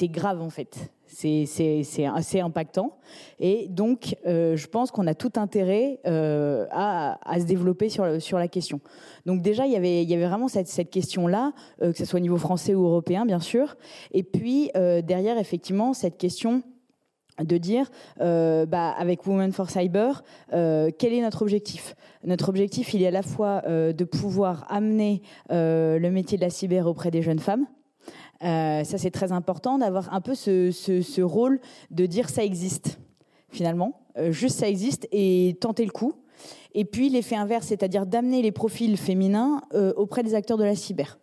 grave 0.08 0.42
en 0.42 0.50
fait. 0.50 0.90
C'est 1.06 2.06
assez 2.06 2.40
impactant. 2.40 2.98
Et 3.40 3.66
donc, 3.68 4.16
je 4.24 4.66
pense 4.68 4.90
qu'on 4.90 5.06
a 5.06 5.14
tout 5.14 5.32
intérêt 5.36 6.00
euh, 6.06 6.66
à, 6.70 7.18
se 7.38 7.44
développer 7.44 7.88
sur, 7.88 8.22
sur 8.22 8.38
la 8.38 8.48
question. 8.48 8.80
Donc 9.26 9.42
déjà, 9.42 9.66
il 9.66 9.72
y 9.72 9.76
avait, 9.76 10.04
y 10.04 10.14
avait 10.14 10.28
vraiment 10.28 10.48
cette, 10.48 10.68
cette 10.68 10.90
question-là, 10.90 11.52
euh, 11.82 11.92
que 11.92 11.98
ce 11.98 12.04
soit 12.04 12.18
au 12.18 12.22
niveau 12.22 12.38
français 12.38 12.74
ou 12.74 12.84
européen, 12.84 13.26
bien 13.26 13.40
sûr. 13.40 13.76
Et 14.12 14.22
puis, 14.22 14.70
derrière, 14.74 15.38
effectivement, 15.38 15.92
cette 15.94 16.16
question 16.16 16.62
de 17.44 17.57
dire, 17.57 17.90
bah, 18.18 18.94
avec 18.96 19.26
Women 19.26 19.53
for 19.53 19.70
Cyber, 19.70 20.22
quel 20.50 21.12
est 21.12 21.22
notre 21.22 21.42
objectif? 21.42 21.94
Notre 22.24 22.48
objectif, 22.48 22.94
il 22.94 23.03
est 23.03 23.09
à 23.09 23.11
la 23.11 23.22
fois 23.22 23.62
de 23.62 24.05
pouvoir 24.05 24.66
amener 24.68 25.22
le 25.50 26.09
métier 26.09 26.37
de 26.37 26.42
la 26.42 26.50
cyber 26.50 26.87
auprès 26.87 27.11
des 27.11 27.22
jeunes 27.22 27.38
femmes, 27.38 27.66
euh, 28.42 28.85
ça, 28.85 28.98
c'est 28.98 29.11
très 29.11 29.33
important 29.33 29.79
d'avoir 29.79 30.12
un 30.14 30.20
peu 30.20 30.34
ce, 30.34 31.22
rôle 31.22 31.61
de 31.91 32.07
dire 32.07 32.28
ça 32.28 32.45
existe, 32.45 32.99
finalement. 33.51 34.01
Euh, 34.16 34.32
juste 34.32 34.59
ça 34.59 34.68
existe 34.68 35.07
et 35.12 35.57
tenter 35.61 35.84
le 35.84 35.91
coup. 35.91 36.14
Et 36.72 36.84
puis 36.84 37.11
l'effet 37.11 37.36
inverse, 37.36 37.66
c'est-à-dire 37.66 38.07
d'amener 38.07 38.43
les 38.43 38.53
profils 38.53 38.97
féminins 38.97 39.61
euh, 39.74 39.93
auprès 39.97 40.22
des 40.22 40.34
acteurs 40.34 40.57
de 40.57 40.64
la 40.64 40.74
cyber. 40.74 41.18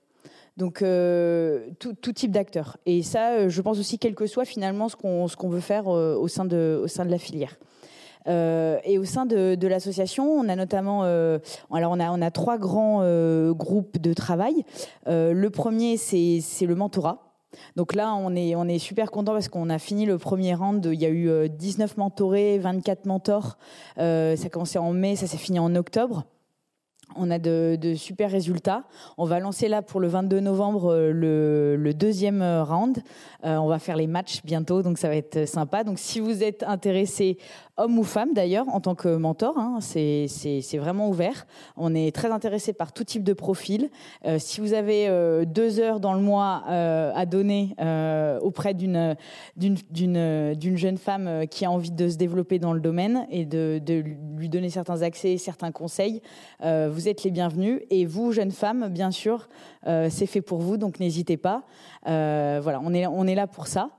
Donc 0.57 0.83
tout, 1.79 2.13
type 2.13 2.31
d'acteurs. 2.31 2.77
Et 2.85 3.03
ça, 3.03 3.47
je 3.47 3.61
pense 3.61 3.79
aussi, 3.79 3.99
quel 3.99 4.15
que 4.15 4.25
soit 4.25 4.45
finalement 4.45 4.89
ce 4.89 4.95
qu'on 4.95 5.49
veut 5.49 5.59
faire 5.59 5.87
au, 5.87 6.27
sein 6.27 6.45
de, 6.45 6.79
au 6.83 6.87
sein 6.87 7.05
de 7.05 7.11
la 7.11 7.19
filière. 7.19 7.57
Euh, 8.27 8.79
et 8.83 8.97
au 8.97 9.05
sein 9.05 9.25
de, 9.25 9.67
l'association, 9.67 10.29
on 10.29 10.49
a 10.49 10.55
notamment, 10.55 11.03
euh, 11.03 11.39
alors 11.71 11.91
on 11.91 11.99
a, 11.99 12.11
on 12.11 12.21
a 12.21 12.31
trois 12.31 12.57
grands 12.57 12.99
euh, 13.01 13.53
groupes 13.53 13.99
de 13.99 14.13
travail. 14.13 14.63
le 15.05 15.47
premier, 15.47 15.97
c'est 15.97 16.65
le 16.65 16.75
mentorat. 16.75 17.23
Donc 17.75 17.95
là, 17.95 18.13
on 18.13 18.35
est, 18.35 18.55
on 18.55 18.67
est 18.67 18.77
super 18.77 19.09
content 19.09 19.31
parce 19.31 19.47
qu'on 19.47 19.69
a 19.69 19.79
fini 19.79 20.05
le 20.05 20.17
premier 20.17 20.53
round. 20.53 20.85
Il 20.91 20.99
y 20.99 21.05
a 21.05 21.09
eu 21.09 21.49
19 21.49 21.97
mentorés, 21.97 22.59
24 22.59 23.05
mentors. 23.05 23.57
ça 23.95 24.33
a 24.33 24.49
commencé 24.51 24.77
en 24.77 24.91
mai, 24.91 25.15
ça 25.15 25.27
s'est 25.27 25.37
fini 25.37 25.59
en 25.59 25.73
octobre. 25.75 26.25
On 27.15 27.31
a 27.31 27.39
de, 27.39 27.93
super 27.95 28.29
résultats. 28.29 28.83
On 29.17 29.25
va 29.25 29.39
lancer 29.39 29.67
là 29.67 29.81
pour 29.81 29.99
le 29.99 30.07
22 30.07 30.39
novembre 30.39 30.93
le, 30.95 31.75
le 31.75 31.93
deuxième 31.93 32.43
round. 32.43 32.99
on 33.43 33.67
va 33.67 33.79
faire 33.79 33.95
les 33.95 34.07
matchs 34.07 34.41
bientôt, 34.43 34.81
donc 34.83 34.97
ça 34.97 35.07
va 35.07 35.15
être 35.15 35.47
sympa. 35.47 35.83
Donc 35.83 35.99
si 35.99 36.19
vous 36.19 36.43
êtes 36.43 36.63
intéressé 36.63 37.37
homme 37.77 37.99
ou 37.99 38.03
femme 38.03 38.33
d'ailleurs, 38.33 38.67
en 38.69 38.79
tant 38.79 38.95
que 38.95 39.15
mentor. 39.15 39.57
Hein, 39.57 39.79
c'est 39.81 40.77
vraiment 40.77 41.09
ouvert. 41.09 41.45
On 41.75 41.95
est 41.95 42.13
très 42.13 42.31
intéressé 42.31 42.73
par 42.73 42.91
tout 42.91 43.03
type 43.03 43.23
de 43.23 43.33
profil. 43.33 43.89
Euh, 44.25 44.37
si 44.39 44.61
vous 44.61 44.73
avez 44.73 45.07
euh, 45.07 45.45
deux 45.45 45.79
heures 45.79 45.99
dans 45.99 46.13
le 46.13 46.21
mois 46.21 46.63
euh, 46.69 47.11
à 47.15 47.25
donner 47.25 47.75
auprès 48.41 48.73
d'une 48.73 49.15
jeune 50.75 50.97
femme 50.97 51.47
qui 51.49 51.65
a 51.65 51.71
envie 51.71 51.91
de 51.91 52.09
se 52.09 52.17
développer 52.17 52.59
dans 52.59 52.73
le 52.73 52.79
domaine 52.79 53.27
et 53.29 53.45
de, 53.45 53.81
lui 54.35 54.49
donner 54.49 54.69
certains 54.69 55.01
accès, 55.01 55.37
certains 55.37 55.71
conseils, 55.71 56.21
vous 56.61 57.07
êtes 57.07 57.23
les 57.23 57.31
bienvenus. 57.31 57.81
Et 57.89 58.05
vous, 58.05 58.31
jeune 58.31 58.51
femme, 58.51 58.89
bien 58.89 59.11
sûr, 59.11 59.47
c'est 59.85 60.25
fait 60.25 60.41
pour 60.41 60.59
vous, 60.59 60.77
donc 60.77 60.99
n'hésitez 60.99 61.37
pas. 61.37 61.63
voilà, 62.05 62.81
on 62.83 63.27
est 63.27 63.35
là 63.35 63.47
pour 63.47 63.67
ça. 63.67 63.89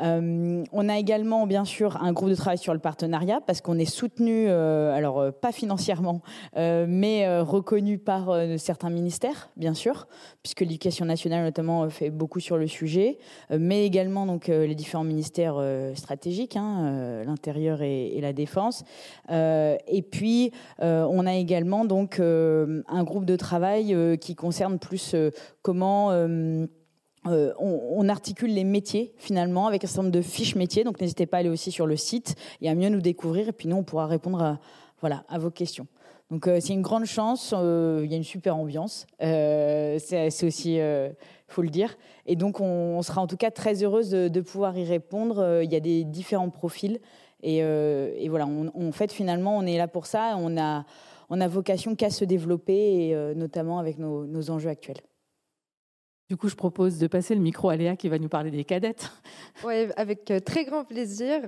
Euh, 0.00 0.64
on 0.72 0.88
a 0.88 0.98
également, 0.98 1.46
bien 1.46 1.64
sûr, 1.64 2.02
un 2.02 2.12
groupe 2.12 2.30
de 2.30 2.34
travail 2.34 2.58
sur 2.58 2.72
le 2.72 2.80
partenariat 2.80 3.40
parce 3.40 3.60
qu'on 3.60 3.78
est 3.78 3.84
soutenu, 3.84 4.46
euh, 4.48 4.94
alors 4.94 5.20
euh, 5.20 5.30
pas 5.30 5.52
financièrement, 5.52 6.20
mais 6.56 7.40
reconnu 7.40 7.98
par 7.98 8.34
certains 8.58 8.90
ministères, 8.90 9.50
bien 9.56 9.74
sûr, 9.74 10.06
puisque 10.42 10.60
l'éducation 10.60 11.04
nationale 11.04 11.44
notamment 11.44 11.88
fait 11.90 12.10
beaucoup 12.10 12.40
sur 12.40 12.56
le 12.56 12.66
sujet, 12.66 13.18
mais 13.50 13.84
également 13.84 14.26
donc 14.26 14.48
les 14.48 14.74
différents 14.74 15.04
ministères 15.04 15.62
stratégiques, 15.94 16.56
hein, 16.56 17.22
l'intérieur 17.24 17.82
et, 17.82 18.18
la 18.20 18.32
défense. 18.32 18.84
et 19.30 20.02
puis, 20.10 20.52
on 20.80 21.26
a 21.26 21.34
également 21.34 21.84
donc 21.84 22.20
un 22.20 23.04
groupe 23.04 23.24
de 23.24 23.36
travail 23.36 24.18
qui 24.20 24.34
concerne 24.34 24.78
plus 24.78 25.14
comment 25.62 26.10
euh, 27.26 27.54
on, 27.58 28.08
articule 28.08 28.52
les 28.52 28.64
métiers 28.64 29.14
finalement 29.16 29.66
avec 29.66 29.82
un 29.82 29.86
certain 29.86 30.02
nombre 30.02 30.14
de 30.14 30.22
fiches 30.22 30.56
métiers. 30.56 30.84
Donc 30.84 31.00
n'hésitez 31.00 31.26
pas 31.26 31.38
à 31.38 31.40
aller 31.40 31.48
aussi 31.48 31.70
sur 31.70 31.86
le 31.86 31.96
site 31.96 32.36
et 32.60 32.68
à 32.68 32.74
mieux 32.74 32.90
nous 32.90 33.00
découvrir. 33.00 33.48
Et 33.48 33.52
puis 33.52 33.68
nous, 33.68 33.76
on 33.76 33.82
pourra 33.82 34.06
répondre 34.06 34.58
à, 35.02 35.38
vos 35.38 35.50
questions. 35.50 35.86
Donc 36.30 36.46
euh, 36.46 36.58
c'est 36.60 36.74
une 36.74 36.82
grande 36.82 37.06
chance. 37.06 37.54
Euh, 37.56 38.02
il 38.04 38.10
y 38.10 38.14
a 38.14 38.16
une 38.16 38.24
super 38.24 38.56
ambiance. 38.56 39.06
c'est 39.20 40.44
aussi, 40.44 40.78
faut 41.48 41.62
le 41.62 41.70
dire. 41.70 41.96
Et 42.26 42.36
donc 42.36 42.60
on, 42.60 43.00
sera 43.02 43.22
en 43.22 43.26
tout 43.26 43.38
cas 43.38 43.50
très 43.50 43.82
heureuse 43.82 44.10
de, 44.10 44.40
pouvoir 44.40 44.76
y 44.76 44.84
répondre. 44.84 45.62
Il 45.62 45.72
y 45.72 45.76
a 45.76 45.80
des 45.80 46.04
différents 46.04 46.50
profils. 46.50 47.00
Et, 47.42 47.62
voilà, 48.28 48.46
on, 48.46 48.92
fait 48.92 49.12
finalement, 49.12 49.56
on 49.56 49.62
est 49.62 49.78
là 49.78 49.88
pour 49.88 50.06
ça. 50.06 50.36
On 50.38 50.58
a, 50.58 50.84
on 51.30 51.40
a 51.40 51.48
vocation 51.48 51.94
qu'à 51.94 52.10
se 52.10 52.26
développer, 52.26 53.08
et, 53.08 53.34
notamment 53.34 53.78
avec 53.78 53.98
nos 53.98 54.50
enjeux 54.50 54.70
actuels. 54.70 55.00
Du 56.30 56.38
coup, 56.38 56.48
je 56.48 56.54
propose 56.54 56.98
de 56.98 57.06
passer 57.06 57.34
le 57.34 57.42
micro 57.42 57.68
à 57.68 57.76
Léa 57.76 57.96
qui 57.96 58.08
va 58.08 58.18
nous 58.18 58.30
parler 58.30 58.50
des 58.50 58.64
cadettes. 58.64 59.10
Oui, 59.64 59.86
avec 59.96 60.30
euh, 60.30 60.40
très 60.40 60.64
grand 60.64 60.84
plaisir. 60.84 61.40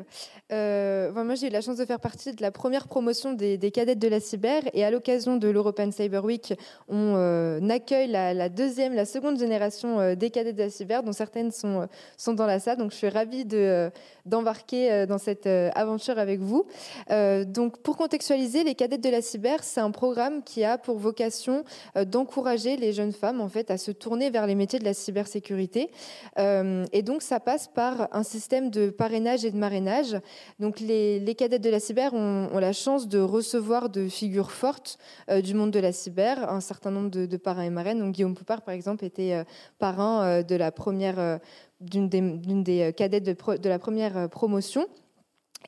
Euh, 0.53 1.13
moi, 1.13 1.35
j'ai 1.35 1.49
eu 1.49 1.51
la 1.51 1.61
chance 1.61 1.77
de 1.77 1.85
faire 1.85 1.99
partie 1.99 2.33
de 2.33 2.41
la 2.41 2.53
première 2.53 2.87
promotion 2.87 3.33
des, 3.33 3.59
cadettes 3.73 3.99
de 3.99 4.07
la 4.07 4.21
cyber. 4.21 4.63
Et 4.75 4.85
à 4.85 4.91
l'occasion 4.91 5.37
de 5.37 5.49
l'European 5.49 5.91
Cyber 5.91 6.25
Week, 6.25 6.55
on 6.89 7.15
euh, 7.17 7.69
accueille 7.69 8.09
la, 8.09 8.49
deuxième, 8.49 8.95
la 8.95 9.07
seconde 9.07 9.39
génération 9.39 10.15
des 10.15 10.31
cadettes 10.31 10.57
de 10.57 10.63
la 10.63 10.71
cyber, 10.71 11.03
dont 11.03 11.13
certaines 11.13 11.51
sont, 11.51 11.89
sont 12.17 12.35
dans 12.35 12.47
la 12.47 12.61
salle. 12.61 12.79
Donc, 12.79 12.93
je 12.93 12.97
suis 12.97 13.09
ravie 13.09 13.45
de, 13.45 13.91
d'embarquer 14.27 15.07
dans 15.07 15.19
cette 15.19 15.47
aventure 15.47 16.19
avec 16.19 16.41
vous. 16.41 16.67
donc, 17.11 17.79
pour 17.79 17.97
contextualiser, 17.97 18.65
les 18.65 18.75
cadettes 18.75 19.03
de 19.03 19.11
la 19.11 19.23
cyber, 19.23 19.63
c'est 19.63 19.81
un 19.81 19.91
programme 19.91 20.43
qui 20.43 20.65
a 20.65 20.79
pour 20.79 20.99
vocation 20.99 21.65
d'encourager 21.95 22.77
les 22.77 22.93
jeunes 22.93 23.13
femmes 23.13 23.41
en 23.41 23.49
fait, 23.49 23.71
à 23.71 23.79
se 23.79 23.91
tourner 23.91 24.31
vers 24.31 24.47
les 24.47 24.55
métiers 24.55 24.79
de 24.79 24.85
la 24.85 24.95
cybersécurité. 24.95 25.91
Euh, 26.39 26.85
et 26.93 27.03
donc, 27.03 27.23
ça 27.23 27.41
passe 27.41 27.69
par 27.69 28.09
un 28.13 28.23
système 28.23 28.71
de 28.71 28.91
parrainage 28.91 29.45
et 29.45 29.51
de 29.51 29.57
marrainage. 29.57 30.17
Donc, 30.61 30.81
les, 30.81 31.19
les 31.21 31.35
cadettes 31.35 31.63
de 31.63 31.71
la 31.71 31.81
cyber 31.81 32.15
ont, 32.15 32.49
la 32.59 32.73
chance 32.73 33.09
de 33.09 33.19
recevoir 33.19 33.89
de 33.89 34.09
figures 34.09 34.51
fortes 34.51 34.99
euh, 35.31 35.41
du 35.41 35.55
monde 35.55 35.71
de 35.71 35.79
la 35.79 35.93
cyber, 35.93 36.51
un 36.51 36.61
certain 36.61 36.91
nombre 36.91 37.11
de, 37.11 37.37
parrains 37.37 37.63
et 37.63 37.71
marraines. 37.71 37.99
Donc, 37.99 38.15
Guillaume 38.15 38.35
Poupard, 38.35 38.63
par 38.63 38.75
exemple, 38.75 39.05
était 39.05 39.35
euh, 39.35 39.45
parrain 39.79 40.43
de 40.43 40.57
la 40.57 40.73
première, 40.73 41.39
d'une 41.81 42.09
des, 42.09 42.21
des, 42.21 42.93
cadettes 42.97 43.25
de, 43.25 43.69
la 43.69 43.79
première 43.79 44.29
promotion. 44.29 44.87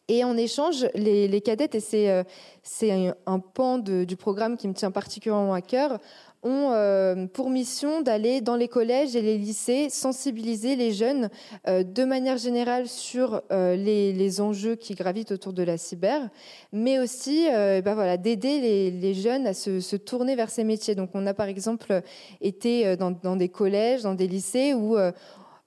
Et 0.07 0.25
en 0.25 0.37
échange, 0.37 0.87
les, 0.95 1.29
les 1.29 1.41
cadettes, 1.41 1.75
et 1.75 1.81
c'est, 1.81 2.25
c'est 2.63 3.13
un 3.27 3.39
pan 3.39 3.79
du 3.79 4.17
programme 4.17 4.57
qui 4.57 4.69
me 4.69 4.73
tient 4.73 4.91
particulièrement 4.91 5.55
à 5.55 5.61
cœur, 5.61 5.99
ont 6.43 6.71
euh, 6.73 7.27
pour 7.27 7.51
mission 7.51 8.01
d'aller 8.01 8.41
dans 8.41 8.55
les 8.55 8.69
collèges 8.69 9.17
et 9.17 9.23
les 9.23 9.39
lycées 9.39 9.89
sensibiliser 9.91 10.77
les 10.77 10.93
jeunes 10.93 11.31
euh, 11.67 11.83
de 11.83 12.05
manière 12.05 12.39
générale 12.39 12.87
sur 12.87 13.43
euh, 13.51 13.75
les, 13.75 14.41
enjeux 14.41 14.77
qui 14.77 14.95
gravitent 14.95 15.33
autour 15.33 15.53
de 15.53 15.63
la 15.63 15.79
cyber, 15.79 16.29
mais 16.73 16.99
aussi 16.99 17.47
ben 17.49 17.95
voilà, 17.95 18.17
d'aider 18.17 18.91
les, 18.91 19.15
jeunes 19.15 19.47
à 19.47 19.55
se, 19.55 19.97
tourner 19.97 20.37
vers 20.37 20.51
ces 20.51 20.65
métiers. 20.65 20.95
Donc 20.95 21.11
on 21.15 21.27
a 21.27 21.35
par 21.35 21.47
exemple 21.47 22.03
été 22.41 22.97
dans 22.97 23.37
des 23.37 23.49
collèges, 23.49 24.03
dans 24.03 24.15
des 24.15 24.29
lycées 24.29 24.75
où 24.75 24.97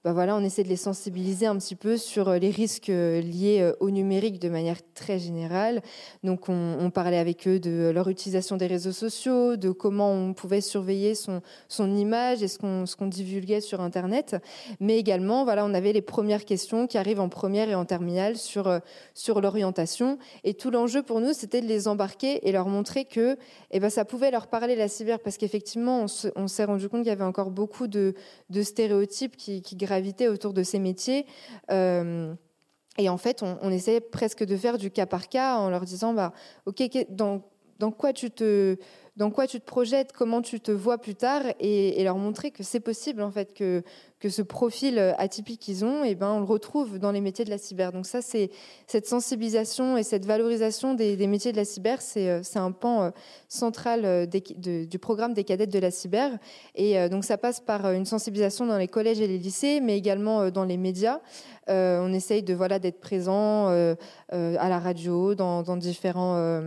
bah 0.04 0.12
voilà, 0.12 0.34
on 0.34 0.42
essaie 0.42 0.64
de 0.64 0.68
les 0.68 0.74
sensibiliser 0.74 1.46
un 1.46 1.56
petit 1.56 1.76
peu 1.76 1.96
sur 1.96 2.28
euh, 2.28 2.38
les 2.38 2.50
risques 2.50 2.88
euh, 2.88 3.20
liés 3.20 3.60
euh, 3.60 3.72
au 3.78 3.88
numérique 3.88 4.40
de 4.40 4.48
manière 4.48 4.78
très 4.94 5.20
générale. 5.20 5.80
Donc, 6.24 6.48
on, 6.48 6.90
parlait 6.92 7.18
avec 7.18 7.46
eux 7.46 7.60
de 7.60 7.90
leur 7.94 8.08
utilisation 8.08 8.56
des 8.56 8.66
réseaux 8.66 8.92
sociaux, 8.92 9.56
de 9.56 9.70
comment 9.70 10.12
on 10.12 10.34
pouvait 10.34 10.60
surveiller 10.60 11.14
son, 11.14 11.40
son 11.68 11.94
image 11.94 12.42
et 12.42 12.48
ce 12.48 12.58
qu'on 12.58 12.84
ce 12.84 12.96
qu'on 12.96 13.06
divulguait 13.06 13.60
sur 13.60 13.80
Internet. 13.80 14.36
Mais 14.80 14.98
également, 14.98 15.44
voilà, 15.44 15.64
on 15.64 15.72
avait 15.72 15.92
les 15.92 16.02
premières 16.02 16.44
questions 16.44 16.88
qui 16.88 16.98
arrivent 16.98 17.20
en 17.20 17.28
première 17.28 17.70
et 17.70 17.74
en 17.74 17.84
terminale 17.84 18.36
sur, 18.36 18.80
sur 19.14 19.40
l'orientation. 19.40 20.18
Et 20.44 20.52
tout 20.54 20.70
l'enjeu 20.70 21.02
pour 21.02 21.20
nous, 21.20 21.32
c'était 21.32 21.60
de 21.60 21.66
les 21.66 21.86
embarquer 21.88 22.46
et 22.46 22.52
leur 22.52 22.66
montrer 22.66 23.04
que 23.04 23.38
eh 23.70 23.80
ben, 23.80 23.88
ça 23.88 24.04
pouvait 24.04 24.32
leur 24.32 24.48
parler 24.48 24.74
la 24.76 24.88
cyber 24.88 25.20
parce 25.20 25.38
qu'effectivement, 25.38 26.06
on 26.36 26.48
s'est 26.48 26.64
rendu 26.64 26.88
compte 26.88 27.02
qu'il 27.02 27.08
y 27.08 27.12
avait 27.12 27.24
encore 27.24 27.50
beaucoup 27.50 27.86
de, 27.86 28.14
de 28.50 28.62
stéréotypes 28.62 29.36
qui, 29.36 29.62
qui 29.62 29.76
autour 30.28 30.52
de 30.52 30.62
ces 30.62 30.78
métiers. 30.78 31.26
Euh, 31.70 32.34
et 32.98 33.08
en 33.08 33.16
fait, 33.16 33.42
on, 33.42 33.70
essaie 33.70 34.00
presque 34.00 34.44
de 34.44 34.56
faire 34.56 34.76
du 34.76 34.90
cas 34.90 35.06
par 35.06 35.28
cas 35.28 35.56
en 35.56 35.70
leur 35.70 35.82
disant, 35.82 36.12
bah, 36.12 36.32
OK, 36.66 36.82
dans, 37.08 37.42
dans 37.82 37.90
quoi 37.90 38.12
tu 38.12 38.30
te 38.30 38.76
dans 39.16 39.30
quoi 39.30 39.46
tu 39.46 39.60
te 39.60 39.66
projettes, 39.66 40.12
comment 40.12 40.40
tu 40.40 40.58
te 40.58 40.72
vois 40.72 40.96
plus 40.96 41.14
tard, 41.14 41.42
et, 41.60 42.02
leur 42.02 42.16
montrer 42.16 42.50
que 42.50 42.62
c'est 42.62 42.80
possible 42.80 43.20
en 43.20 43.30
fait 43.30 43.52
que 43.52 43.82
que 44.20 44.30
ce 44.30 44.40
profil 44.40 45.00
atypique 45.18 45.60
qu'ils 45.60 45.84
ont, 45.84 46.04
et 46.04 46.10
eh 46.10 46.14
ben 46.14 46.30
on 46.30 46.38
le 46.38 46.44
retrouve 46.44 47.00
dans 47.00 47.10
les 47.10 47.20
métiers 47.20 47.44
de 47.44 47.50
la 47.50 47.58
cyber. 47.58 47.90
Donc 47.90 48.06
ça 48.06 48.22
c'est 48.22 48.50
cette 48.86 49.06
sensibilisation 49.06 49.96
et 49.96 50.04
cette 50.04 50.24
valorisation 50.26 50.94
des, 50.94 51.26
métiers 51.26 51.50
de 51.50 51.56
la 51.56 51.64
cyber, 51.64 52.00
c'est 52.00 52.28
euh, 52.28 52.40
un 52.54 52.70
pan 52.70 53.02
euh, 53.02 53.10
central 53.48 54.04
euh, 54.04 54.26
du 54.26 54.98
programme 55.00 55.34
des 55.34 55.42
cadettes 55.42 55.72
de 55.72 55.80
la 55.80 55.90
cyber. 55.90 56.38
Et 56.76 57.08
donc 57.08 57.24
ça 57.24 57.36
passe 57.36 57.60
par 57.60 57.90
une 57.90 58.06
sensibilisation 58.06 58.64
dans 58.64 58.78
les 58.78 58.88
collèges 58.88 59.20
et 59.20 59.26
les 59.26 59.38
lycées, 59.38 59.80
mais 59.80 59.98
également 59.98 60.50
dans 60.50 60.64
les 60.64 60.76
médias. 60.76 61.18
on 61.66 62.12
essaye 62.12 62.44
de 62.44 62.54
voilà 62.54 62.78
d'être 62.78 63.00
présent 63.00 63.66
à 63.68 64.68
la 64.68 64.78
radio, 64.78 65.34
dans 65.34 65.76
différents 65.76 66.62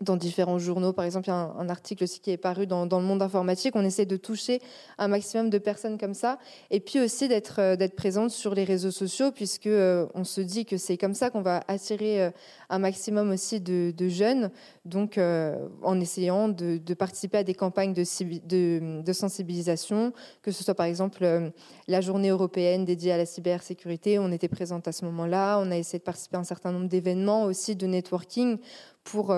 dans 0.00 0.16
différents 0.16 0.58
journaux. 0.58 0.92
Par 0.92 1.04
exemple, 1.04 1.28
il 1.28 1.30
y 1.30 1.34
a 1.34 1.36
un, 1.56 1.68
article 1.68 2.04
aussi 2.04 2.20
qui 2.20 2.30
est 2.32 2.36
paru 2.36 2.66
dans, 2.66 2.84
le 2.84 3.04
monde 3.04 3.22
informatique. 3.22 3.76
On 3.76 3.84
essaie 3.84 4.06
de 4.06 4.16
toucher 4.16 4.60
un 4.98 5.06
maximum 5.06 5.50
de 5.50 5.58
personnes 5.58 5.98
comme 5.98 6.14
ça. 6.14 6.38
Et 6.70 6.80
puis 6.80 7.00
aussi 7.00 7.28
d'être 7.28 7.60
euh, 7.60 7.88
présente 7.96 8.30
sur 8.30 8.54
les 8.54 8.64
réseaux 8.64 8.90
sociaux, 8.90 9.30
puisque 9.30 9.68
euh, 9.68 10.06
on 10.14 10.24
se 10.24 10.40
dit 10.40 10.64
que 10.64 10.78
c'est 10.78 10.96
comme 10.96 11.14
ça 11.14 11.30
qu'on 11.30 11.42
va 11.42 11.62
attirer 11.68 12.22
euh, 12.22 12.30
un 12.70 12.80
maximum 12.80 13.30
aussi 13.30 13.60
de, 13.60 13.92
jeunes. 14.08 14.50
Donc, 14.84 15.18
en 15.18 16.00
essayant 16.00 16.48
de, 16.48 16.94
participer 16.94 17.38
à 17.38 17.44
des 17.44 17.54
campagnes 17.54 17.94
de, 17.94 19.12
sensibilisation, 19.12 20.12
que 20.42 20.50
ce 20.50 20.64
soit 20.64 20.74
par 20.74 20.86
exemple 20.86 21.52
la 21.88 22.00
journée 22.00 22.28
européenne 22.28 22.84
dédiée 22.84 23.12
à 23.12 23.16
la 23.16 23.26
cybersécurité. 23.26 24.18
On 24.18 24.30
était 24.32 24.48
présente 24.48 24.88
à 24.88 24.92
ce 24.92 25.04
moment-là. 25.06 25.58
On 25.60 25.70
a 25.70 25.76
essayé 25.76 25.98
de 25.98 26.04
participer 26.04 26.36
à 26.36 26.40
un 26.40 26.44
certain 26.44 26.72
nombre 26.72 26.88
d'événements 26.88 27.44
aussi 27.44 27.76
de 27.76 27.86
networking 27.86 28.58
pour 29.04 29.32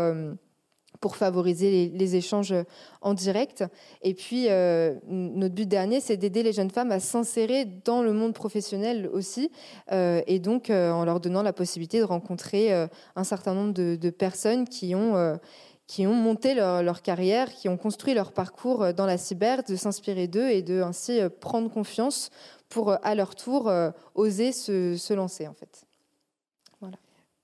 pour 1.00 1.16
favoriser 1.16 1.90
les, 1.94 2.16
échanges 2.16 2.54
en 3.00 3.14
direct. 3.14 3.64
Et 4.02 4.14
puis, 4.14 4.46
euh, 4.48 4.94
notre 5.08 5.54
but 5.54 5.68
dernier, 5.68 6.00
c'est 6.00 6.16
d'aider 6.16 6.42
les 6.42 6.52
jeunes 6.52 6.70
femmes 6.70 6.92
à 6.92 7.00
s'insérer 7.00 7.64
dans 7.84 8.02
le 8.02 8.12
monde 8.12 8.32
professionnel 8.32 9.08
aussi, 9.12 9.50
euh, 9.92 10.22
et 10.26 10.38
donc 10.38 10.70
euh, 10.70 10.90
en 10.90 11.04
leur 11.04 11.20
donnant 11.20 11.42
la 11.42 11.52
possibilité 11.52 11.98
de 11.98 12.04
rencontrer 12.04 12.72
un 13.16 13.24
certain 13.24 13.54
nombre 13.54 13.72
de, 13.72 14.10
personnes 14.10 14.68
qui 14.68 14.94
ont, 14.94 15.38
qui 15.86 16.06
ont 16.06 16.14
monté 16.14 16.54
leur, 16.54 17.02
carrière, 17.02 17.52
qui 17.52 17.68
ont 17.68 17.76
construit 17.76 18.14
leur 18.14 18.32
parcours 18.32 18.94
dans 18.94 19.06
la 19.06 19.18
cyber, 19.18 19.62
de 19.64 19.76
s'inspirer 19.76 20.26
d'eux 20.26 20.48
et 20.48 20.62
de 20.62 20.80
ainsi 20.82 21.20
prendre 21.40 21.70
confiance 21.70 22.30
pour, 22.68 22.96
à 23.02 23.14
leur 23.14 23.34
tour, 23.34 23.70
oser 24.14 24.52
se, 24.52 24.96
se, 24.96 25.14
lancer, 25.14 25.46
en 25.46 25.54
fait. 25.54 25.85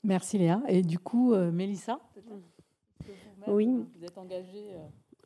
Merci 0.05 0.39
Léa. 0.39 0.63
Et 0.69 0.83
du 0.83 0.99
coup, 0.99 1.35
Mélissa 1.35 2.01
oui. 3.49 3.69
Vous 3.97 4.05
êtes 4.05 4.17
engagée 4.19 4.71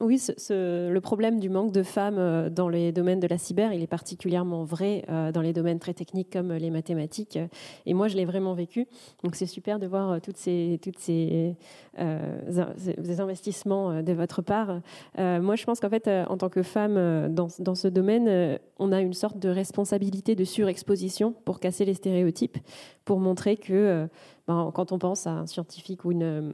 euh, 0.00 0.04
oui, 0.04 0.20
le 0.50 0.98
problème 1.00 1.40
du 1.40 1.48
manque 1.48 1.72
de 1.72 1.82
femmes 1.82 2.18
euh, 2.18 2.50
dans 2.50 2.68
les 2.68 2.92
domaines 2.92 3.20
de 3.20 3.26
la 3.26 3.38
cyber, 3.38 3.72
il 3.72 3.82
est 3.82 3.86
particulièrement 3.86 4.64
vrai 4.64 5.04
euh, 5.08 5.32
dans 5.32 5.40
les 5.40 5.52
domaines 5.52 5.78
très 5.78 5.94
techniques 5.94 6.30
comme 6.30 6.52
les 6.52 6.70
mathématiques. 6.70 7.38
Et 7.86 7.94
moi, 7.94 8.08
je 8.08 8.16
l'ai 8.16 8.24
vraiment 8.24 8.54
vécu. 8.54 8.86
Donc, 9.22 9.36
c'est 9.36 9.46
super 9.46 9.78
de 9.78 9.86
voir 9.86 10.20
toutes 10.20 10.36
ces, 10.36 10.78
investissements 13.18 14.02
de 14.02 14.12
votre 14.12 14.42
part. 14.42 14.80
moi, 15.18 15.56
je 15.56 15.64
pense 15.64 15.80
qu'en 15.80 15.90
fait, 15.90 16.08
en 16.08 16.36
tant 16.36 16.48
que 16.48 16.62
femme 16.62 17.34
dans, 17.34 17.48
dans 17.58 17.74
ce 17.74 17.88
domaine, 17.88 18.58
on 18.78 18.92
a 18.92 19.00
une 19.00 19.14
sorte 19.14 19.38
de 19.38 19.48
responsabilité 19.48 20.34
de 20.34 20.44
surexposition 20.44 21.32
pour 21.44 21.60
casser 21.60 21.84
les 21.84 21.94
stéréotypes, 21.94 22.58
pour 23.04 23.20
montrer 23.20 23.56
que 23.56 24.08
ben, 24.46 24.70
quand 24.74 24.92
on 24.92 24.98
pense 24.98 25.26
à 25.26 25.30
un 25.30 25.46
scientifique 25.46 26.04
ou 26.04 26.12
une 26.12 26.52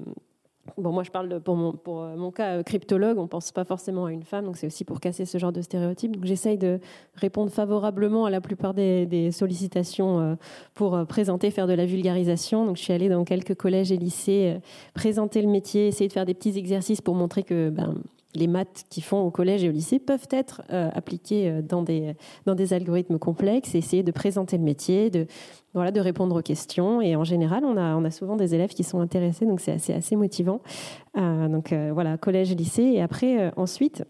Bon, 0.79 0.93
moi, 0.93 1.03
je 1.03 1.11
parle 1.11 1.41
pour 1.41 1.57
mon, 1.57 1.75
euh, 1.89 2.31
cas 2.31 2.59
euh, 2.59 2.63
cryptologue, 2.63 3.19
on 3.19 3.23
ne 3.23 3.27
pense 3.27 3.51
pas 3.51 3.65
forcément 3.65 4.07
à 4.07 4.13
une 4.13 4.23
femme, 4.23 4.45
donc 4.45 4.57
c'est 4.57 4.69
aussi 4.69 4.85
pour 4.85 5.01
casser 5.01 5.25
ce 5.25 5.37
genre 5.37 5.53
de 5.53 5.61
stéréotypes. 5.61 6.13
Donc, 6.13 6.25
j'essaye 6.25 6.57
de 6.57 6.79
répondre 7.15 7.51
favorablement 7.51 8.27
à 8.27 8.31
la 8.31 8.41
plupart 8.41 8.73
des, 8.73 9.31
sollicitations 9.33 10.21
euh, 10.21 10.35
pour 10.75 11.05
présenter, 11.07 11.51
faire 11.51 11.67
de 11.67 11.73
la 11.73 11.85
vulgarisation. 11.85 12.65
Donc, 12.65 12.77
je 12.77 12.83
suis 12.83 12.93
allée 12.93 13.09
dans 13.09 13.25
quelques 13.25 13.57
collèges 13.57 13.91
et 13.91 13.97
lycées 13.97 14.57
présenter 14.95 15.43
le 15.43 15.49
métier, 15.49 15.89
essayer 15.89 16.07
de 16.07 16.13
faire 16.13 16.27
des 16.27 16.35
petits 16.35 16.57
exercices 16.57 17.01
pour 17.01 17.17
montrer 17.17 17.43
que 17.43 17.69
ben, 17.69 17.97
les 18.35 18.47
maths 18.47 18.85
qu'ils 18.89 19.03
font 19.03 19.21
au 19.21 19.31
collège 19.31 19.65
et 19.65 19.69
au 19.69 19.73
lycée 19.73 19.99
peuvent 19.99 20.29
être 20.31 20.63
euh, 20.71 20.91
appliquées 20.95 21.51
euh, 21.51 21.63
dans 21.63 21.83
des, 21.83 22.15
dans 22.47 22.55
des 22.55 22.73
algorithmes 22.73 23.19
complexes, 23.19 23.75
essayer 23.75 24.03
de 24.03 24.11
présenter 24.11 24.57
le 24.57 24.65
métier, 24.65 25.11
de, 25.11 25.27
voilà, 25.75 25.91
de 25.91 26.01
répondre 26.01 26.39
aux 26.39 26.43
questions. 26.43 27.01
Et 27.01 27.17
en 27.17 27.25
général, 27.25 27.65
on 27.65 27.77
a, 27.77 27.97
on 27.97 28.05
a 28.05 28.11
souvent 28.11 28.37
des 28.37 28.55
élèves 28.55 28.71
qui 28.71 28.85
sont 28.85 29.01
intéressés, 29.01 29.47
donc 29.47 29.61
c'est 29.61 29.73
assez, 29.73 29.93
assez 29.93 30.17
motivant. 30.17 30.61
Euh, 31.17 31.49
donc 31.49 31.73
voilà, 31.93 32.17
collège, 32.17 32.55
lycée. 32.55 32.83
Et 32.83 33.03
après, 33.03 33.53
ensuite, 33.57 34.05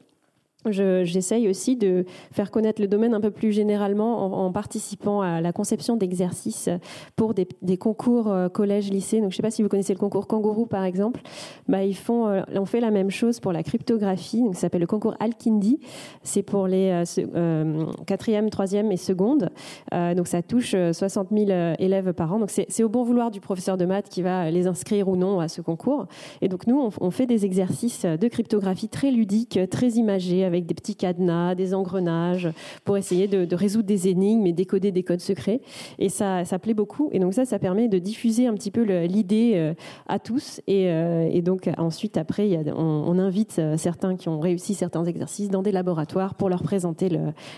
J'essaye 0.71 1.49
aussi 1.49 1.77
de 1.77 2.05
faire 2.31 2.51
connaître 2.51 2.81
le 2.81 2.87
domaine 2.87 3.15
un 3.15 3.21
peu 3.21 3.33
plus 3.33 3.53
généralement 3.53 4.45
en, 4.45 4.53
participant 4.53 5.21
à 5.21 5.41
la 5.41 5.53
conception 5.53 5.97
d'exercices 5.97 6.69
pour 7.17 7.35
des, 7.35 7.77
concours 7.77 8.31
euh, 8.31 8.49
collège-lycée. 8.49 9.19
Je 9.19 9.25
ne 9.25 9.31
sais 9.31 9.43
pas 9.43 9.51
si 9.51 9.63
vous 9.63 9.69
connaissez 9.69 9.93
le 9.93 9.99
concours 9.99 10.27
Kangourou, 10.27 10.67
par 10.67 10.85
exemple. 10.85 11.21
Bah, 11.69 11.85
ils 11.85 11.97
font, 11.97 12.29
euh, 12.29 12.43
on 12.55 12.65
fait 12.65 12.81
la 12.81 12.91
même 12.91 13.11
chose 13.11 13.41
pour 13.41 13.53
la 13.53 13.63
cryptographie. 13.63 14.43
Donc, 14.43 14.55
ça 14.55 14.63
s'appelle 14.63 14.83
le 14.83 14.87
concours 14.87 15.17
Alkindi. 15.19 15.81
C'est 16.23 16.43
pour 16.43 16.69
les 16.69 17.03
euh, 17.35 17.87
quatrième, 18.07 18.51
troisième 18.51 18.93
et 18.93 18.97
seconde. 18.97 19.51
donc, 19.93 20.29
ça 20.29 20.43
touche 20.43 20.77
60 20.93 21.29
000 21.33 21.75
élèves 21.79 22.13
par 22.13 22.33
an. 22.33 22.39
Donc, 22.39 22.51
c'est 22.51 22.83
au 22.85 22.89
bon 22.89 23.03
vouloir 23.03 23.31
du 23.31 23.41
professeur 23.41 23.77
de 23.77 23.85
maths 23.85 24.09
qui 24.09 24.23
va 24.23 24.51
les 24.51 24.67
inscrire 24.67 25.09
ou 25.09 25.17
non 25.17 25.41
à 25.41 25.49
ce 25.49 25.61
concours. 25.61 26.07
Et 26.41 26.49
donc, 26.49 26.67
nous, 26.67 26.79
on, 26.79 26.91
on 27.01 27.11
fait 27.11 27.27
des 27.27 27.45
exercices 27.45 28.05
de 28.05 28.29
cryptographie 28.29 28.89
très 28.89 29.11
ludiques, 29.11 29.59
très 29.71 29.89
imagés 29.91 30.45
avec 30.53 30.66
des 30.66 30.74
petits 30.74 30.96
cadenas, 30.96 31.55
des 31.55 31.74
engrenages, 31.74 32.48
pour 32.84 32.96
essayer 32.96 33.28
de, 33.28 33.55
résoudre 33.55 33.86
des 33.86 34.09
énigmes 34.09 34.46
et 34.46 34.53
décoder 34.53 34.92
des 34.92 35.03
codes 35.03 35.20
secrets. 35.20 35.61
Et 35.98 36.09
ça, 36.09 36.44
ça 36.44 36.59
plaît 36.59 36.74
beaucoup. 36.74 37.09
Et 37.12 37.18
donc 37.18 37.34
ça, 37.34 37.44
ça 37.44 37.59
permet 37.59 37.88
de 37.88 37.98
diffuser 37.98 38.46
un 38.46 38.55
petit 38.55 38.70
peu 38.70 38.82
l'idée 38.82 39.53
euh, 39.55 39.74
à 40.09 40.18
tous. 40.18 40.61
Euh, 40.68 41.28
et, 41.30 41.42
donc 41.42 41.68
ensuite, 41.78 42.16
après, 42.16 42.59
on, 42.76 43.18
invite 43.18 43.57
euh, 43.59 43.76
certains 43.76 44.16
qui 44.16 44.28
ont 44.28 44.40
réussi 44.40 44.74
certains 44.74 45.05
exercices 45.05 45.50
dans 45.50 45.62
des 45.62 45.72
laboratoires 45.72 46.34
pour 46.34 46.48
leur 46.48 46.62
présenter 46.62 47.09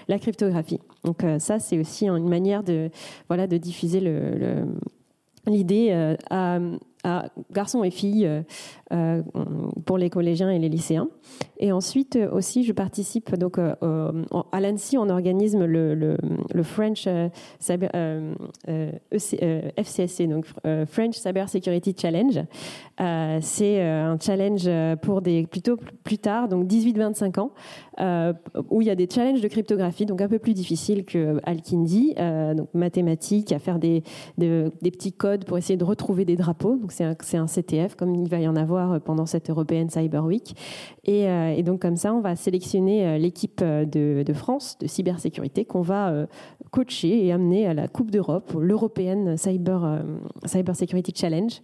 la 0.09 0.18
cryptographie. 0.18 0.80
Donc 1.05 1.24
ça, 1.38 1.59
c'est 1.59 1.78
aussi 1.78 2.09
une 2.09 2.28
manière 2.28 2.62
de, 2.62 2.90
voilà, 3.28 3.47
de 3.47 3.57
diffuser 3.57 4.01
l'idée 5.47 6.16
à, 6.30 6.59
à, 7.05 7.31
garçons 7.53 7.85
et 7.85 7.91
filles 7.91 8.29
pour 9.87 9.99
les 9.99 10.11
collégiens 10.11 10.51
et 10.51 10.59
les 10.59 10.69
lycéens. 10.69 11.09
Et 11.59 11.73
ensuite 11.73 12.17
euh, 12.17 12.31
aussi, 12.31 12.65
je 12.65 12.73
participe 12.73 13.35
donc 13.37 13.59
euh, 13.59 13.75
à 14.53 14.61
l'ANSI, 14.61 14.99
on 14.99 15.09
organise 15.09 15.57
le, 15.57 16.17
French 16.63 17.05
euh, 17.07 17.29
Cyber, 17.59 17.91
FCSC, 19.11 20.25
e 20.25 20.27
donc 20.27 20.47
French 20.87 21.17
Cyber 21.17 21.49
Security 21.49 21.95
Challenge. 21.97 22.45
c'est 23.41 23.83
un 23.83 24.19
challenge 24.19 24.69
pour 25.03 25.23
des 25.23 25.47
plutôt 25.47 25.79
plus 26.03 26.19
tard, 26.19 26.49
donc 26.49 26.67
18-25 26.67 27.41
ans, 27.41 27.51
où 28.71 28.83
il 28.83 28.87
y 28.87 28.91
a 28.91 28.95
des 28.95 29.09
challenges 29.09 29.41
de 29.41 29.49
cryptographie, 29.49 30.07
donc 30.07 30.21
un 30.21 30.29
peu 30.29 30.39
plus 30.39 30.55
difficiles 30.55 31.05
que 31.05 31.41
Alkindi, 31.45 32.15
donc 32.57 32.69
mathématiques, 32.75 33.53
à 33.53 33.59
faire 33.59 33.79
des, 33.79 34.03
des, 34.39 34.91
petits 34.91 35.13
codes 35.13 35.45
pour 35.45 35.59
essayer 35.59 35.77
de 35.77 35.85
retrouver 35.85 36.25
des 36.25 36.37
drapeaux. 36.37 36.79
C'est 36.95 37.36
un, 37.36 37.47
CTF, 37.47 37.95
comme 37.97 38.14
il 38.14 38.28
va 38.28 38.38
y 38.38 38.49
en 38.49 38.57
avoir 38.57 39.01
pendant 39.01 39.26
cette 39.26 39.51
européenne 39.51 39.90
Cyber 39.90 40.24
Week. 40.24 40.55
Et, 41.05 41.24
et 41.24 41.62
donc 41.62 41.80
comme 41.80 41.97
ça, 41.97 42.14
on 42.14 42.20
va 42.20 42.36
sélectionner 42.36 43.07
euh, 43.07 43.18
l'équipe 43.18 43.61
euh, 43.62 43.84
de, 43.84 44.32
France 44.32 44.76
de 44.78 44.86
cybersécurité 44.86 45.64
qu'on 45.64 45.80
va 45.80 46.09
euh, 46.09 46.26
coacher 46.70 47.24
et 47.24 47.32
amener 47.32 47.66
à 47.66 47.74
la 47.74 47.88
Coupe 47.88 48.11
d'Europe, 48.11 48.53
l'Européenne 48.59 49.36
Cyber, 49.36 50.03
Cyber 50.45 50.74
Security 50.74 51.12
Challenge. 51.14 51.61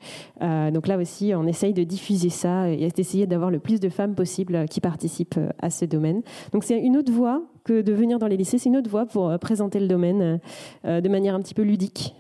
donc 0.73 0.87
là 0.87 0.99
aussi, 0.99 1.33
on 1.35 1.47
essaye 1.47 1.75
de 1.75 1.83
diffuser 1.83 2.29
ça 2.29 2.71
et 2.71 2.89
d'essayer 2.91 3.27
d'avoir 3.27 3.51
le 3.51 3.59
plus 3.59 3.81
de 3.81 3.89
femmes 3.89 4.15
possible 4.15 4.67
qui 4.69 4.81
participent 4.81 5.41
à 5.61 5.71
ce 5.71 5.85
domaine. 5.85 6.23
Donc 6.53 6.63
c'est 6.63 6.79
une 6.79 6.97
autre 6.97 7.13
voie 7.13 7.43
que 7.65 7.83
de 7.83 7.93
venir 7.93 8.21
dans 8.21 8.29
les 8.29 8.37
lycées, 8.37 8.59
c'est 8.59 8.69
une 8.69 8.77
autre 8.77 8.89
voie 8.89 9.05
pour 9.05 9.37
présenter 9.41 9.81
le 9.81 9.89
domaine 9.89 10.39
de 10.85 11.09
manière 11.09 11.35
un 11.35 11.41
petit 11.41 11.55
peu 11.55 11.63
ludique 11.63 12.15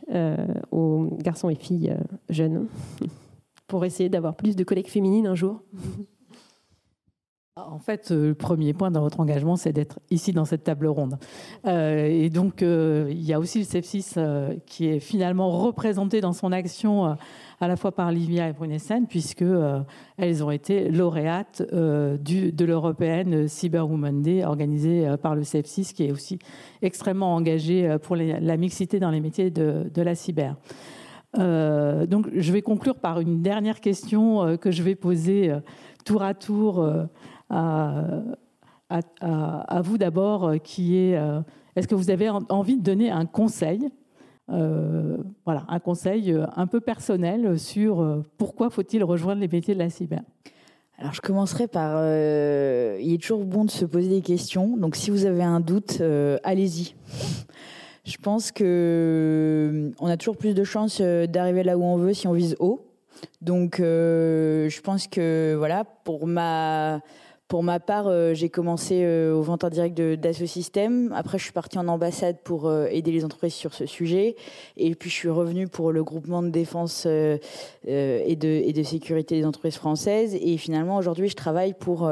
aux 0.72 1.06
garçons 1.22 1.48
et 1.48 1.54
filles 1.54 1.94
jeunes, 2.30 2.66
pour 3.66 3.84
essayer 3.84 4.08
d'avoir 4.08 4.34
plus 4.36 4.56
de 4.56 4.64
collègues 4.64 4.88
féminines 4.88 5.26
un 5.26 5.34
jour. 5.34 5.62
En 7.68 7.78
fait, 7.78 8.10
euh, 8.10 8.28
le 8.28 8.34
premier 8.34 8.72
point 8.72 8.90
dans 8.90 9.00
votre 9.00 9.20
engagement, 9.20 9.56
c'est 9.56 9.72
d'être 9.72 9.98
ici 10.10 10.32
dans 10.32 10.44
cette 10.44 10.64
table 10.64 10.86
ronde. 10.86 11.18
Euh, 11.66 12.06
et 12.06 12.30
donc, 12.30 12.62
euh, 12.62 13.08
il 13.10 13.22
y 13.22 13.32
a 13.32 13.38
aussi 13.38 13.58
le 13.58 13.64
sepsis 13.64 14.14
qui 14.66 14.86
est 14.86 15.00
finalement 15.00 15.50
représenté 15.50 16.20
dans 16.20 16.32
son 16.32 16.52
action 16.52 17.16
à 17.60 17.68
la 17.68 17.76
fois 17.76 17.92
par 17.92 18.10
Livia 18.12 18.48
et 18.48 18.52
Brunessen, 18.52 19.06
puisque 19.06 19.44
elles 20.16 20.44
ont 20.44 20.50
été 20.50 20.88
lauréates 20.88 21.62
du, 22.20 22.52
de 22.52 22.64
l'européenne 22.64 23.48
Cyber 23.48 23.88
Women 23.88 24.22
Day 24.22 24.44
organisée 24.44 25.14
par 25.22 25.34
le 25.34 25.44
sepsis, 25.44 25.92
qui 25.92 26.04
est 26.04 26.12
aussi 26.12 26.38
extrêmement 26.82 27.34
engagé 27.34 27.96
pour 28.02 28.16
la 28.16 28.56
mixité 28.56 28.98
dans 28.98 29.10
les 29.10 29.20
métiers 29.20 29.50
de, 29.50 29.90
de 29.92 30.02
la 30.02 30.14
cyber. 30.14 30.56
Donc, 31.34 32.28
je 32.34 32.52
vais 32.52 32.62
conclure 32.62 32.96
par 32.96 33.20
une 33.20 33.42
dernière 33.42 33.80
question 33.80 34.56
que 34.56 34.70
je 34.70 34.82
vais 34.82 34.94
poser 34.94 35.52
tour 36.04 36.22
à 36.22 36.34
tour 36.34 36.88
à, 37.48 38.22
vous 39.82 39.98
d'abord, 39.98 40.54
qui 40.62 40.96
est 40.96 41.18
est-ce 41.76 41.86
que 41.86 41.94
vous 41.94 42.10
avez 42.10 42.28
envie 42.30 42.76
de 42.76 42.82
donner 42.82 43.10
un 43.10 43.26
conseil 43.26 43.90
voilà, 44.48 45.64
un 45.68 45.78
conseil 45.78 46.36
un 46.56 46.66
peu 46.66 46.80
personnel 46.80 47.58
sur 47.60 48.24
pourquoi 48.36 48.70
faut-il 48.70 49.04
rejoindre 49.04 49.40
les 49.40 49.48
métiers 49.48 49.74
de 49.74 49.78
la 49.78 49.90
cyber? 49.90 50.22
Alors 51.00 51.14
je 51.14 51.22
commencerai 51.22 51.66
par, 51.66 51.94
euh, 51.96 52.98
il 53.00 53.14
est 53.14 53.22
toujours 53.22 53.46
bon 53.46 53.64
de 53.64 53.70
se 53.70 53.86
poser 53.86 54.10
des 54.10 54.20
questions. 54.20 54.76
Donc 54.76 54.96
si 54.96 55.10
vous 55.10 55.24
avez 55.24 55.42
un 55.42 55.60
doute, 55.60 55.98
euh, 56.02 56.36
allez-y. 56.44 56.94
Je 58.10 58.16
pense 58.16 58.50
que 58.50 58.64
euh, 58.66 59.90
on 60.00 60.08
a 60.08 60.16
toujours 60.16 60.36
plus 60.36 60.52
de 60.52 60.64
chances 60.64 61.00
d'arriver 61.00 61.62
là 61.62 61.78
où 61.78 61.84
on 61.84 61.96
veut 61.96 62.12
si 62.12 62.26
on 62.26 62.32
vise 62.32 62.56
haut. 62.58 62.84
Donc 63.40 63.76
je 63.78 64.80
pense 64.80 65.06
que 65.06 65.54
voilà 65.56 65.84
pour 65.84 66.26
ma 66.26 67.00
pour 67.50 67.64
ma 67.64 67.80
part, 67.80 68.06
euh, 68.06 68.32
j'ai 68.32 68.48
commencé 68.48 69.00
euh, 69.02 69.34
au 69.34 69.42
vente 69.42 69.64
en 69.64 69.70
direct 69.70 70.00
d'Assosystème. 70.00 71.12
Après, 71.16 71.36
je 71.36 71.42
suis 71.42 71.52
partie 71.52 71.78
en 71.78 71.88
ambassade 71.88 72.36
pour 72.44 72.68
euh, 72.68 72.86
aider 72.92 73.10
les 73.10 73.24
entreprises 73.24 73.54
sur 73.54 73.74
ce 73.74 73.86
sujet. 73.86 74.36
Et 74.76 74.94
puis, 74.94 75.10
je 75.10 75.16
suis 75.16 75.28
revenue 75.28 75.66
pour 75.66 75.90
le 75.90 76.04
groupement 76.04 76.44
de 76.44 76.50
défense 76.50 77.06
et, 77.06 77.40
de, 77.88 78.46
et 78.46 78.72
de 78.72 78.82
sécurité 78.84 79.40
des 79.40 79.44
entreprises 79.44 79.74
françaises. 79.74 80.36
Et 80.40 80.58
finalement, 80.58 80.96
aujourd'hui, 80.96 81.28
je 81.28 81.34
travaille 81.34 81.74
pour 81.74 82.08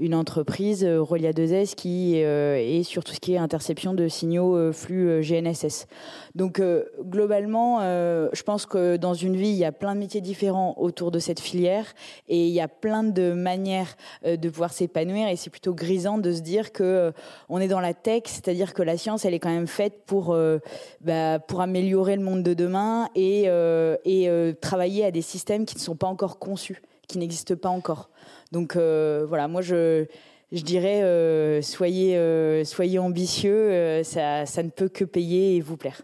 une 0.00 0.14
entreprise, 0.14 0.84
Relia 0.84 1.30
2S, 1.30 1.76
qui 1.76 2.16
est 2.16 2.82
sur 2.82 3.04
tout 3.04 3.12
ce 3.12 3.20
qui 3.20 3.34
est 3.34 3.38
interception 3.38 3.94
de 3.94 4.08
signaux 4.08 4.72
flux 4.72 5.20
GNSS. 5.22 5.86
Donc, 6.34 6.62
globalement, 7.00 7.80
je 7.80 8.42
pense 8.42 8.66
que 8.66 8.96
dans 8.96 9.14
une 9.14 9.36
vie, 9.36 9.48
il 9.48 9.56
y 9.56 9.64
a 9.64 9.72
plein 9.72 9.94
de 9.94 10.00
métiers 10.00 10.20
différents 10.20 10.74
autour 10.78 11.10
de 11.10 11.18
cette 11.18 11.40
filière. 11.40 11.86
Et 12.28 12.46
il 12.46 12.52
y 12.52 12.60
a 12.60 12.68
plein 12.68 13.02
de 13.02 13.32
manières 13.32 13.96
de 14.24 14.48
pouvoir 14.48 14.72
s'épanouir 14.72 15.28
et 15.28 15.36
c'est 15.36 15.50
plutôt 15.50 15.74
grisant 15.74 16.18
de 16.18 16.32
se 16.32 16.40
dire 16.40 16.72
que 16.72 16.82
euh, 16.82 17.12
on 17.48 17.58
est 17.58 17.68
dans 17.68 17.80
la 17.80 17.94
tech, 17.94 18.22
c'est-à-dire 18.26 18.74
que 18.74 18.82
la 18.82 18.96
science 18.96 19.24
elle 19.24 19.34
est 19.34 19.38
quand 19.38 19.50
même 19.50 19.66
faite 19.66 20.04
pour 20.06 20.32
euh, 20.32 20.58
bah, 21.00 21.38
pour 21.38 21.60
améliorer 21.60 22.16
le 22.16 22.22
monde 22.22 22.42
de 22.42 22.54
demain 22.54 23.08
et 23.14 23.44
euh, 23.46 23.96
et 24.04 24.28
travailler 24.60 25.04
à 25.04 25.10
des 25.10 25.22
systèmes 25.22 25.66
qui 25.66 25.76
ne 25.76 25.80
sont 25.80 25.96
pas 25.96 26.06
encore 26.06 26.38
conçus, 26.38 26.82
qui 27.08 27.18
n'existent 27.18 27.56
pas 27.56 27.68
encore. 27.68 28.10
Donc 28.52 28.76
voilà, 28.76 29.48
moi 29.48 29.62
je 29.62 30.06
je 30.52 30.62
dirais 30.62 31.62
soyez 31.62 32.64
soyez 32.64 32.98
ambitieux, 32.98 34.02
ça 34.02 34.46
ça 34.46 34.62
ne 34.62 34.70
peut 34.70 34.88
que 34.88 35.04
payer 35.04 35.56
et 35.56 35.60
vous 35.60 35.76
plaire. 35.76 36.02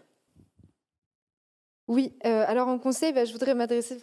Oui, 1.87 2.13
alors 2.23 2.67
en 2.67 2.79
conseil, 2.79 3.13
bah, 3.13 3.25
je 3.25 3.31
voudrais 3.31 3.55
m'adresser, 3.55 3.97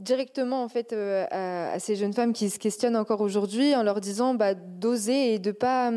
directement 0.00 0.62
en 0.62 0.68
fait 0.68 0.92
euh, 0.92 1.26
à, 1.30 1.78
ces 1.78 1.96
jeunes 1.96 2.12
femmes 2.12 2.32
qui 2.32 2.50
se 2.50 2.58
questionnent 2.58 2.96
encore 2.96 3.20
aujourd'hui 3.20 3.74
en 3.74 3.82
leur 3.82 4.00
disant 4.00 4.34
bah, 4.34 4.54
d'oser 4.54 5.34
et 5.34 5.38
de 5.38 5.50
pas 5.50 5.90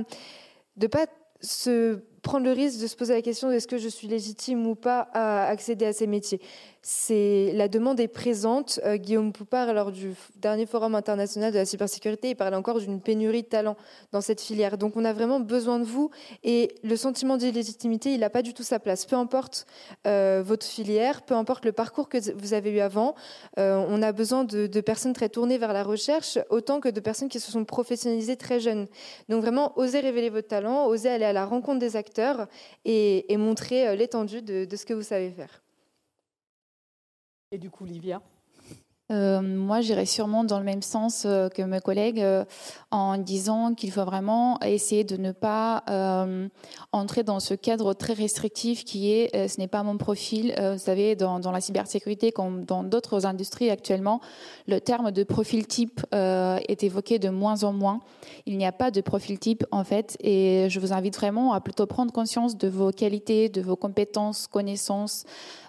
de 0.78 0.88
pas 0.88 1.06
se 1.42 2.04
prendre 2.22 2.46
le 2.46 2.52
risque 2.52 2.82
de 2.82 2.88
se 2.88 2.96
poser 2.96 3.14
la 3.14 3.22
question 3.22 3.52
est-ce 3.52 3.68
que 3.68 3.78
je 3.78 3.90
suis 3.90 4.08
légitime 4.08 4.66
ou 4.68 4.76
pas 4.76 5.10
à 5.14 5.46
accéder 5.48 5.86
à 5.86 5.94
ces 5.94 6.08
métiers 6.08 6.42
c'est 6.84 7.52
la 7.54 7.68
demande 7.68 8.00
est 8.00 8.08
présente. 8.08 8.80
Euh, 8.86 8.98
Guillaume 8.98 9.34
Poupard, 9.34 9.72
lors 9.74 9.92
du 9.92 10.14
dernier 10.38 10.66
forum 10.66 10.96
international 10.96 11.52
de 11.54 11.58
la 11.58 11.66
cybersécurité, 11.66 12.32
il 12.32 12.36
parlait 12.36 12.56
encore 12.56 12.80
d'une 12.80 13.00
pénurie 13.00 13.44
de 13.44 13.48
talents 13.48 13.78
dans 14.12 14.22
cette 14.22 14.42
filière. 14.42 14.80
Donc 14.80 14.98
on 14.98 15.06
a 15.06 15.14
vraiment 15.14 15.40
besoin 15.40 15.78
de 15.78 15.84
vous 15.84 16.10
et 16.44 16.74
le 16.84 16.96
sentiment 16.96 17.38
d'illégitimité, 17.38 18.14
il 18.14 18.22
n'a 18.22 18.32
pas 18.32 18.42
du 18.42 18.56
tout 18.56 18.64
sa 18.64 18.80
place. 18.80 19.06
Peu 19.06 19.16
importe 19.16 19.68
euh, 20.08 20.42
votre 20.44 20.66
filière, 20.66 21.22
peu 21.22 21.36
importe 21.36 21.66
le 21.66 21.72
parcours 21.72 22.10
que 22.10 22.18
vous 22.36 22.54
avez 22.54 22.72
eu 22.72 22.80
avant, 22.80 23.14
euh, 23.60 23.86
on 23.88 24.02
a 24.02 24.12
besoin 24.12 24.44
de, 24.44 24.82
personnes 24.82 25.14
très 25.14 25.30
tournées 25.30 25.60
vers 25.60 25.74
la 25.74 25.84
recherche 25.84 26.40
autant 26.50 26.80
que 26.80 26.90
de 26.90 27.00
personnes 27.00 27.30
qui 27.30 27.40
se 27.40 27.52
sont 27.52 27.64
professionnalisées 27.64 28.38
très 28.38 28.60
jeunes. 28.60 28.88
Donc 29.30 29.42
vraiment, 29.42 29.78
osez 29.78 30.00
révéler 30.00 30.32
votre 30.32 30.48
talent, 30.48 30.88
osez 30.88 31.10
aller 31.10 31.26
à 31.26 31.34
la 31.34 31.46
rencontre 31.46 31.78
des 31.78 31.96
acteurs 31.96 32.11
et, 32.86 33.38
montrer 33.38 33.96
l'étendue 33.96 34.42
de 34.42 34.76
ce 34.76 34.86
que 34.86 34.94
vous 34.94 35.02
savez 35.04 35.32
faire. 35.32 35.62
Et 37.52 37.58
du 37.58 37.70
coup, 37.70 37.86
Livia? 37.86 38.22
Euh, 39.12 39.42
moi, 39.42 39.82
j'irais 39.82 40.06
sûrement 40.06 40.44
dans 40.44 40.58
le 40.58 40.64
même 40.64 40.82
sens 40.82 41.24
euh, 41.26 41.50
que 41.50 41.62
mes 41.62 41.82
collègues 41.82 42.22
euh, 42.22 42.46
en 42.92 43.18
disant 43.18 43.74
qu'il 43.74 43.92
faut 43.92 44.06
vraiment 44.06 44.60
essayer 44.62 45.04
de 45.04 45.18
ne 45.18 45.32
pas 45.32 45.84
entrer 46.92 47.24
dans 47.24 47.40
ce 47.40 47.54
cadre 47.54 47.94
très 47.94 48.14
restrictif 48.14 48.84
qui 48.84 49.12
est 49.12 49.48
ce 49.48 49.60
n'est 49.60 49.68
pas 49.68 49.84
mon 49.84 49.98
profil. 49.98 50.54
vous 50.60 50.78
savez, 50.78 51.16
dans, 51.16 51.40
la 51.52 51.62
cybersécurité, 51.62 52.32
comme 52.32 52.66
dans 52.66 52.84
d'autres 52.84 53.26
industries 53.26 53.70
actuellement, 53.70 54.20
le 54.68 54.82
terme 54.82 55.12
de 55.12 55.24
profil 55.24 55.68
type 55.68 56.02
est 56.12 56.84
évoqué 56.84 57.18
de 57.18 57.30
moins 57.30 57.64
en 57.64 57.72
moins. 57.72 58.02
Il 58.46 58.58
n'y 58.58 58.66
a 58.66 58.72
pas 58.72 58.92
de 58.92 59.02
profil 59.02 59.40
type 59.40 59.66
en 59.72 59.84
fait, 59.84 60.18
et 60.20 60.68
je 60.70 60.80
vous 60.80 60.92
invite 60.92 61.16
vraiment 61.16 61.54
à 61.54 61.62
plutôt 61.62 61.86
prendre 61.86 62.12
conscience 62.12 62.58
de 62.58 62.68
vos 62.68 62.92
qualités, 62.92 63.48
de 63.48 63.62
vos 63.62 63.78
compétences, 63.78 64.48
connaissances, 64.48 65.24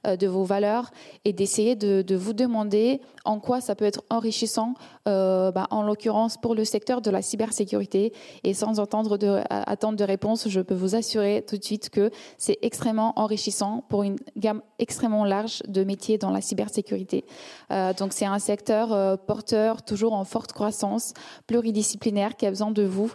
de 0.05 0.26
vos 0.26 0.45
valeurs, 0.45 0.90
et 1.24 1.32
d'essayer 1.32 1.76
de, 1.76 2.03
de 2.03 2.16
vous 2.16 2.32
demander 2.32 3.01
quoi 3.39 3.61
ça 3.61 3.74
peut 3.74 3.85
être 3.85 4.03
enrichissant, 4.11 4.74
euh, 5.09 5.51
bah, 5.51 5.66
en 5.70 5.83
l'occurrence 5.83 6.37
pour 6.37 6.55
le 6.55 6.64
secteur 6.64 7.01
de 7.01 7.11
la 7.11 7.22
cybersécurité. 7.22 8.12
Et 8.45 8.55
sans 8.55 8.80
attendre 8.80 9.16
de 9.16 10.05
réponse, 10.05 10.49
je 10.49 10.61
peux 10.61 10.74
vous 10.74 10.95
assurer 10.95 11.45
tout 11.47 11.57
de 11.57 11.64
suite 11.64 11.91
que 11.91 12.11
c'est 12.39 12.59
extrêmement 12.62 13.12
enrichissant 13.16 13.85
pour 13.89 14.03
une 14.03 14.16
gamme 14.37 14.62
extrêmement 14.78 15.24
large 15.24 15.62
de 15.68 15.85
métiers 15.85 16.18
dans 16.18 16.30
la 16.30 16.41
cybersécurité. 16.41 17.24
Euh, 17.70 17.93
donc 17.93 18.12
c'est 18.12 18.26
un 18.26 18.39
secteur 18.39 18.93
euh, 18.93 19.16
porteur, 19.16 19.83
toujours 19.83 20.12
en 20.12 20.24
forte 20.24 20.53
croissance, 20.53 21.14
pluridisciplinaire, 21.47 22.37
qui 22.37 22.47
a 22.47 22.51
besoin 22.51 22.70
de 22.70 22.83
vous. 22.83 23.12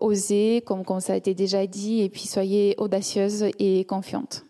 osez, 0.00 0.62
comme, 0.66 0.84
comme 0.84 1.00
ça 1.00 1.14
a 1.14 1.16
été 1.16 1.34
déjà 1.34 1.66
dit, 1.66 2.02
et 2.02 2.08
puis 2.08 2.26
soyez 2.26 2.74
audacieuse 2.78 3.46
et 3.58 3.84
confiante. 3.84 4.44